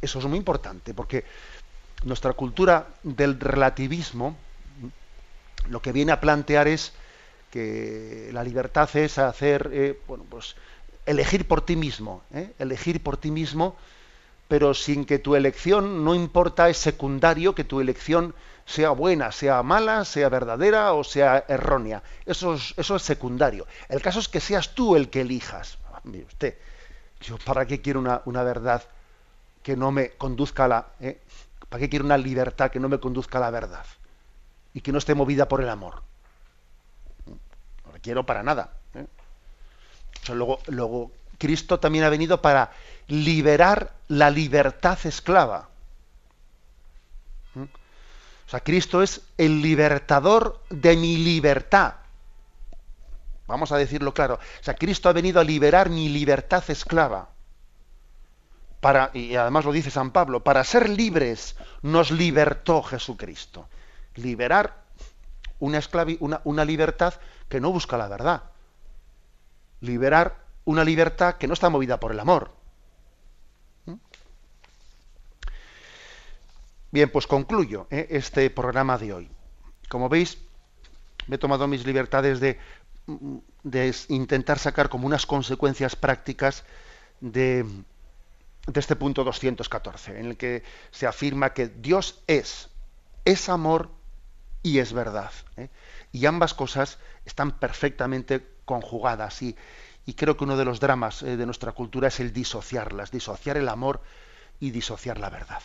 Eso 0.00 0.18
es 0.18 0.24
muy 0.26 0.38
importante, 0.38 0.94
porque 0.94 1.24
nuestra 2.04 2.32
cultura 2.32 2.88
del 3.02 3.38
relativismo 3.38 4.36
lo 5.68 5.82
que 5.82 5.92
viene 5.92 6.12
a 6.12 6.20
plantear 6.20 6.68
es 6.68 6.92
que 7.50 8.30
la 8.32 8.42
libertad 8.42 8.88
es 8.94 9.18
hacer, 9.18 9.70
eh, 9.72 10.00
bueno, 10.08 10.24
pues 10.28 10.56
elegir 11.04 11.46
por 11.46 11.64
ti 11.64 11.76
mismo, 11.76 12.22
¿eh? 12.32 12.52
elegir 12.58 13.02
por 13.02 13.16
ti 13.16 13.30
mismo, 13.30 13.76
pero 14.48 14.74
sin 14.74 15.04
que 15.04 15.18
tu 15.18 15.34
elección 15.34 16.04
no 16.04 16.14
importa, 16.14 16.68
es 16.68 16.78
secundario 16.78 17.54
que 17.54 17.64
tu 17.64 17.80
elección 17.80 18.34
sea 18.64 18.90
buena, 18.90 19.32
sea 19.32 19.62
mala, 19.62 20.04
sea 20.04 20.28
verdadera 20.28 20.92
o 20.92 21.04
sea 21.04 21.44
errónea. 21.48 22.02
Eso 22.26 22.54
es, 22.54 22.74
eso 22.76 22.96
es 22.96 23.02
secundario. 23.02 23.66
El 23.88 24.00
caso 24.00 24.20
es 24.20 24.28
que 24.28 24.40
seas 24.40 24.74
tú 24.74 24.96
el 24.96 25.10
que 25.10 25.22
elijas. 25.22 25.78
Mire 26.04 26.24
usted, 26.24 26.56
yo 27.20 27.38
para 27.38 27.66
qué 27.66 27.80
quiero 27.80 28.00
una, 28.00 28.22
una 28.24 28.42
verdad 28.42 28.82
que 29.62 29.76
no 29.76 29.92
me 29.92 30.10
conduzca 30.10 30.64
a 30.64 30.68
la... 30.68 30.86
Eh? 31.00 31.20
¿Para 31.68 31.80
qué 31.80 31.88
quiero 31.88 32.04
una 32.04 32.18
libertad 32.18 32.70
que 32.70 32.80
no 32.80 32.88
me 32.88 32.98
conduzca 32.98 33.38
a 33.38 33.42
la 33.42 33.50
verdad? 33.50 33.86
Y 34.74 34.80
que 34.80 34.92
no 34.92 34.98
esté 34.98 35.14
movida 35.14 35.48
por 35.48 35.60
el 35.60 35.68
amor. 35.68 36.02
No 37.26 37.92
la 37.92 37.98
quiero 37.98 38.24
para 38.24 38.42
nada. 38.42 38.72
¿eh? 38.94 39.06
luego, 40.32 40.58
luego, 40.66 41.10
Cristo 41.38 41.80
también 41.80 42.04
ha 42.04 42.08
venido 42.08 42.40
para 42.40 42.70
liberar 43.08 43.92
la 44.08 44.30
libertad 44.30 44.98
esclava. 45.04 45.68
¿Mm? 47.54 47.62
O 47.62 48.48
sea, 48.48 48.60
Cristo 48.60 49.02
es 49.02 49.22
el 49.38 49.60
libertador 49.60 50.60
de 50.70 50.96
mi 50.96 51.16
libertad. 51.16 51.94
Vamos 53.46 53.72
a 53.72 53.76
decirlo 53.76 54.14
claro. 54.14 54.34
O 54.34 54.64
sea, 54.64 54.74
Cristo 54.74 55.08
ha 55.08 55.12
venido 55.12 55.40
a 55.40 55.44
liberar 55.44 55.90
mi 55.90 56.08
libertad 56.08 56.64
esclava. 56.68 57.28
Para, 58.80 59.10
y 59.14 59.36
además 59.36 59.64
lo 59.64 59.72
dice 59.72 59.90
San 59.90 60.10
Pablo, 60.10 60.42
para 60.42 60.64
ser 60.64 60.88
libres 60.88 61.56
nos 61.82 62.10
libertó 62.10 62.82
Jesucristo. 62.82 63.68
Liberar 64.16 64.84
una, 65.58 65.80
una, 66.20 66.40
una 66.44 66.64
libertad 66.64 67.14
que 67.48 67.60
no 67.60 67.72
busca 67.72 67.96
la 67.96 68.08
verdad. 68.08 68.42
Liberar 69.80 70.42
una 70.64 70.84
libertad 70.84 71.36
que 71.36 71.46
no 71.46 71.54
está 71.54 71.70
movida 71.70 71.98
por 71.98 72.12
el 72.12 72.20
amor. 72.20 72.50
Bien, 76.90 77.08
pues 77.08 77.26
concluyo 77.26 77.86
¿eh? 77.90 78.06
este 78.10 78.50
programa 78.50 78.98
de 78.98 79.14
hoy. 79.14 79.30
Como 79.88 80.10
veis, 80.10 80.36
me 81.26 81.36
he 81.36 81.38
tomado 81.38 81.66
mis 81.66 81.86
libertades 81.86 82.38
de, 82.38 82.58
de 83.62 83.94
intentar 84.08 84.58
sacar 84.58 84.90
como 84.90 85.06
unas 85.06 85.24
consecuencias 85.24 85.96
prácticas 85.96 86.64
de, 87.20 87.64
de, 88.66 88.80
este 88.80 88.94
punto 88.94 89.24
214, 89.24 90.20
en 90.20 90.26
el 90.26 90.36
que 90.36 90.64
se 90.90 91.06
afirma 91.06 91.54
que 91.54 91.68
Dios 91.68 92.22
es, 92.26 92.68
es 93.24 93.48
amor 93.48 93.90
y 94.62 94.78
es 94.78 94.92
verdad. 94.92 95.32
¿eh? 95.56 95.70
Y 96.12 96.26
ambas 96.26 96.54
cosas 96.54 96.98
están 97.24 97.58
perfectamente 97.58 98.46
conjugadas. 98.64 99.42
Y, 99.42 99.56
creo 100.16 100.36
que 100.36 100.44
uno 100.44 100.56
de 100.56 100.64
los 100.64 100.78
dramas 100.80 101.22
eh, 101.22 101.36
de 101.36 101.46
nuestra 101.46 101.72
cultura 101.72 102.08
es 102.08 102.18
el 102.20 102.32
disociarlas, 102.32 103.10
disociar 103.10 103.56
el 103.56 103.68
amor 103.68 104.00
y 104.60 104.70
disociar 104.70 105.18
la 105.18 105.30
verdad. 105.30 105.62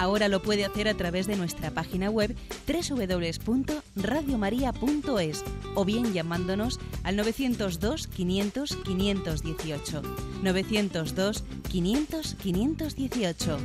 Ahora 0.02 0.28
lo 0.28 0.42
puede 0.42 0.64
hacer 0.64 0.88
a 0.88 0.94
través 0.94 1.28
de 1.28 1.36
nuestra 1.36 1.70
página 1.70 2.10
web 2.10 2.34
www.radiomaria.es 2.66 5.44
o 5.76 5.84
bien 5.84 6.12
llamándonos 6.12 6.80
al 7.04 7.14
902 7.14 8.08
500 8.08 8.78
518. 8.84 10.02
902 10.42 11.44
500 11.70 12.34
518. 12.34 13.58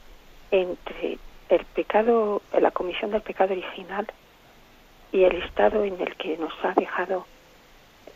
entre 0.51 1.17
el 1.49 1.65
pecado, 1.65 2.41
la 2.59 2.71
comisión 2.71 3.11
del 3.11 3.21
pecado 3.21 3.53
original 3.53 4.07
y 5.11 5.23
el 5.23 5.41
estado 5.43 5.83
en 5.83 5.99
el 5.99 6.15
que 6.15 6.37
nos 6.37 6.53
ha 6.63 6.73
dejado 6.73 7.25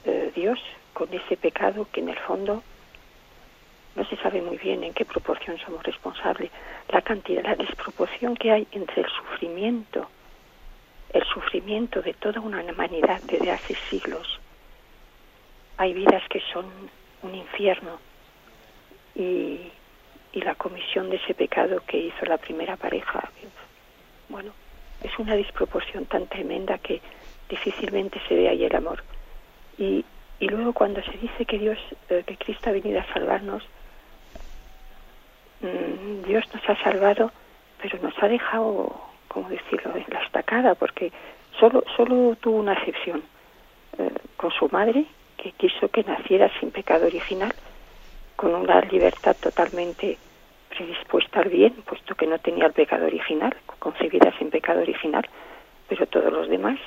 eh, 0.05 0.31
Dios 0.35 0.59
con 0.93 1.11
ese 1.13 1.37
pecado 1.37 1.87
que 1.91 2.01
en 2.01 2.09
el 2.09 2.19
fondo 2.19 2.63
no 3.95 4.05
se 4.05 4.15
sabe 4.17 4.41
muy 4.41 4.57
bien 4.57 4.83
en 4.83 4.93
qué 4.93 5.05
proporción 5.05 5.57
somos 5.59 5.83
responsables. 5.83 6.51
La 6.89 7.01
cantidad, 7.01 7.43
la 7.43 7.55
desproporción 7.55 8.35
que 8.35 8.51
hay 8.51 8.67
entre 8.71 9.01
el 9.01 9.09
sufrimiento, 9.09 10.07
el 11.11 11.23
sufrimiento 11.25 12.01
de 12.01 12.13
toda 12.13 12.41
una 12.41 12.61
humanidad 12.61 13.21
desde 13.23 13.51
hace 13.51 13.75
siglos. 13.89 14.39
Hay 15.77 15.93
vidas 15.93 16.23
que 16.29 16.41
son 16.51 16.65
un 17.21 17.35
infierno 17.35 17.99
y 19.15 19.71
y 20.33 20.41
la 20.41 20.55
comisión 20.55 21.09
de 21.09 21.17
ese 21.17 21.33
pecado 21.33 21.81
que 21.85 21.97
hizo 21.97 22.25
la 22.25 22.37
primera 22.37 22.75
pareja. 22.75 23.29
Bueno, 24.29 24.51
es 25.03 25.17
una 25.19 25.35
disproporción 25.35 26.05
tan 26.05 26.27
tremenda 26.27 26.77
que 26.79 27.01
difícilmente 27.49 28.19
se 28.27 28.35
ve 28.35 28.49
ahí 28.49 28.63
el 28.65 28.75
amor. 28.75 29.03
Y, 29.77 30.03
y 30.39 30.47
luego 30.47 30.73
cuando 30.73 31.03
se 31.03 31.17
dice 31.17 31.45
que 31.45 31.59
Dios, 31.59 31.77
eh, 32.09 32.23
que 32.25 32.35
Cristo 32.37 32.69
ha 32.69 32.73
venido 32.73 32.99
a 32.99 33.13
salvarnos, 33.13 33.63
mm, 35.61 36.25
Dios 36.25 36.45
nos 36.53 36.67
ha 36.67 36.83
salvado, 36.83 37.31
pero 37.81 37.99
nos 38.01 38.13
ha 38.21 38.27
dejado, 38.27 38.95
como 39.27 39.49
decirlo?, 39.49 39.95
en 39.95 40.05
la 40.09 40.23
estacada, 40.23 40.73
porque 40.73 41.11
solo, 41.59 41.83
solo 41.95 42.35
tuvo 42.37 42.57
una 42.57 42.73
excepción 42.73 43.23
eh, 43.99 44.09
con 44.35 44.51
su 44.51 44.67
madre, 44.69 45.05
que 45.37 45.51
quiso 45.51 45.89
que 45.89 46.03
naciera 46.03 46.49
sin 46.59 46.71
pecado 46.71 47.05
original, 47.05 47.53
con 48.43 48.55
una 48.55 48.81
libertad 48.81 49.37
totalmente 49.39 50.17
predispuesta 50.67 51.39
al 51.39 51.47
bien, 51.47 51.71
puesto 51.87 52.13
que 52.13 52.27
no 52.27 52.37
tenía 52.39 52.65
el 52.65 52.73
pecado 52.73 53.05
original, 53.05 53.55
concebida 53.79 54.37
sin 54.37 54.49
pecado 54.49 54.81
original, 54.81 55.25
pero 55.87 56.05
todos 56.07 56.33
los 56.33 56.49
demás 56.49 56.77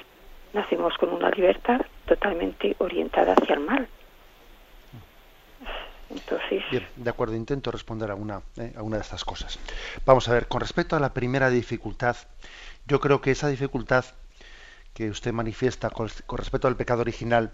nacemos 0.53 0.93
con 0.99 1.09
una 1.15 1.31
libertad 1.31 1.81
totalmente 2.05 2.77
orientada 2.77 3.33
hacia 3.33 3.55
el 3.55 3.61
mal. 3.61 3.89
Entonces. 6.11 6.63
Bien, 6.71 6.87
de 6.95 7.09
acuerdo, 7.09 7.35
intento 7.35 7.71
responder 7.71 8.11
a 8.11 8.17
una, 8.17 8.43
eh, 8.59 8.75
a 8.77 8.83
una 8.83 8.97
de 8.97 9.03
estas 9.03 9.25
cosas. 9.25 9.59
Vamos 10.05 10.29
a 10.29 10.35
ver, 10.35 10.49
con 10.49 10.61
respecto 10.61 10.95
a 10.95 11.01
la 11.01 11.15
primera 11.15 11.49
dificultad, 11.49 12.17
yo 12.87 13.01
creo 13.01 13.23
que 13.23 13.31
esa 13.31 13.49
dificultad 13.49 14.05
que 14.93 15.09
usted 15.09 15.33
manifiesta 15.33 15.89
con 15.89 16.11
respecto 16.37 16.69
al 16.69 16.77
pecado 16.77 17.01
original 17.01 17.53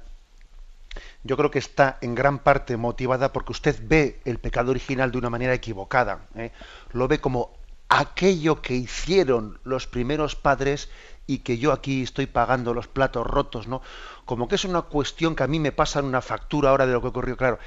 yo 1.22 1.36
creo 1.36 1.50
que 1.50 1.58
está 1.58 1.98
en 2.00 2.14
gran 2.14 2.38
parte 2.38 2.76
motivada 2.76 3.32
porque 3.32 3.52
usted 3.52 3.80
ve 3.82 4.20
el 4.24 4.38
pecado 4.38 4.70
original 4.70 5.10
de 5.10 5.18
una 5.18 5.30
manera 5.30 5.54
equivocada. 5.54 6.26
¿eh? 6.34 6.52
Lo 6.92 7.08
ve 7.08 7.20
como 7.20 7.52
aquello 7.88 8.62
que 8.62 8.74
hicieron 8.74 9.58
los 9.64 9.86
primeros 9.86 10.34
padres 10.36 10.88
y 11.26 11.38
que 11.38 11.58
yo 11.58 11.72
aquí 11.72 12.02
estoy 12.02 12.26
pagando 12.26 12.74
los 12.74 12.88
platos 12.88 13.26
rotos, 13.26 13.68
¿no? 13.68 13.82
Como 14.24 14.48
que 14.48 14.56
es 14.56 14.64
una 14.64 14.82
cuestión 14.82 15.36
que 15.36 15.42
a 15.42 15.46
mí 15.46 15.60
me 15.60 15.72
pasa 15.72 16.00
en 16.00 16.06
una 16.06 16.22
factura 16.22 16.70
ahora 16.70 16.86
de 16.86 16.92
lo 16.92 17.00
que 17.00 17.08
ocurrió. 17.08 17.36
Claro, 17.36 17.58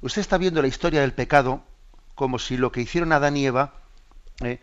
usted 0.00 0.20
está 0.20 0.38
viendo 0.38 0.62
la 0.62 0.68
historia 0.68 1.00
del 1.00 1.12
pecado 1.12 1.62
como 2.14 2.38
si 2.38 2.56
lo 2.56 2.72
que 2.72 2.80
hicieron 2.80 3.12
Adán 3.12 3.36
y 3.36 3.46
Eva 3.46 3.74
eh, 4.40 4.60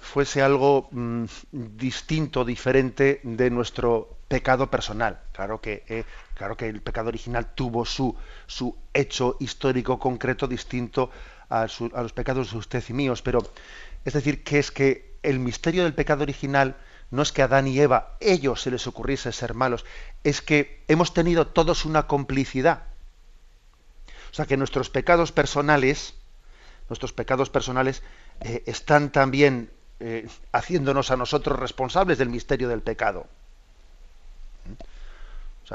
fuese 0.00 0.42
algo 0.42 0.88
mm, 0.90 1.24
distinto, 1.52 2.44
diferente 2.44 3.20
de 3.22 3.50
nuestro 3.50 4.16
pecado 4.32 4.70
personal. 4.70 5.20
Claro 5.32 5.60
que, 5.60 5.84
eh, 5.88 6.04
claro 6.32 6.56
que 6.56 6.66
el 6.66 6.80
pecado 6.80 7.08
original 7.08 7.52
tuvo 7.54 7.84
su, 7.84 8.16
su 8.46 8.74
hecho 8.94 9.36
histórico 9.40 9.98
concreto 9.98 10.48
distinto 10.48 11.10
a, 11.50 11.66
los 11.78 12.14
pecados 12.14 12.50
de 12.50 12.56
usted 12.56 12.82
y 12.88 12.94
míos, 12.94 13.20
pero 13.20 13.40
es 14.06 14.14
decir, 14.14 14.42
que 14.42 14.58
es 14.58 14.70
que 14.70 15.18
el 15.22 15.38
misterio 15.38 15.84
del 15.84 15.92
pecado 15.92 16.22
original 16.22 16.76
no 17.10 17.20
es 17.20 17.30
que 17.30 17.42
a 17.42 17.44
Adán 17.44 17.68
y 17.68 17.78
Eva 17.78 18.16
ellos 18.20 18.62
se 18.62 18.70
les 18.70 18.86
ocurriese 18.86 19.32
ser 19.32 19.52
malos, 19.52 19.84
es 20.24 20.40
que 20.40 20.82
hemos 20.88 21.12
tenido 21.12 21.48
todos 21.48 21.84
una 21.84 22.06
complicidad. 22.06 22.84
O 24.30 24.34
sea 24.34 24.46
que 24.46 24.56
nuestros 24.56 24.88
pecados 24.88 25.30
personales, 25.30 26.14
nuestros 26.88 27.12
pecados 27.12 27.50
personales 27.50 28.02
eh, 28.40 28.62
están 28.64 29.12
también 29.12 29.70
eh, 30.00 30.26
haciéndonos 30.52 31.10
a 31.10 31.18
nosotros 31.18 31.58
responsables 31.58 32.16
del 32.16 32.30
misterio 32.30 32.70
del 32.70 32.80
pecado. 32.80 33.28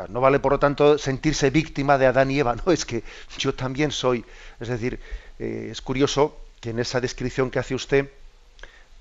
No 0.10 0.22
vale 0.22 0.40
por 0.40 0.52
lo 0.52 0.60
tanto 0.60 0.98
sentirse 0.98 1.50
víctima 1.50 1.98
de 1.98 2.06
Adán 2.06 2.30
y 2.32 2.40
Eva, 2.40 2.56
no, 2.66 2.72
es 2.72 2.86
que 2.86 3.04
yo 3.38 3.54
también 3.54 3.92
soy. 3.92 4.24
Es 4.60 4.68
decir, 4.68 5.00
eh, 5.40 5.70
es 5.72 5.82
curioso 5.82 6.38
que 6.60 6.72
en 6.72 6.80
esa 6.80 7.02
descripción 7.02 7.50
que 7.50 7.60
hace 7.60 7.76
usted 7.76 8.10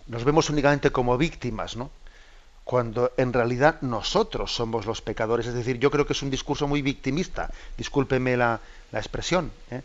nos 0.07 0.25
vemos 0.25 0.51
únicamente 0.51 0.91
como 0.91 1.19
víctimas, 1.19 1.77
¿no? 1.77 1.91
cuando 2.67 3.13
en 3.17 3.33
realidad 3.33 3.81
nosotros 3.83 4.53
somos 4.53 4.87
los 4.87 5.01
pecadores. 5.01 5.47
Es 5.47 5.55
decir, 5.55 5.79
yo 5.79 5.89
creo 5.89 6.05
que 6.05 6.15
es 6.15 6.23
un 6.23 6.31
discurso 6.31 6.67
muy 6.67 6.83
victimista, 6.83 7.49
discúlpeme 7.79 8.37
la, 8.37 8.61
expresión. 8.93 9.53
¿eh? 9.71 9.83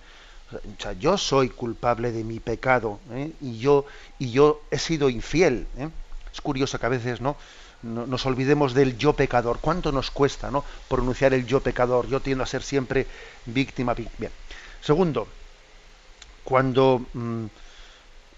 Yo 0.99 1.15
soy 1.15 1.49
culpable 1.49 2.11
de 2.11 2.23
mi 2.23 2.39
pecado 2.39 2.99
¿eh? 3.11 3.33
y, 3.39 3.59
yo, 3.59 3.85
y 4.17 4.31
yo 4.31 4.63
he 4.71 4.79
sido 4.79 5.11
infiel. 5.11 5.67
Es 6.33 6.41
curioso 6.41 6.79
que 6.79 6.85
a 6.87 6.89
veces 6.89 7.21
¿no? 7.21 7.37
Nos 7.83 8.25
olvidemos 8.25 8.73
del 8.73 8.97
yo 8.97 9.13
pecador. 9.13 9.59
¿Cuánto 9.59 9.91
nos 9.91 10.11
cuesta 10.11 10.51
¿no? 10.51 10.63
pronunciar 10.87 11.33
el 11.33 11.45
yo 11.45 11.61
pecador? 11.61 12.07
Yo 12.07 12.19
tiendo 12.19 12.43
a 12.43 12.47
ser 12.47 12.63
siempre 12.63 13.07
víctima. 13.45 13.93
Bien. 13.93 14.31
Segundo, 14.81 15.27
cuando... 16.43 17.05
Mm, 17.13 17.45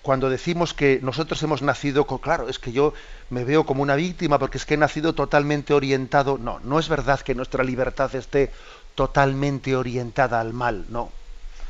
cuando 0.04 0.30
decimos 0.30 0.74
que 0.74 1.00
nosotros 1.02 1.42
hemos 1.44 1.62
nacido, 1.62 2.06
claro, 2.06 2.50
es 2.50 2.60
que 2.60 2.74
yo 2.74 2.94
me 3.30 3.46
veo 3.46 3.66
como 3.66 3.82
una 3.82 3.96
víctima 3.96 4.38
porque 4.38 4.58
es 4.58 4.66
que 4.66 4.74
he 4.74 4.78
nacido 4.78 5.16
totalmente 5.16 5.74
orientado. 5.74 6.38
No, 6.38 6.60
no 6.60 6.78
es 6.78 6.90
verdad 6.90 7.22
que 7.22 7.34
nuestra 7.34 7.64
libertad 7.64 8.14
esté 8.14 8.52
totalmente 8.96 9.78
orientada 9.78 10.42
al 10.42 10.52
mal, 10.52 10.86
no. 10.90 11.10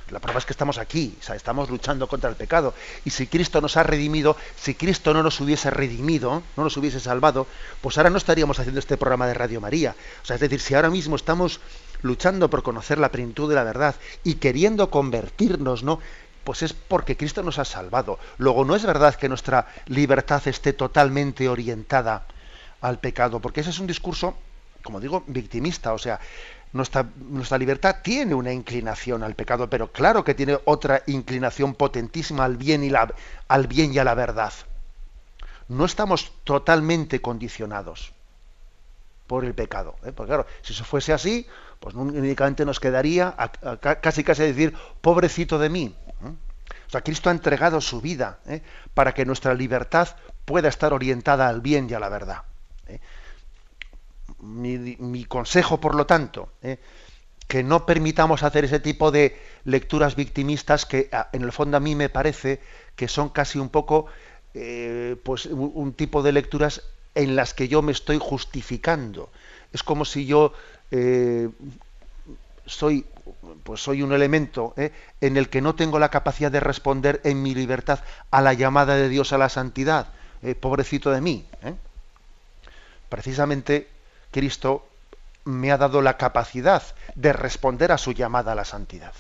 La 0.09 0.19
prueba 0.19 0.39
es 0.39 0.45
que 0.45 0.53
estamos 0.53 0.77
aquí, 0.77 1.15
o 1.19 1.23
sea, 1.23 1.35
estamos 1.35 1.69
luchando 1.69 2.07
contra 2.07 2.29
el 2.29 2.35
pecado. 2.35 2.73
Y 3.05 3.09
si 3.09 3.27
Cristo 3.27 3.61
nos 3.61 3.77
ha 3.77 3.83
redimido, 3.83 4.35
si 4.55 4.75
Cristo 4.75 5.13
no 5.13 5.23
nos 5.23 5.39
hubiese 5.39 5.69
redimido, 5.69 6.43
no 6.57 6.63
nos 6.63 6.75
hubiese 6.77 6.99
salvado, 6.99 7.47
pues 7.81 7.97
ahora 7.97 8.09
no 8.09 8.17
estaríamos 8.17 8.59
haciendo 8.59 8.79
este 8.79 8.97
programa 8.97 9.27
de 9.27 9.33
Radio 9.33 9.61
María. 9.61 9.95
O 10.21 10.25
sea, 10.25 10.35
es 10.35 10.41
decir, 10.41 10.59
si 10.59 10.75
ahora 10.75 10.89
mismo 10.89 11.15
estamos 11.15 11.61
luchando 12.01 12.49
por 12.49 12.63
conocer 12.63 12.99
la 12.99 13.09
plenitud 13.09 13.49
de 13.49 13.55
la 13.55 13.63
verdad 13.63 13.95
y 14.23 14.35
queriendo 14.35 14.89
convertirnos, 14.89 15.83
¿no? 15.83 15.99
Pues 16.43 16.61
es 16.61 16.73
porque 16.73 17.15
Cristo 17.15 17.41
nos 17.41 17.57
ha 17.57 17.65
salvado. 17.65 18.19
Luego 18.37 18.65
no 18.65 18.75
es 18.75 18.85
verdad 18.85 19.15
que 19.15 19.29
nuestra 19.29 19.67
libertad 19.87 20.45
esté 20.45 20.73
totalmente 20.73 21.47
orientada 21.47 22.27
al 22.81 22.99
pecado, 22.99 23.39
porque 23.39 23.61
ese 23.61 23.69
es 23.69 23.79
un 23.79 23.87
discurso, 23.87 24.35
como 24.83 24.99
digo, 24.99 25.23
victimista. 25.27 25.93
O 25.93 25.97
sea, 25.97 26.19
nuestra, 26.73 27.57
libertad 27.59 27.97
tiene 28.03 28.33
una 28.33 28.51
inclinación 28.51 29.23
al 29.23 29.35
pecado, 29.35 29.69
pero 29.69 29.91
claro 29.91 30.23
que 30.23 30.33
tiene 30.33 30.59
otra 30.65 31.03
inclinación 31.05 31.75
potentísima 31.75 32.45
al 32.45 32.57
bien 32.57 32.83
y, 32.83 32.91
al 33.47 33.67
bien 33.67 33.93
y 33.93 33.99
a 33.99 34.03
la 34.03 34.15
verdad. 34.15 34.51
No 35.67 35.85
estamos 35.85 36.33
totalmente 36.43 37.21
condicionados 37.21 38.13
por 39.27 39.45
el 39.45 39.53
pecado. 39.53 39.95
¿eh? 40.03 40.11
Porque 40.11 40.29
claro, 40.29 40.47
si 40.63 40.73
eso 40.73 40.83
fuese 40.83 41.13
así, 41.13 41.47
pues 41.79 41.93
únicamente 41.95 42.65
nos 42.65 42.79
quedaría 42.79 43.35
casi 44.01 44.23
casi 44.23 44.43
decir, 44.43 44.73
pobrecito 45.01 45.59
de 45.59 45.69
mí. 45.69 45.95
O 46.87 46.89
sea, 46.89 47.01
Cristo 47.01 47.29
ha 47.29 47.33
entregado 47.33 47.81
su 47.81 48.01
vida 48.01 48.39
¿eh? 48.47 48.61
para 48.93 49.13
que 49.13 49.25
nuestra 49.25 49.53
libertad 49.53 50.09
pueda 50.45 50.69
estar 50.69 50.91
orientada 50.91 51.47
al 51.47 51.61
bien 51.61 51.87
y 51.89 51.93
a 51.93 51.99
la 51.99 52.09
verdad. 52.09 52.43
¿Eh? 54.43 54.97
Mi, 54.99 55.25
consejo, 55.25 55.79
por 55.79 55.95
lo 55.95 56.05
tanto, 56.05 56.49
¿eh? 56.61 56.79
que 57.47 57.63
no 57.63 57.85
permitamos 57.85 58.43
hacer 58.43 58.65
ese 58.65 58.79
tipo 58.79 59.11
de 59.11 59.39
lecturas 59.65 60.15
victimistas 60.15 60.85
que 60.85 61.09
en 61.33 61.43
el 61.43 61.51
fondo 61.51 61.77
a 61.77 61.79
mí 61.79 61.93
me 61.93 62.09
parece 62.09 62.61
que 62.95 63.07
son 63.07 63.29
casi 63.29 63.59
un 63.59 63.69
poco 63.69 64.07
pues 65.23 65.45
un, 65.47 65.93
tipo 65.93 66.23
de 66.23 66.31
lecturas 66.31 66.83
en 67.15 67.35
las 67.35 67.53
que 67.53 67.67
yo 67.67 67.81
me 67.81 67.91
estoy 67.91 68.17
justificando. 68.19 69.29
Es 69.73 69.83
como 69.83 70.05
si 70.05 70.25
yo 70.25 70.53
soy 72.65 73.05
pues 73.63 73.81
soy 73.81 74.01
un 74.01 74.13
elemento 74.13 74.73
¿eh? 74.77 74.91
en 75.21 75.37
el 75.37 75.49
que 75.49 75.61
no 75.61 75.75
tengo 75.75 75.99
la 75.99 76.09
capacidad 76.09 76.51
de 76.51 76.59
responder 76.59 77.21
en 77.23 77.41
mi 77.41 77.55
libertad 77.55 77.99
a 78.31 78.41
la 78.41 78.53
llamada 78.53 78.95
de 78.95 79.09
Dios 79.09 79.33
a 79.33 79.37
la 79.37 79.49
santidad. 79.49 80.07
¿eh? 80.41 80.55
pobrecito 80.55 81.11
de 81.11 81.21
mí. 81.21 81.45
¿eh? 81.63 81.73
Precisamente 83.09 83.87
Cristo 84.33 84.85
me 85.45 85.71
ha 85.71 85.77
dado 85.77 86.01
la 86.01 86.17
capacidad 86.17 86.83
de 87.15 87.31
responder 87.31 87.91
a 87.93 87.97
su 87.97 88.11
llamada 88.11 88.51
a 88.51 88.55
la 88.55 88.65
santidad. 88.65 89.13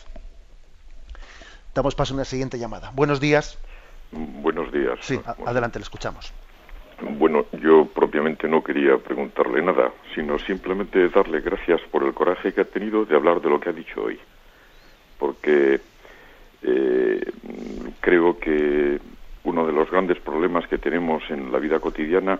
Damos 1.73 1.95
paso 1.95 2.13
a 2.13 2.15
una 2.15 2.25
siguiente 2.25 2.59
llamada. 2.59 2.91
Buenos 2.93 3.19
días. 3.19 3.57
Buenos 4.11 4.71
días. 4.71 4.99
Sí, 5.01 5.19
adelante, 5.45 5.79
le 5.79 5.83
escuchamos. 5.83 6.33
Bueno, 7.01 7.45
yo 7.61 7.85
propiamente 7.85 8.47
no 8.47 8.63
quería 8.63 8.97
preguntarle 8.97 9.61
nada, 9.61 9.91
sino 10.13 10.37
simplemente 10.39 11.09
darle 11.09 11.41
gracias 11.41 11.81
por 11.91 12.03
el 12.03 12.13
coraje 12.13 12.53
que 12.53 12.61
ha 12.61 12.65
tenido 12.65 13.05
de 13.05 13.15
hablar 13.15 13.41
de 13.41 13.49
lo 13.49 13.59
que 13.59 13.69
ha 13.69 13.73
dicho 13.73 14.03
hoy. 14.03 14.19
Porque 15.17 15.81
eh, 16.61 17.31
creo 17.99 18.39
que 18.39 18.99
uno 19.43 19.65
de 19.65 19.73
los 19.73 19.89
grandes 19.89 20.19
problemas 20.19 20.67
que 20.67 20.77
tenemos 20.77 21.23
en 21.29 21.51
la 21.51 21.59
vida 21.59 21.79
cotidiana 21.79 22.39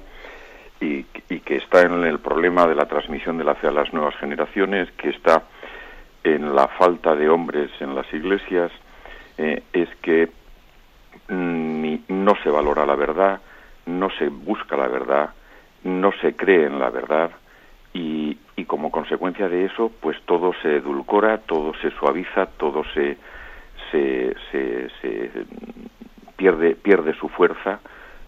y, 0.84 1.40
que 1.40 1.58
está 1.58 1.82
en 1.82 2.04
el 2.04 2.20
problema 2.20 2.68
de 2.68 2.76
la 2.76 2.86
transmisión 2.86 3.38
de 3.38 3.44
la 3.44 3.56
fe 3.56 3.68
a 3.68 3.72
las 3.72 3.94
nuevas 3.94 4.16
generaciones, 4.18 4.90
que 4.92 5.10
está 5.10 5.44
en 6.24 6.56
la 6.56 6.68
falta 6.68 7.16
de 7.16 7.30
hombres 7.30 7.70
en 7.80 7.96
las 7.96 8.12
iglesias, 8.14 8.72
eh, 9.38 9.64
es 9.74 9.90
que 10.02 10.30
mm, 11.28 11.96
no 12.08 12.34
se 12.44 12.50
valora 12.50 12.86
la 12.86 12.96
verdad, 12.96 13.42
no 13.86 14.10
se 14.12 14.30
busca 14.30 14.78
la 14.78 14.88
verdad, 14.88 15.32
no 15.84 16.12
se 16.22 16.36
cree 16.36 16.66
en 16.66 16.80
la 16.80 16.90
verdad 16.90 17.32
y, 17.94 18.38
y 18.56 18.66
como 18.66 18.92
consecuencia 18.92 19.50
de 19.50 19.66
eso, 19.66 19.92
pues 20.00 20.18
todo 20.26 20.54
se 20.62 20.78
edulcora, 20.78 21.40
todo 21.40 21.74
se 21.82 21.92
suaviza, 21.92 22.46
todo 22.58 22.84
se, 22.94 23.18
se, 23.92 24.36
se, 24.52 25.30
pierde, 26.36 26.76
pierde 26.76 27.14
su 27.16 27.30
fuerza, 27.30 27.80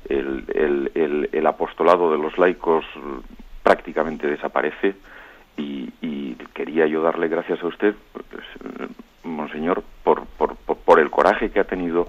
el, 0.09 0.45
el, 0.93 1.29
el, 1.31 1.47
apostolado 1.47 2.11
de 2.11 2.17
los 2.17 2.37
laicos 2.37 2.85
prácticamente 3.63 4.27
desaparece 4.27 4.95
y, 5.57 6.35
quería 6.53 6.87
yo 6.87 7.01
darle 7.01 7.27
gracias 7.27 7.61
a 7.61 7.67
usted, 7.67 7.93
pues, 8.13 8.45
monseñor, 9.23 9.83
por, 10.03 10.25
por, 10.25 10.55
por, 10.55 10.99
el 10.99 11.09
coraje 11.09 11.51
que 11.51 11.59
ha 11.59 11.65
tenido 11.65 12.07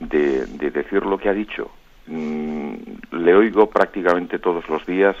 de, 0.00 0.44
de 0.44 0.70
decir 0.70 1.02
lo 1.06 1.16
que 1.16 1.30
ha 1.30 1.32
dicho, 1.32 1.70
Mm, 2.06 2.74
le 3.10 3.34
oigo 3.34 3.68
prácticamente 3.68 4.38
todos 4.38 4.68
los 4.68 4.86
días 4.86 5.16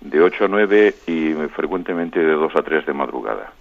de 0.00 0.20
8 0.20 0.44
a 0.44 0.48
9 0.48 0.94
y 1.06 1.32
frecuentemente 1.54 2.20
de 2.20 2.32
2 2.32 2.56
a 2.56 2.62
3 2.62 2.84
de 2.84 2.92
madrugada. 2.92 3.52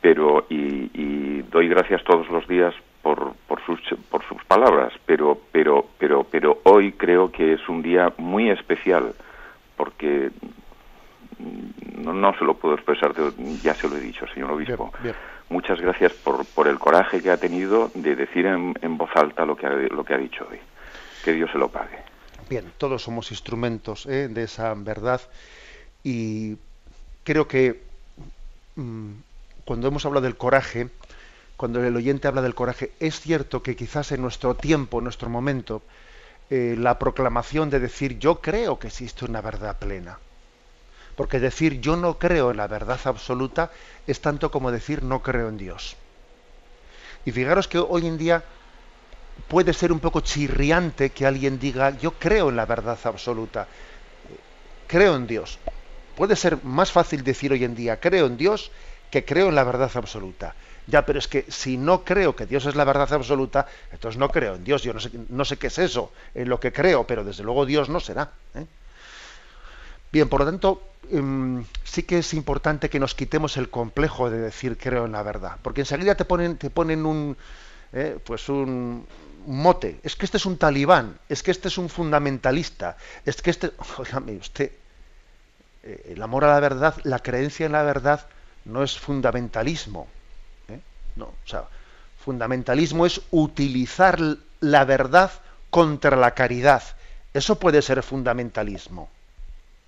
Pero, 0.00 0.46
y, 0.48 0.90
y 0.94 1.42
doy 1.50 1.68
gracias 1.68 2.02
todos 2.04 2.28
los 2.30 2.46
días 2.48 2.74
por, 3.02 3.34
sus, 3.66 3.80
por 4.08 4.24
sus 4.26 4.42
palabras, 4.44 4.92
pero, 5.04 5.38
pero, 5.52 5.84
pero, 5.98 6.24
pero 6.24 6.60
hoy 6.62 6.92
creo 6.92 7.30
que 7.30 7.54
es 7.54 7.68
un 7.68 7.82
día 7.82 8.12
muy 8.16 8.48
especial 8.50 9.14
porque 9.76 10.30
no, 11.98 12.12
no 12.12 12.32
se 12.38 12.44
lo 12.44 12.54
puedo 12.54 12.74
expresar, 12.74 13.12
ya 13.62 13.74
se 13.74 13.88
lo 13.88 13.96
he 13.96 14.00
dicho, 14.00 14.26
señor 14.28 14.52
obispo. 14.52 14.92
Muchas 15.48 15.80
gracias 15.80 16.12
por, 16.12 16.44
por 16.46 16.66
el 16.66 16.78
coraje 16.78 17.22
que 17.22 17.30
ha 17.30 17.36
tenido 17.36 17.90
de 17.94 18.16
decir 18.16 18.46
en, 18.46 18.74
en 18.80 18.96
voz 18.96 19.10
alta 19.14 19.44
lo 19.44 19.56
que, 19.56 19.66
ha, 19.66 19.70
lo 19.70 20.04
que 20.04 20.14
ha 20.14 20.18
dicho 20.18 20.46
hoy 20.50 20.58
que 21.24 21.32
Dios 21.32 21.50
se 21.50 21.58
lo 21.58 21.68
pague. 21.68 21.98
Bien, 22.48 22.72
todos 22.78 23.02
somos 23.02 23.32
instrumentos 23.32 24.06
¿eh? 24.06 24.28
de 24.28 24.44
esa 24.44 24.74
verdad 24.74 25.20
y 26.04 26.56
creo 27.24 27.48
que 27.48 27.82
mm, 28.76 29.10
cuando 29.64 29.88
hemos 29.88 30.06
hablado 30.06 30.24
del 30.24 30.36
coraje, 30.36 30.88
cuando 31.56 31.82
el 31.82 31.96
oyente 31.96 32.28
habla 32.28 32.42
del 32.42 32.54
coraje, 32.54 32.92
es 33.00 33.20
cierto 33.20 33.62
que 33.62 33.76
quizás 33.76 34.12
en 34.12 34.20
nuestro 34.22 34.54
tiempo, 34.54 34.98
en 34.98 35.04
nuestro 35.04 35.28
momento, 35.28 35.82
eh, 36.50 36.76
la 36.78 36.98
proclamación 36.98 37.70
de 37.70 37.80
decir 37.80 38.18
yo 38.18 38.40
creo 38.40 38.78
que 38.78 38.88
existe 38.88 39.24
una 39.24 39.40
verdad 39.40 39.76
plena. 39.78 40.18
Porque 41.16 41.40
decir 41.40 41.80
yo 41.80 41.96
no 41.96 42.18
creo 42.18 42.50
en 42.50 42.58
la 42.58 42.66
verdad 42.66 43.00
absoluta 43.04 43.70
es 44.06 44.20
tanto 44.20 44.50
como 44.50 44.70
decir 44.70 45.02
no 45.02 45.22
creo 45.22 45.48
en 45.48 45.56
Dios. 45.56 45.96
Y 47.24 47.32
fijaros 47.32 47.66
que 47.68 47.78
hoy 47.78 48.06
en 48.06 48.18
día 48.18 48.44
puede 49.48 49.72
ser 49.72 49.92
un 49.92 49.98
poco 49.98 50.20
chirriante 50.20 51.10
que 51.10 51.26
alguien 51.26 51.58
diga 51.58 51.90
yo 51.98 52.12
creo 52.12 52.50
en 52.50 52.56
la 52.56 52.66
verdad 52.66 52.98
absoluta, 53.04 53.66
creo 54.86 55.16
en 55.16 55.26
Dios. 55.26 55.58
Puede 56.16 56.36
ser 56.36 56.62
más 56.64 56.92
fácil 56.92 57.24
decir 57.24 57.50
hoy 57.52 57.64
en 57.64 57.74
día 57.74 57.98
creo 57.98 58.26
en 58.26 58.36
Dios 58.36 58.70
que 59.10 59.24
creo 59.24 59.48
en 59.48 59.54
la 59.54 59.64
verdad 59.64 59.90
absoluta. 59.94 60.54
Ya, 60.86 61.04
pero 61.04 61.18
es 61.18 61.26
que 61.26 61.44
si 61.48 61.76
no 61.76 62.04
creo 62.04 62.36
que 62.36 62.46
Dios 62.46 62.64
es 62.66 62.76
la 62.76 62.84
verdad 62.84 63.12
absoluta, 63.12 63.66
entonces 63.90 64.18
no 64.18 64.28
creo 64.28 64.54
en 64.54 64.64
Dios. 64.64 64.82
Yo 64.82 64.94
no 64.94 65.00
sé, 65.00 65.10
no 65.28 65.44
sé 65.44 65.56
qué 65.56 65.66
es 65.66 65.78
eso, 65.78 66.12
en 66.34 66.48
lo 66.48 66.60
que 66.60 66.72
creo, 66.72 67.06
pero 67.06 67.24
desde 67.24 67.42
luego 67.42 67.66
Dios 67.66 67.88
no 67.88 67.98
será. 67.98 68.30
¿eh? 68.54 68.66
Bien, 70.12 70.28
por 70.28 70.40
lo 70.40 70.46
tanto, 70.46 70.82
em, 71.10 71.64
sí 71.84 72.04
que 72.04 72.18
es 72.18 72.32
importante 72.34 72.88
que 72.88 73.00
nos 73.00 73.14
quitemos 73.14 73.56
el 73.56 73.68
complejo 73.68 74.30
de 74.30 74.38
decir 74.38 74.78
creo 74.78 75.06
en 75.06 75.12
la 75.12 75.22
verdad, 75.22 75.56
porque 75.62 75.80
enseguida 75.82 76.14
te 76.14 76.24
ponen, 76.24 76.56
te 76.56 76.70
ponen 76.70 77.04
un, 77.04 77.36
eh, 77.92 78.18
pues 78.24 78.48
un 78.48 79.06
mote. 79.46 79.98
Es 80.04 80.14
que 80.16 80.24
este 80.24 80.36
es 80.36 80.46
un 80.46 80.56
talibán, 80.56 81.18
es 81.28 81.42
que 81.42 81.50
este 81.50 81.68
es 81.68 81.78
un 81.78 81.88
fundamentalista, 81.88 82.96
es 83.24 83.42
que 83.42 83.50
este, 83.50 83.72
oígame 83.98 84.36
usted, 84.36 84.70
eh, 85.82 86.12
el 86.14 86.22
amor 86.22 86.44
a 86.44 86.48
la 86.48 86.60
verdad, 86.60 86.94
la 87.02 87.18
creencia 87.18 87.66
en 87.66 87.72
la 87.72 87.82
verdad 87.82 88.26
no 88.64 88.82
es 88.82 88.98
fundamentalismo. 88.98 90.08
No, 91.16 91.26
o 91.26 91.46
sea, 91.46 91.64
fundamentalismo 92.24 93.06
es 93.06 93.20
utilizar 93.30 94.18
la 94.60 94.84
verdad 94.84 95.30
contra 95.70 96.16
la 96.16 96.32
caridad. 96.32 96.82
Eso 97.34 97.58
puede 97.58 97.82
ser 97.82 98.02
fundamentalismo, 98.02 99.08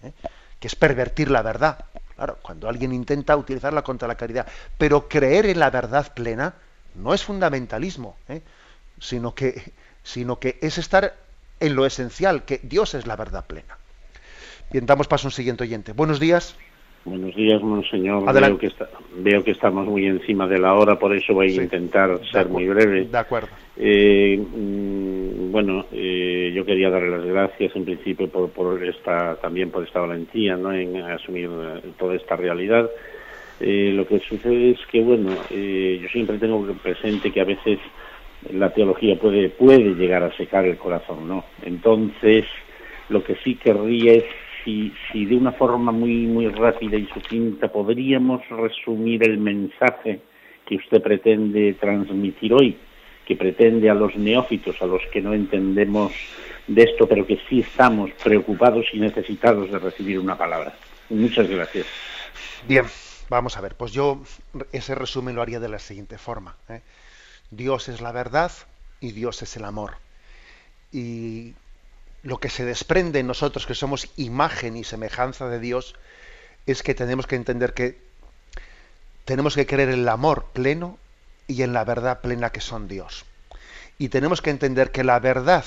¿eh? 0.03 0.13
que 0.61 0.67
es 0.69 0.75
pervertir 0.75 1.31
la 1.31 1.43
verdad. 1.43 1.85
Claro, 2.17 2.39
cuando 2.43 2.69
alguien 2.69 2.93
intenta 2.93 3.37
utilizarla 3.37 3.83
contra 3.83 4.09
la 4.09 4.17
caridad, 4.17 4.47
pero 4.77 5.09
creer 5.09 5.47
en 5.47 5.61
la 5.61 5.71
verdad 5.71 6.13
plena 6.13 6.55
no 6.95 7.15
es 7.15 7.23
fundamentalismo, 7.23 8.17
¿eh? 8.29 8.43
sino, 9.01 9.35
que, 9.35 9.73
sino 10.03 10.39
que 10.39 10.59
es 10.61 10.79
estar 10.79 11.15
en 11.61 11.75
lo 11.75 11.87
esencial, 11.87 12.45
que 12.45 12.61
Dios 12.63 12.95
es 12.95 13.07
la 13.07 13.17
verdad 13.17 13.45
plena. 13.47 13.79
Bien, 14.71 14.85
damos 14.85 15.09
paso 15.09 15.27
a 15.27 15.29
un 15.29 15.33
siguiente 15.33 15.65
oyente. 15.65 15.93
Buenos 15.93 16.21
días. 16.21 16.55
Buenos 17.05 17.35
días, 17.35 17.63
monseñor. 17.63 18.33
Veo 18.33 18.59
que, 18.59 18.71
veo 19.17 19.45
que, 19.45 19.53
estamos 19.53 19.87
muy 19.87 20.07
encima 20.07 20.47
de 20.47 20.59
la 20.59 20.75
hora, 20.75 20.99
por 20.99 21.15
eso 21.15 21.33
voy 21.33 21.57
a 21.59 21.63
intentar 21.63 22.21
ser 22.31 22.49
muy 22.49 22.67
breve. 22.67 23.07
De 23.07 23.19
acuerdo. 23.19 23.49
Eh, 23.77 24.37
mm, 24.37 25.53
bueno, 25.53 25.87
eh, 25.93 26.53
yo 26.55 26.65
quería 26.65 26.91
darle 26.91 27.11
las 27.11 27.25
gracias 27.25 27.75
en 27.77 27.85
principio 27.85 28.29
por, 28.29 28.51
por 28.51 28.83
esta, 28.85 29.37
también 29.37 29.71
por 29.71 29.85
esta 29.85 30.01
valentía 30.01 30.57
¿no? 30.57 30.73
en 30.73 30.97
asumir 30.97 31.49
eh, 31.49 31.81
toda 31.99 32.17
esta 32.17 32.37
realidad. 32.37 32.91
lo 33.61 34.07
que 34.07 34.21
sucede 34.21 34.71
es 34.71 34.81
que, 34.91 35.01
bueno, 35.01 35.31
yo 35.51 36.09
siempre 36.09 36.39
tengo 36.39 36.63
presente 36.83 37.33
que 37.33 37.41
a 37.41 37.45
veces 37.45 37.79
la 38.53 38.71
teología 38.71 39.19
puede, 39.19 39.49
puede 39.49 39.95
llegar 39.95 40.23
a 40.23 40.37
secar 40.37 40.65
el 40.65 40.77
corazón, 40.77 41.27
¿no? 41.27 41.45
Entonces, 41.63 42.45
lo 43.09 43.25
que 43.25 43.35
sí 43.43 43.57
querría 43.57 44.13
es 44.13 44.25
si, 45.13 45.25
de 45.25 45.37
una 45.37 45.53
forma 45.53 45.93
muy, 45.93 46.27
muy 46.27 46.49
rápida 46.49 46.97
y 46.97 47.07
sucinta 47.07 47.69
podríamos 47.69 48.47
resumir 48.49 49.23
el 49.25 49.39
mensaje 49.39 50.21
que 50.67 50.77
usted 50.77 51.03
pretende 51.03 51.75
transmitir 51.75 52.53
hoy, 52.53 52.77
que 53.25 53.37
pretende 53.37 53.89
a 53.89 53.95
los 53.95 54.15
neófitos, 54.17 54.81
a 54.83 54.87
los 54.87 55.03
que 55.13 55.23
no 55.23 55.33
entendemos 55.33 56.13
de 56.67 56.83
esto, 56.83 57.09
pero 57.09 57.27
que 57.27 57.39
sí 57.49 57.61
estamos 57.61 58.11
preocupados 58.23 58.87
y 58.93 58.99
necesitados 58.99 59.71
de 59.71 59.79
recibir 59.79 60.19
una 60.19 60.37
palabra. 60.37 60.75
Muchas 61.09 61.49
gracias. 61.49 61.87
Bien, 62.67 62.85
vamos 63.31 63.57
a 63.57 63.63
ver. 63.63 63.75
Pues 63.75 63.93
yo 63.93 64.23
ese 64.73 64.95
resumen 64.95 65.35
lo 65.35 65.43
haría 65.43 65.61
de 65.61 65.69
la 65.69 65.79
siguiente 65.79 66.19
forma. 66.19 66.57
¿eh? 66.69 66.83
Dios 67.51 67.89
es 67.89 68.03
la 68.03 68.13
verdad 68.13 68.53
y 69.01 69.13
Dios 69.13 69.41
es 69.43 69.57
el 69.57 69.65
amor. 69.65 69.95
Y 70.93 71.55
lo 72.23 72.39
que 72.39 72.51
se 72.51 72.65
desprende 72.65 73.21
en 73.21 73.27
nosotros, 73.27 73.67
que 73.67 73.75
somos 73.75 74.09
imagen 74.17 74.77
y 74.77 74.85
semejanza 74.85 75.49
de 75.49 75.61
Dios, 75.61 75.95
es 76.67 76.83
que 76.83 76.95
tenemos 76.95 77.27
que 77.27 77.37
entender 77.37 77.75
que 77.75 77.99
tenemos 79.25 79.55
que 79.55 79.67
creer 79.67 79.91
en 79.91 80.01
el 80.01 80.09
amor 80.09 80.47
pleno 80.53 80.99
y 81.47 81.63
en 81.63 81.73
la 81.73 81.85
verdad 81.85 82.21
plena 82.21 82.51
que 82.51 82.61
son 82.61 82.89
Dios. 82.89 83.25
Y 83.99 84.09
tenemos 84.09 84.43
que 84.43 84.51
entender 84.51 84.91
que 84.91 85.05
la 85.05 85.19
verdad 85.21 85.65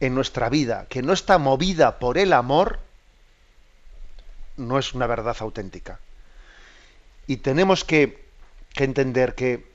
en 0.00 0.14
nuestra 0.14 0.48
vida, 0.48 0.86
que 0.88 1.02
no 1.02 1.12
está 1.12 1.38
movida 1.38 1.98
por 1.98 2.18
el 2.18 2.32
amor, 2.32 2.80
no 4.56 4.78
es 4.78 4.94
una 4.94 5.06
verdad 5.06 5.36
auténtica. 5.40 6.00
Y 7.26 7.38
tenemos 7.38 7.84
que, 7.84 8.24
que 8.72 8.84
entender 8.84 9.34
que 9.34 9.66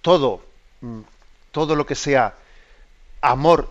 todo, 0.00 0.42
mm, 0.80 1.00
todo 1.50 1.76
lo 1.76 1.86
que 1.86 1.94
sea 1.94 2.34
amor 3.20 3.70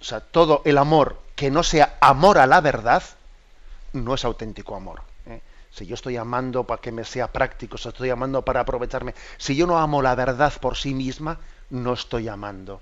o 0.00 0.04
sea, 0.04 0.20
todo 0.20 0.62
el 0.64 0.78
amor 0.78 1.18
que 1.34 1.50
no 1.50 1.62
sea 1.62 1.96
amor 2.00 2.38
a 2.38 2.46
la 2.46 2.60
verdad, 2.60 3.02
no 3.92 4.14
es 4.14 4.24
auténtico 4.24 4.76
amor. 4.76 5.02
¿eh? 5.26 5.40
Si 5.70 5.86
yo 5.86 5.94
estoy 5.94 6.16
amando 6.16 6.64
para 6.64 6.80
que 6.80 6.92
me 6.92 7.04
sea 7.04 7.28
práctico, 7.32 7.78
si 7.78 7.88
estoy 7.88 8.10
amando 8.10 8.42
para 8.42 8.60
aprovecharme, 8.60 9.14
si 9.36 9.56
yo 9.56 9.66
no 9.66 9.78
amo 9.78 10.02
la 10.02 10.14
verdad 10.14 10.52
por 10.60 10.76
sí 10.76 10.94
misma, 10.94 11.38
no 11.70 11.92
estoy 11.92 12.28
amando. 12.28 12.80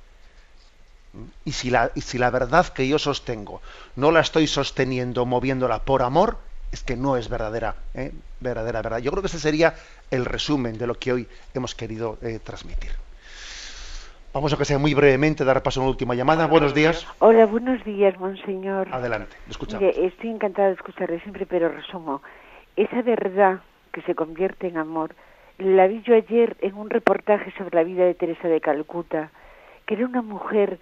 Y 1.45 1.53
si 1.53 1.71
la, 1.71 1.91
y 1.95 2.03
si 2.03 2.19
la 2.19 2.31
verdad 2.31 2.69
que 2.69 2.87
yo 2.87 2.99
sostengo 2.99 3.63
no 3.95 4.11
la 4.11 4.21
estoy 4.21 4.47
sosteniendo, 4.47 5.25
moviéndola 5.25 5.83
por 5.83 6.03
amor, 6.03 6.39
es 6.73 6.83
que 6.83 6.97
no 6.97 7.17
es 7.17 7.29
verdadera, 7.29 7.77
¿eh? 7.95 8.13
verdadera 8.41 8.83
verdad. 8.83 8.99
Yo 8.99 9.11
creo 9.11 9.23
que 9.23 9.29
ese 9.29 9.41
sería 9.41 9.75
el 10.11 10.25
resumen 10.25 10.77
de 10.79 10.87
lo 10.87 10.99
que 10.99 11.13
hoy 11.13 11.29
hemos 11.55 11.75
querido 11.75 12.19
eh, 12.21 12.39
transmitir. 12.43 12.93
Vamos 14.37 14.53
a 14.53 14.59
que 14.59 14.67
sea 14.67 14.77
muy 14.77 14.93
brevemente, 14.93 15.47
dar 15.47 15.63
paso 15.63 15.81
a 15.81 15.85
una 15.85 15.91
última 15.93 16.15
llamada. 16.15 16.47
buenos 16.47 16.75
días. 16.75 17.07
Hola, 17.21 17.47
buenos 17.47 17.83
días, 17.85 18.21
monseñor. 18.21 18.87
Adelante, 18.93 19.35
escuchamos. 19.49 19.97
estoy 19.97 20.29
encantada 20.29 20.69
de 20.69 20.75
escucharle 20.75 21.21
siempre, 21.21 21.47
pero 21.47 21.71
resumo. 21.71 22.21
Esa 22.77 23.01
verdad 23.01 23.61
que 23.93 24.03
se 24.03 24.15
convierte 24.15 24.67
en 24.69 24.77
amor, 24.77 25.15
la 25.57 25.87
vi 25.87 26.03
yo 26.03 26.15
ayer 26.15 26.55
en 26.61 26.75
un 26.75 26.91
reportaje 26.91 27.51
sobre 27.57 27.77
la 27.77 27.83
vida 27.83 28.05
de 28.05 28.13
Teresa 28.13 28.47
de 28.47 28.61
Calcuta, 28.61 29.31
que 29.87 29.95
era 29.95 30.05
una 30.05 30.21
mujer 30.21 30.81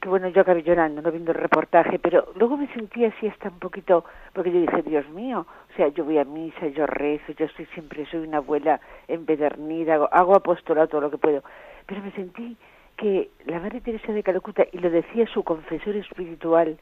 que 0.00 0.08
bueno, 0.08 0.26
yo 0.30 0.40
acabé 0.40 0.64
llorando, 0.64 1.00
no 1.00 1.12
viendo 1.12 1.30
el 1.30 1.38
reportaje, 1.38 2.00
pero 2.00 2.32
luego 2.34 2.56
me 2.56 2.66
sentí 2.74 3.04
así 3.04 3.28
hasta 3.28 3.50
un 3.50 3.60
poquito, 3.60 4.04
porque 4.32 4.50
yo 4.50 4.60
dije, 4.60 4.82
Dios 4.82 5.08
mío, 5.10 5.46
o 5.72 5.76
sea, 5.76 5.88
yo 5.88 6.04
voy 6.04 6.18
a 6.18 6.24
misa, 6.24 6.66
yo 6.66 6.86
rezo, 6.86 7.32
yo 7.38 7.46
estoy 7.46 7.66
siempre, 7.66 8.04
soy 8.10 8.26
una 8.26 8.38
abuela 8.38 8.80
empedernida, 9.06 9.94
hago, 9.94 10.08
hago 10.12 10.34
apostolado 10.34 10.88
todo 10.88 11.00
lo 11.02 11.10
que 11.12 11.18
puedo, 11.18 11.44
pero 11.86 12.02
me 12.02 12.10
sentí 12.12 12.56
que 12.96 13.30
la 13.46 13.58
Madre 13.60 13.80
Teresa 13.80 14.12
de 14.12 14.22
Calcuta, 14.22 14.64
y 14.72 14.78
lo 14.78 14.90
decía 14.90 15.26
su 15.26 15.42
confesor 15.42 15.96
espiritual, 15.96 16.78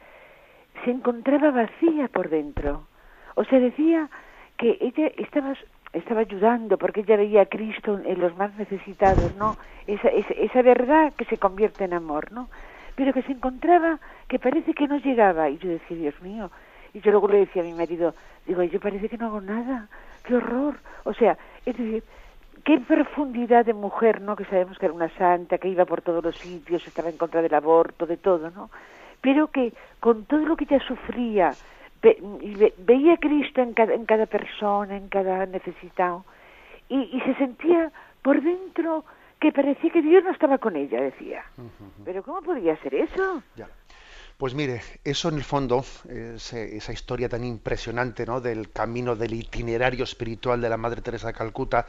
se 0.84 0.90
encontraba 0.90 1.50
vacía 1.50 2.08
por 2.08 2.28
dentro. 2.28 2.86
O 3.34 3.44
sea, 3.44 3.58
decía 3.58 4.10
que 4.58 4.78
ella 4.80 5.10
estaba, 5.16 5.54
estaba 5.92 6.20
ayudando 6.20 6.76
porque 6.78 7.00
ella 7.00 7.16
veía 7.16 7.42
a 7.42 7.46
Cristo 7.46 8.00
en 8.04 8.20
los 8.20 8.36
más 8.36 8.54
necesitados, 8.56 9.34
¿no? 9.36 9.56
Esa, 9.86 10.08
esa, 10.08 10.34
esa 10.34 10.62
verdad 10.62 11.12
que 11.14 11.24
se 11.24 11.38
convierte 11.38 11.84
en 11.84 11.94
amor, 11.94 12.30
¿no? 12.32 12.48
Pero 12.94 13.12
que 13.12 13.22
se 13.22 13.32
encontraba 13.32 13.98
que 14.28 14.38
parece 14.38 14.74
que 14.74 14.86
no 14.86 14.98
llegaba. 14.98 15.48
Y 15.48 15.58
yo 15.58 15.70
decía, 15.70 15.96
Dios 15.96 16.20
mío. 16.20 16.50
Y 16.94 17.00
yo 17.00 17.10
luego 17.10 17.28
le 17.28 17.38
decía 17.38 17.62
a 17.62 17.64
mi 17.64 17.72
marido, 17.72 18.14
digo, 18.46 18.62
yo 18.62 18.78
parece 18.78 19.08
que 19.08 19.16
no 19.16 19.26
hago 19.26 19.40
nada. 19.40 19.88
¡Qué 20.24 20.36
horror! 20.36 20.76
O 21.04 21.14
sea, 21.14 21.38
es 21.64 21.76
decir, 21.76 22.04
qué 22.64 22.78
profundidad 22.78 23.64
de 23.64 23.74
mujer, 23.74 24.20
¿no? 24.20 24.36
Que 24.36 24.44
sabemos 24.44 24.78
que 24.78 24.86
era 24.86 24.94
una 24.94 25.10
santa, 25.16 25.58
que 25.58 25.68
iba 25.68 25.84
por 25.84 26.02
todos 26.02 26.22
los 26.22 26.36
sitios, 26.36 26.86
estaba 26.86 27.08
en 27.08 27.16
contra 27.16 27.42
del 27.42 27.54
aborto, 27.54 28.06
de 28.06 28.16
todo, 28.16 28.50
¿no? 28.50 28.70
Pero 29.20 29.48
que 29.48 29.72
con 30.00 30.24
todo 30.24 30.40
lo 30.40 30.56
que 30.56 30.64
ella 30.64 30.80
sufría, 30.86 31.52
veía 32.78 33.14
a 33.14 33.16
Cristo 33.18 33.60
en 33.60 33.74
cada, 33.74 33.94
en 33.94 34.04
cada 34.04 34.26
persona, 34.26 34.96
en 34.96 35.08
cada 35.08 35.46
necesitado, 35.46 36.24
y, 36.88 37.20
se 37.24 37.34
sentía 37.36 37.90
por 38.22 38.42
dentro 38.42 39.04
que 39.40 39.52
parecía 39.52 39.90
que 39.90 40.02
Dios 40.02 40.22
no 40.24 40.30
estaba 40.30 40.58
con 40.58 40.76
ella, 40.76 41.00
decía. 41.00 41.44
Pero 42.04 42.22
¿cómo 42.22 42.42
podía 42.42 42.76
ser 42.82 42.94
eso? 42.94 43.42
Ya. 43.56 43.68
Pues 44.36 44.54
mire, 44.54 44.80
eso 45.04 45.28
en 45.28 45.36
el 45.36 45.44
fondo, 45.44 45.84
esa 46.08 46.92
historia 46.92 47.28
tan 47.28 47.44
impresionante 47.44 48.26
¿no? 48.26 48.40
del 48.40 48.70
camino 48.72 49.14
del 49.14 49.34
itinerario 49.34 50.04
espiritual 50.04 50.60
de 50.60 50.68
la 50.68 50.76
Madre 50.76 51.00
Teresa 51.00 51.28
de 51.28 51.32
Calcuta, 51.32 51.86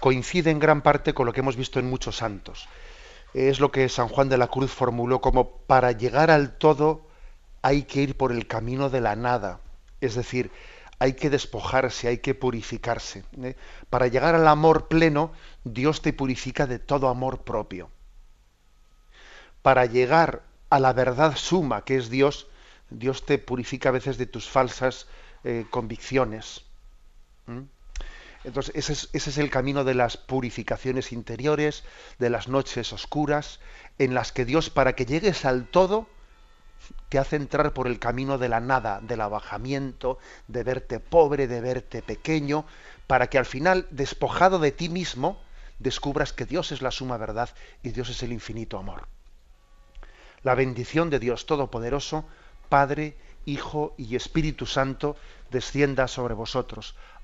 coincide 0.00 0.50
en 0.50 0.58
gran 0.58 0.82
parte 0.82 1.14
con 1.14 1.26
lo 1.26 1.32
que 1.32 1.40
hemos 1.40 1.56
visto 1.56 1.78
en 1.78 1.88
muchos 1.88 2.16
santos. 2.16 2.68
Es 3.34 3.60
lo 3.60 3.70
que 3.70 3.88
San 3.88 4.08
Juan 4.08 4.28
de 4.28 4.38
la 4.38 4.48
Cruz 4.48 4.70
formuló 4.70 5.20
como 5.20 5.58
para 5.58 5.92
llegar 5.92 6.30
al 6.30 6.56
todo 6.56 7.06
hay 7.62 7.82
que 7.82 8.00
ir 8.00 8.16
por 8.16 8.32
el 8.32 8.46
camino 8.46 8.90
de 8.90 9.00
la 9.00 9.16
nada. 9.16 9.60
Es 10.00 10.14
decir, 10.14 10.52
hay 10.98 11.14
que 11.14 11.30
despojarse, 11.30 12.08
hay 12.08 12.18
que 12.18 12.34
purificarse. 12.34 13.24
¿eh? 13.42 13.56
Para 13.90 14.06
llegar 14.06 14.34
al 14.34 14.46
amor 14.48 14.88
pleno, 14.88 15.32
Dios 15.64 16.00
te 16.00 16.12
purifica 16.12 16.66
de 16.66 16.78
todo 16.78 17.08
amor 17.08 17.42
propio. 17.42 17.90
Para 19.62 19.86
llegar 19.86 20.42
a 20.70 20.78
la 20.78 20.92
verdad 20.92 21.36
suma 21.36 21.84
que 21.84 21.96
es 21.96 22.08
Dios, 22.08 22.46
Dios 22.90 23.26
te 23.26 23.38
purifica 23.38 23.88
a 23.88 23.92
veces 23.92 24.16
de 24.16 24.26
tus 24.26 24.48
falsas 24.48 25.08
eh, 25.44 25.66
convicciones. 25.70 26.64
Entonces, 28.46 28.72
ese 28.76 28.92
es, 28.92 29.08
ese 29.12 29.30
es 29.30 29.38
el 29.38 29.50
camino 29.50 29.82
de 29.82 29.94
las 29.94 30.16
purificaciones 30.16 31.10
interiores, 31.10 31.82
de 32.20 32.30
las 32.30 32.46
noches 32.46 32.92
oscuras, 32.92 33.58
en 33.98 34.14
las 34.14 34.30
que 34.30 34.44
Dios, 34.44 34.70
para 34.70 34.94
que 34.94 35.04
llegues 35.04 35.44
al 35.44 35.66
todo, 35.66 36.06
te 37.08 37.18
hace 37.18 37.34
entrar 37.34 37.72
por 37.72 37.88
el 37.88 37.98
camino 37.98 38.38
de 38.38 38.48
la 38.48 38.60
nada, 38.60 39.00
del 39.02 39.20
abajamiento, 39.20 40.18
de 40.46 40.62
verte 40.62 41.00
pobre, 41.00 41.48
de 41.48 41.60
verte 41.60 42.02
pequeño, 42.02 42.66
para 43.08 43.28
que 43.28 43.38
al 43.38 43.46
final, 43.46 43.88
despojado 43.90 44.60
de 44.60 44.70
ti 44.70 44.88
mismo, 44.88 45.40
descubras 45.80 46.32
que 46.32 46.46
Dios 46.46 46.70
es 46.70 46.82
la 46.82 46.92
suma 46.92 47.16
verdad 47.16 47.50
y 47.82 47.90
Dios 47.90 48.10
es 48.10 48.22
el 48.22 48.32
infinito 48.32 48.78
amor. 48.78 49.08
La 50.44 50.54
bendición 50.54 51.10
de 51.10 51.18
Dios 51.18 51.46
Todopoderoso, 51.46 52.24
Padre, 52.68 53.16
Hijo 53.44 53.92
y 53.96 54.14
Espíritu 54.14 54.66
Santo, 54.66 55.16
descienda 55.50 56.06
sobre 56.06 56.34
vosotros. 56.34 56.94